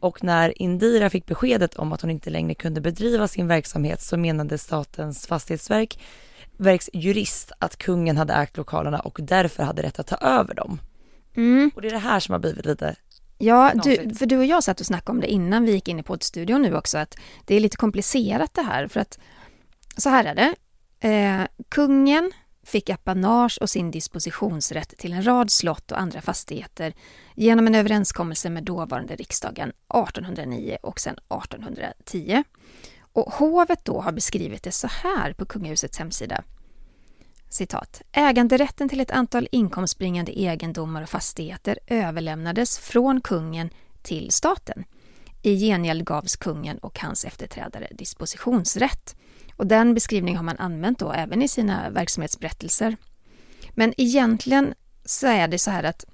Och 0.00 0.24
när 0.24 0.62
Indira 0.62 1.10
fick 1.10 1.26
beskedet 1.26 1.74
om 1.74 1.92
att 1.92 2.00
hon 2.00 2.10
inte 2.10 2.30
längre 2.30 2.54
kunde 2.54 2.80
bedriva 2.80 3.28
sin 3.28 3.48
verksamhet 3.48 4.02
så 4.02 4.16
menade 4.16 4.58
Statens 4.58 5.26
fastighetsverk 5.26 5.98
verks 6.58 6.90
jurist 6.92 7.52
att 7.58 7.76
kungen 7.76 8.16
hade 8.16 8.32
ägt 8.32 8.56
lokalerna 8.56 9.00
och 9.00 9.18
därför 9.22 9.62
hade 9.62 9.82
rätt 9.82 9.98
att 9.98 10.06
ta 10.06 10.16
över 10.16 10.54
dem. 10.54 10.80
Mm. 11.36 11.70
Och 11.74 11.82
det 11.82 11.88
är 11.88 11.92
det 11.92 11.98
här 11.98 12.20
som 12.20 12.32
har 12.32 12.38
blivit 12.38 12.66
lite, 12.66 12.96
Ja, 13.38 13.72
du, 13.84 14.14
för 14.14 14.26
du 14.26 14.38
och 14.38 14.44
jag 14.44 14.64
satt 14.64 14.80
och 14.80 14.86
snackade 14.86 15.10
om 15.10 15.20
det 15.20 15.26
innan 15.26 15.64
vi 15.64 15.72
gick 15.72 15.88
in 15.88 15.98
i 15.98 16.02
poddstudion 16.02 16.62
nu 16.62 16.76
också, 16.76 16.98
att 16.98 17.18
det 17.44 17.54
är 17.54 17.60
lite 17.60 17.76
komplicerat 17.76 18.54
det 18.54 18.62
här, 18.62 18.88
för 18.88 19.00
att 19.00 19.18
så 19.96 20.08
här 20.08 20.24
är 20.24 20.34
det. 20.34 20.54
Eh, 21.08 21.46
kungen 21.68 22.32
fick 22.62 22.90
apanage 22.90 23.58
och 23.60 23.70
sin 23.70 23.90
dispositionsrätt 23.90 24.98
till 24.98 25.12
en 25.12 25.26
rad 25.26 25.50
slott 25.50 25.92
och 25.92 26.00
andra 26.00 26.20
fastigheter 26.20 26.94
genom 27.34 27.66
en 27.66 27.74
överenskommelse 27.74 28.50
med 28.50 28.64
dåvarande 28.64 29.16
riksdagen 29.16 29.68
1809 29.68 30.78
och 30.82 31.00
sen 31.00 31.14
1810. 31.14 32.44
Och 33.18 33.32
hovet 33.32 33.84
då 33.84 34.00
har 34.00 34.12
beskrivit 34.12 34.62
det 34.62 34.72
så 34.72 34.86
här 34.86 35.32
på 35.32 35.46
kungahusets 35.46 35.98
hemsida. 35.98 36.44
Citat. 37.48 38.02
Äganderätten 38.12 38.88
till 38.88 39.00
ett 39.00 39.10
antal 39.10 39.48
inkomstbringande 39.52 40.40
egendomar 40.40 41.02
och 41.02 41.08
fastigheter 41.08 41.78
överlämnades 41.86 42.78
från 42.78 43.20
kungen 43.20 43.70
till 44.02 44.30
staten. 44.30 44.84
I 45.42 45.56
gengäld 45.56 46.04
gavs 46.04 46.36
kungen 46.36 46.78
och 46.78 46.98
hans 46.98 47.24
efterträdare 47.24 47.88
dispositionsrätt. 47.90 49.16
Och 49.56 49.66
den 49.66 49.94
beskrivningen 49.94 50.36
har 50.36 50.44
man 50.44 50.58
använt 50.58 50.98
då 50.98 51.12
även 51.12 51.42
i 51.42 51.48
sina 51.48 51.90
verksamhetsberättelser. 51.90 52.96
Men 53.70 53.94
egentligen 53.96 54.74
så 55.04 55.26
är 55.26 55.48
det 55.48 55.58
så 55.58 55.70
här 55.70 55.84
att 55.84 56.04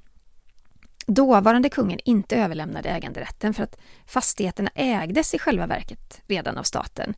dåvarande 1.07 1.69
kungen 1.69 1.99
inte 2.05 2.37
överlämnade 2.37 2.89
äganderätten 2.89 3.55
för 3.55 3.63
att 3.63 3.77
fastigheterna 4.07 4.71
ägdes 4.75 5.35
i 5.35 5.39
själva 5.39 5.67
verket 5.67 6.21
redan 6.27 6.59
av 6.59 6.63
staten. 6.63 7.15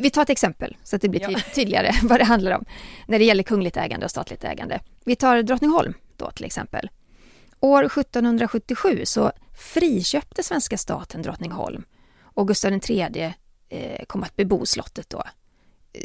Vi 0.00 0.10
tar 0.10 0.22
ett 0.22 0.30
exempel 0.30 0.76
så 0.82 0.96
att 0.96 1.02
det 1.02 1.08
blir 1.08 1.20
ty- 1.20 1.54
tydligare 1.54 1.92
vad 2.02 2.20
det 2.20 2.24
handlar 2.24 2.52
om 2.52 2.64
när 3.06 3.18
det 3.18 3.24
gäller 3.24 3.42
kungligt 3.42 3.76
ägande 3.76 4.04
och 4.06 4.10
statligt 4.10 4.44
ägande. 4.44 4.80
Vi 5.04 5.16
tar 5.16 5.42
Drottningholm 5.42 5.94
då 6.16 6.30
till 6.30 6.44
exempel. 6.44 6.90
År 7.60 7.84
1777 7.84 9.00
så 9.04 9.32
friköpte 9.54 10.42
svenska 10.42 10.78
staten 10.78 11.22
Drottningholm 11.22 11.84
och 12.22 12.48
Gustav 12.48 12.80
III 12.88 13.34
eh, 13.68 14.04
kom 14.06 14.22
att 14.22 14.36
bebo 14.36 14.66
slottet 14.66 15.10
då. 15.10 15.22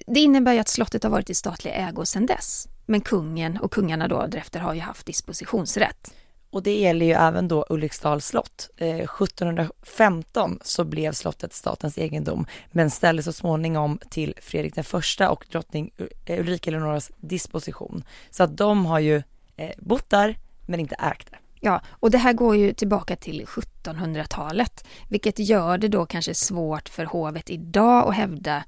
Det 0.07 0.19
innebär 0.19 0.53
ju 0.53 0.59
att 0.59 0.67
slottet 0.67 1.03
har 1.03 1.09
varit 1.09 1.29
i 1.29 1.33
statlig 1.33 1.71
ägo 1.75 2.05
sedan 2.05 2.25
dess. 2.25 2.67
Men 2.85 3.01
kungen 3.01 3.57
och 3.57 3.71
kungarna 3.71 4.07
då 4.07 4.27
därefter 4.27 4.59
har 4.59 4.73
ju 4.73 4.79
haft 4.79 5.05
dispositionsrätt. 5.05 6.13
Och 6.51 6.63
det 6.63 6.79
gäller 6.79 7.05
ju 7.05 7.11
även 7.11 7.47
då 7.47 7.65
Ulriksdals 7.69 8.25
slott. 8.25 8.69
Eh, 8.77 8.99
1715 8.99 10.59
så 10.61 10.83
blev 10.83 11.11
slottet 11.11 11.53
statens 11.53 11.97
egendom, 11.97 12.45
men 12.71 12.89
ställdes 12.89 13.25
så 13.25 13.33
småningom 13.33 13.99
till 14.09 14.33
Fredrik 14.41 14.75
den 14.75 14.83
första 14.83 15.29
och 15.29 15.45
drottning 15.51 15.91
eh, 16.25 16.39
Ulrika 16.39 16.69
Eleonoras 16.69 17.11
disposition. 17.17 18.03
Så 18.29 18.43
att 18.43 18.57
de 18.57 18.85
har 18.85 18.99
ju 18.99 19.23
eh, 19.55 19.71
bott 19.77 20.09
där, 20.09 20.37
men 20.65 20.79
inte 20.79 20.95
ägt 20.95 21.31
det. 21.31 21.37
Ja, 21.59 21.81
och 21.89 22.11
det 22.11 22.17
här 22.17 22.33
går 22.33 22.55
ju 22.55 22.73
tillbaka 22.73 23.15
till 23.15 23.45
1700-talet, 23.45 24.85
vilket 25.07 25.39
gör 25.39 25.77
det 25.77 25.87
då 25.87 26.05
kanske 26.05 26.33
svårt 26.33 26.89
för 26.89 27.05
hovet 27.05 27.49
idag 27.49 28.09
att 28.09 28.15
hävda 28.15 28.63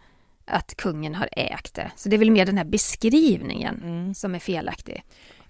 att 0.45 0.75
kungen 0.75 1.15
har 1.15 1.29
ägt 1.31 1.73
det. 1.73 1.91
Så 1.95 2.09
det 2.09 2.15
är 2.15 2.17
väl 2.17 2.31
mer 2.31 2.45
den 2.45 2.57
här 2.57 2.65
beskrivningen 2.65 4.15
som 4.15 4.35
är 4.35 4.39
felaktig. 4.39 5.03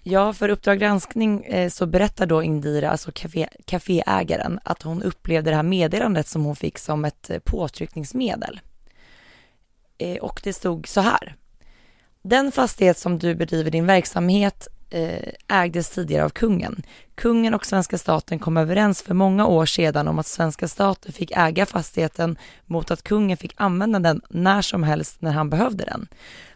Ja, 0.04 0.32
för 0.32 0.48
Uppdrag 0.48 0.78
granskning 0.78 1.44
eh, 1.44 1.68
så 1.68 1.86
berättar 1.86 2.26
då 2.26 2.42
Indira, 2.42 2.90
alltså 2.90 3.10
café, 3.14 3.48
kaféägaren, 3.64 4.60
att 4.62 4.82
hon 4.82 5.02
upplevde 5.02 5.50
det 5.50 5.56
här 5.56 5.62
meddelandet 5.62 6.26
som 6.26 6.44
hon 6.44 6.56
fick 6.56 6.78
som 6.78 7.04
ett 7.04 7.30
eh, 7.30 7.38
påtryckningsmedel. 7.38 8.60
Eh, 9.98 10.16
och 10.16 10.40
det 10.44 10.52
stod 10.52 10.88
så 10.88 11.00
här. 11.00 11.36
Den 12.22 12.52
fastighet 12.52 12.98
som 12.98 13.18
du 13.18 13.34
bedriver 13.34 13.70
din 13.70 13.86
verksamhet 13.86 14.68
eh, 14.90 15.28
ägdes 15.48 15.90
tidigare 15.90 16.24
av 16.24 16.30
kungen. 16.30 16.82
Kungen 17.14 17.54
och 17.54 17.66
svenska 17.66 17.98
staten 17.98 18.38
kom 18.38 18.56
överens 18.56 19.02
för 19.02 19.14
många 19.14 19.46
år 19.46 19.66
sedan 19.66 20.08
om 20.08 20.18
att 20.18 20.26
svenska 20.26 20.68
staten 20.68 21.12
fick 21.12 21.32
äga 21.36 21.66
fastigheten 21.66 22.38
mot 22.66 22.90
att 22.90 23.02
kungen 23.02 23.36
fick 23.36 23.54
använda 23.56 23.98
den 23.98 24.20
när 24.30 24.62
som 24.62 24.82
helst 24.82 25.16
när 25.20 25.32
han 25.32 25.50
behövde 25.50 25.84
den. 25.84 26.08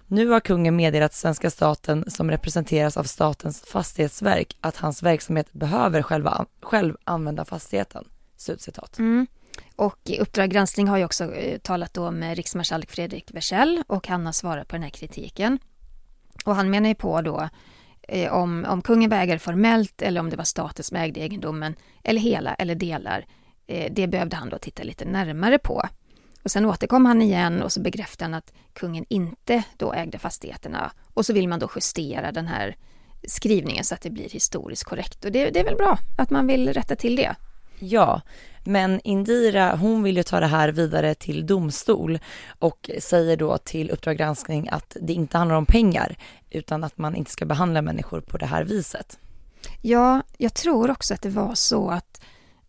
Nu 0.08 0.28
har 0.28 0.40
kungen 0.40 0.76
meddelat 0.76 1.14
svenska 1.14 1.50
staten 1.50 2.04
som 2.10 2.30
representeras 2.30 2.96
av 2.96 3.04
statens 3.04 3.60
fastighetsverk 3.60 4.56
att 4.60 4.76
hans 4.76 5.02
verksamhet 5.02 5.52
behöver 5.52 6.02
själva, 6.02 6.46
själv 6.62 6.96
använda 7.04 7.44
fastigheten. 7.44 8.04
Slutcitat. 8.36 8.98
Mm. 8.98 9.26
Och 9.76 10.10
Uppdrag 10.20 10.50
granskning 10.50 10.88
har 10.88 10.96
ju 10.96 11.04
också 11.04 11.34
eh, 11.34 11.58
talat 11.58 11.94
då 11.94 12.10
med 12.10 12.36
riksmarskalk 12.36 12.90
Fredrik 12.90 13.34
Wersäll 13.34 13.82
och 13.86 14.08
han 14.08 14.26
har 14.26 14.32
svarat 14.32 14.68
på 14.68 14.76
den 14.76 14.82
här 14.82 14.90
kritiken. 14.90 15.58
Och 16.44 16.54
han 16.54 16.70
menar 16.70 16.88
ju 16.88 16.94
på 16.94 17.20
då 17.20 17.48
eh, 18.08 18.32
om, 18.32 18.66
om 18.68 18.82
kungen 18.82 19.10
var 19.10 19.16
ägare 19.16 19.38
formellt 19.38 20.02
eller 20.02 20.20
om 20.20 20.30
det 20.30 20.36
var 20.36 20.44
staten 20.44 20.84
som 20.84 20.96
ägde 20.96 21.20
egendomen 21.20 21.74
eller 22.04 22.20
hela 22.20 22.54
eller 22.54 22.74
delar. 22.74 23.26
Eh, 23.66 23.92
det 23.92 24.06
behövde 24.06 24.36
han 24.36 24.48
då 24.48 24.58
titta 24.58 24.82
lite 24.82 25.04
närmare 25.04 25.58
på. 25.58 25.88
Och 26.46 26.50
sen 26.50 26.64
återkom 26.64 27.06
han 27.06 27.22
igen 27.22 27.62
och 27.62 27.72
så 27.72 27.80
bekräftade 27.80 28.24
han 28.24 28.34
att 28.34 28.52
kungen 28.72 29.04
inte 29.08 29.62
då 29.76 29.92
ägde 29.92 30.18
fastigheterna. 30.18 30.92
Och 31.14 31.26
så 31.26 31.32
vill 31.32 31.48
man 31.48 31.58
då 31.58 31.70
justera 31.74 32.32
den 32.32 32.46
här 32.46 32.76
skrivningen 33.28 33.84
så 33.84 33.94
att 33.94 34.00
det 34.00 34.10
blir 34.10 34.28
historiskt 34.28 34.84
korrekt. 34.84 35.24
Och 35.24 35.32
det, 35.32 35.50
det 35.50 35.60
är 35.60 35.64
väl 35.64 35.76
bra 35.76 35.98
att 36.18 36.30
man 36.30 36.46
vill 36.46 36.72
rätta 36.72 36.96
till 36.96 37.16
det. 37.16 37.34
Ja, 37.78 38.20
men 38.64 39.00
Indira 39.04 39.76
hon 39.76 40.02
vill 40.02 40.16
ju 40.16 40.22
ta 40.22 40.40
det 40.40 40.46
här 40.46 40.68
vidare 40.68 41.14
till 41.14 41.46
domstol 41.46 42.18
och 42.58 42.90
säger 42.98 43.36
då 43.36 43.58
till 43.58 43.90
Uppdrag 43.90 44.16
granskning 44.16 44.68
att 44.72 44.96
det 45.00 45.12
inte 45.12 45.38
handlar 45.38 45.56
om 45.56 45.66
pengar 45.66 46.16
utan 46.50 46.84
att 46.84 46.98
man 46.98 47.16
inte 47.16 47.30
ska 47.30 47.44
behandla 47.44 47.82
människor 47.82 48.20
på 48.20 48.38
det 48.38 48.46
här 48.46 48.64
viset. 48.64 49.18
Ja, 49.82 50.22
jag 50.38 50.54
tror 50.54 50.90
också 50.90 51.14
att 51.14 51.22
det 51.22 51.30
var 51.30 51.54
så 51.54 51.90
att 51.90 52.20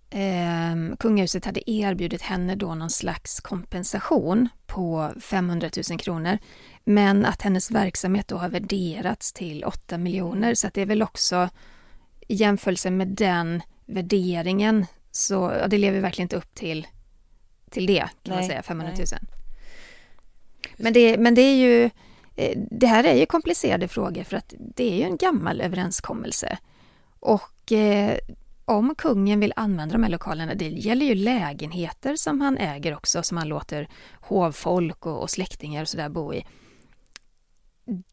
eh, 0.09 0.95
kungahuset 0.99 1.45
hade 1.45 1.71
erbjudit 1.71 2.21
henne 2.21 2.55
då 2.55 2.75
någon 2.75 2.89
slags 2.89 3.39
kompensation 3.39 4.49
på 4.65 5.11
500 5.21 5.69
000 5.89 5.99
kronor. 5.99 6.37
Men 6.83 7.25
att 7.25 7.41
hennes 7.41 7.71
verksamhet 7.71 8.27
då 8.27 8.37
har 8.37 8.49
värderats 8.49 9.33
till 9.33 9.63
8 9.63 9.97
miljoner 9.97 10.53
så 10.53 10.67
att 10.67 10.73
det 10.73 10.81
är 10.81 10.85
väl 10.85 11.03
också 11.03 11.49
i 12.27 12.35
jämförelse 12.35 12.91
med 12.91 13.07
den 13.07 13.61
värderingen 13.85 14.85
så 15.11 15.53
ja, 15.61 15.67
det 15.67 15.77
lever 15.77 15.99
verkligen 15.99 16.25
inte 16.25 16.35
upp 16.35 16.55
till, 16.55 16.87
till 17.69 17.85
det 17.85 17.99
kan 17.99 18.09
nej, 18.23 18.37
man 18.37 18.47
säga, 18.47 18.63
500 18.63 18.93
000. 18.97 19.05
Nej. 19.11 19.21
Men 20.77 20.93
det, 20.93 21.17
men 21.17 21.35
det 21.35 21.41
är 21.41 21.55
ju 21.55 21.89
eh, 22.35 22.59
det 22.71 22.87
här 22.87 23.03
är 23.03 23.15
ju 23.15 23.25
komplicerade 23.25 23.87
frågor 23.87 24.23
för 24.23 24.37
att 24.37 24.53
det 24.57 24.91
är 24.91 24.95
ju 24.95 25.03
en 25.03 25.17
gammal 25.17 25.61
överenskommelse. 25.61 26.57
Och 27.19 27.71
eh, 27.71 28.17
om 28.67 28.95
kungen 28.95 29.39
vill 29.39 29.53
använda 29.55 29.93
de 29.93 30.03
här 30.03 30.09
lokalerna, 30.09 30.55
det 30.55 30.67
gäller 30.67 31.05
ju 31.05 31.15
lägenheter 31.15 32.15
som 32.15 32.41
han 32.41 32.57
äger 32.57 32.95
också, 32.95 33.23
som 33.23 33.37
han 33.37 33.47
låter 33.47 33.87
hovfolk 34.21 35.05
och, 35.05 35.21
och 35.21 35.29
släktingar 35.29 35.81
och 35.81 35.87
sådär 35.87 36.09
bo 36.09 36.33
i. 36.33 36.45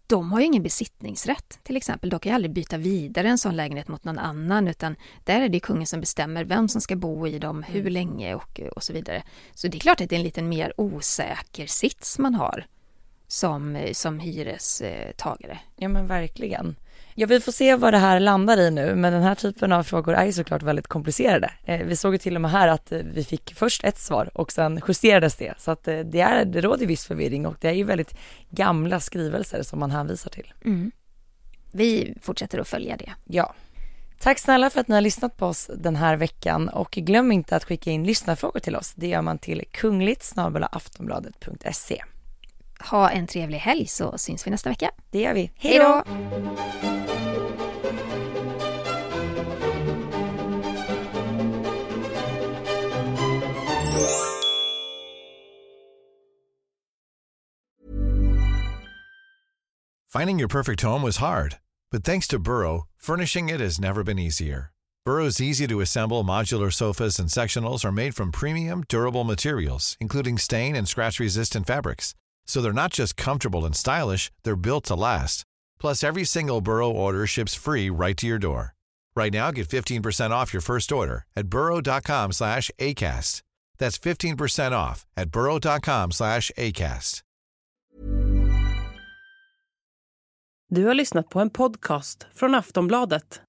De 0.06 0.32
har 0.32 0.40
ju 0.40 0.46
ingen 0.46 0.62
besittningsrätt 0.62 1.58
till 1.62 1.76
exempel. 1.76 2.10
De 2.10 2.20
kan 2.20 2.30
ju 2.30 2.34
aldrig 2.34 2.52
byta 2.52 2.76
vidare 2.76 3.28
en 3.28 3.38
sån 3.38 3.56
lägenhet 3.56 3.88
mot 3.88 4.04
någon 4.04 4.18
annan 4.18 4.68
utan 4.68 4.96
där 5.24 5.40
är 5.40 5.48
det 5.48 5.60
kungen 5.60 5.86
som 5.86 6.00
bestämmer 6.00 6.44
vem 6.44 6.68
som 6.68 6.80
ska 6.80 6.96
bo 6.96 7.26
i 7.26 7.38
dem, 7.38 7.62
hur 7.62 7.80
mm. 7.80 7.92
länge 7.92 8.34
och, 8.34 8.60
och 8.76 8.82
så 8.82 8.92
vidare. 8.92 9.22
Så 9.54 9.68
det 9.68 9.78
är 9.78 9.80
klart 9.80 10.00
att 10.00 10.08
det 10.08 10.14
är 10.14 10.18
en 10.18 10.24
lite 10.24 10.42
mer 10.42 10.72
osäker 10.76 11.66
sits 11.66 12.18
man 12.18 12.34
har 12.34 12.66
som, 13.26 13.88
som 13.92 14.20
hyrestagare. 14.20 15.58
Ja 15.76 15.88
men 15.88 16.06
verkligen. 16.06 16.76
Ja, 17.16 17.26
vi 17.26 17.40
får 17.40 17.52
se 17.52 17.76
vad 17.76 17.92
det 17.94 17.98
här 17.98 18.20
landar 18.20 18.58
i 18.58 18.70
nu, 18.70 18.94
men 18.94 19.12
den 19.12 19.22
här 19.22 19.34
typen 19.34 19.72
av 19.72 19.82
frågor 19.82 20.14
är 20.14 20.24
ju 20.24 20.32
såklart 20.32 20.62
väldigt 20.62 20.86
komplicerade. 20.86 21.50
Eh, 21.64 21.86
vi 21.86 21.96
såg 21.96 22.14
ju 22.14 22.18
till 22.18 22.34
och 22.34 22.40
med 22.40 22.50
här 22.50 22.68
att 22.68 22.92
eh, 22.92 22.98
vi 22.98 23.24
fick 23.24 23.54
först 23.54 23.84
ett 23.84 23.98
svar 23.98 24.30
och 24.34 24.52
sen 24.52 24.80
justerades 24.88 25.36
det, 25.36 25.54
så 25.58 25.70
att 25.70 25.88
eh, 25.88 25.98
det, 25.98 26.20
är, 26.20 26.44
det 26.44 26.60
råder 26.60 26.86
viss 26.86 27.06
förvirring 27.06 27.46
och 27.46 27.56
det 27.60 27.68
är 27.68 27.72
ju 27.72 27.84
väldigt 27.84 28.14
gamla 28.50 29.00
skrivelser 29.00 29.62
som 29.62 29.78
man 29.78 29.90
hänvisar 29.90 30.30
till. 30.30 30.52
Mm. 30.64 30.90
Vi 31.72 32.14
fortsätter 32.22 32.58
att 32.58 32.68
följa 32.68 32.96
det. 32.96 33.12
Ja. 33.24 33.54
Tack 34.20 34.38
snälla 34.38 34.70
för 34.70 34.80
att 34.80 34.88
ni 34.88 34.94
har 34.94 35.02
lyssnat 35.02 35.36
på 35.36 35.46
oss 35.46 35.70
den 35.76 35.96
här 35.96 36.16
veckan 36.16 36.68
och 36.68 36.90
glöm 36.90 37.32
inte 37.32 37.56
att 37.56 37.64
skicka 37.64 37.90
in 37.90 38.04
lyssnarfrågor 38.04 38.60
till 38.60 38.76
oss. 38.76 38.92
Det 38.94 39.06
gör 39.06 39.22
man 39.22 39.38
till 39.38 39.64
kungligt 39.70 40.32
aftonbladet.se. 40.70 42.04
Ha 42.84 43.10
en 43.10 43.26
trevlig 43.26 43.58
helg 43.58 43.88
så 43.88 44.18
syns 44.18 44.46
vi 44.46 44.50
nästa 44.50 44.70
vecka. 44.70 44.90
Det 45.10 45.20
gör 45.20 45.34
vi. 45.34 45.50
Hej 45.54 45.78
då! 45.78 46.02
Finding 60.18 60.38
your 60.38 60.48
perfect 60.48 60.80
home 60.82 61.02
was 61.02 61.16
hard, 61.16 61.56
but 61.90 62.04
thanks 62.04 62.28
to 62.28 62.38
Burrow, 62.38 62.86
furnishing 62.96 63.48
it 63.48 63.60
has 63.60 63.80
never 63.80 64.04
been 64.04 64.18
easier. 64.18 64.70
Burrow's 65.04 65.40
easy 65.40 65.66
to 65.66 65.80
assemble 65.80 66.22
modular 66.22 66.72
sofas 66.72 67.18
and 67.18 67.28
sectionals 67.28 67.84
are 67.84 67.90
made 67.92 68.14
from 68.14 68.30
premium, 68.30 68.84
durable 68.88 69.24
materials, 69.24 69.96
including 70.00 70.38
stain 70.38 70.76
and 70.76 70.88
scratch 70.88 71.18
resistant 71.18 71.66
fabrics. 71.66 72.14
So 72.46 72.60
they're 72.60 72.72
not 72.82 72.92
just 72.92 73.16
comfortable 73.16 73.64
and 73.64 73.76
stylish, 73.76 74.30
they're 74.42 74.56
built 74.56 74.84
to 74.84 74.94
last. 74.94 75.44
Plus, 75.78 76.04
every 76.04 76.24
single 76.24 76.60
Burrow 76.60 76.90
order 76.90 77.26
ships 77.26 77.54
free 77.54 77.90
right 77.90 78.16
to 78.16 78.26
your 78.26 78.38
door. 78.38 78.74
Right 79.16 79.32
now, 79.32 79.50
get 79.50 79.68
15% 79.68 80.30
off 80.30 80.52
your 80.54 80.62
first 80.62 80.92
order 80.92 81.24
at 81.36 81.46
burrow.com 81.46 82.32
slash 82.32 82.70
ACAST. 82.78 83.42
That's 83.78 83.98
15% 83.98 84.72
off 84.72 85.04
at 85.16 85.28
burrow.com 85.30 86.12
slash 86.12 86.50
ACAST. 86.56 87.20
Du 90.70 90.86
har 90.86 90.94
lyssnat 90.94 91.28
på 91.28 91.40
en 91.40 91.50
podcast 91.50 92.26
från 92.34 92.54
Aftonbladet. 92.54 93.40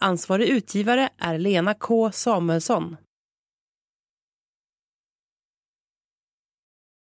Ansvarig 0.00 0.48
utgivare 0.48 1.08
är 1.18 1.38
Lena 1.38 1.74
K 1.74 2.12
Samuelsson. 2.12 2.96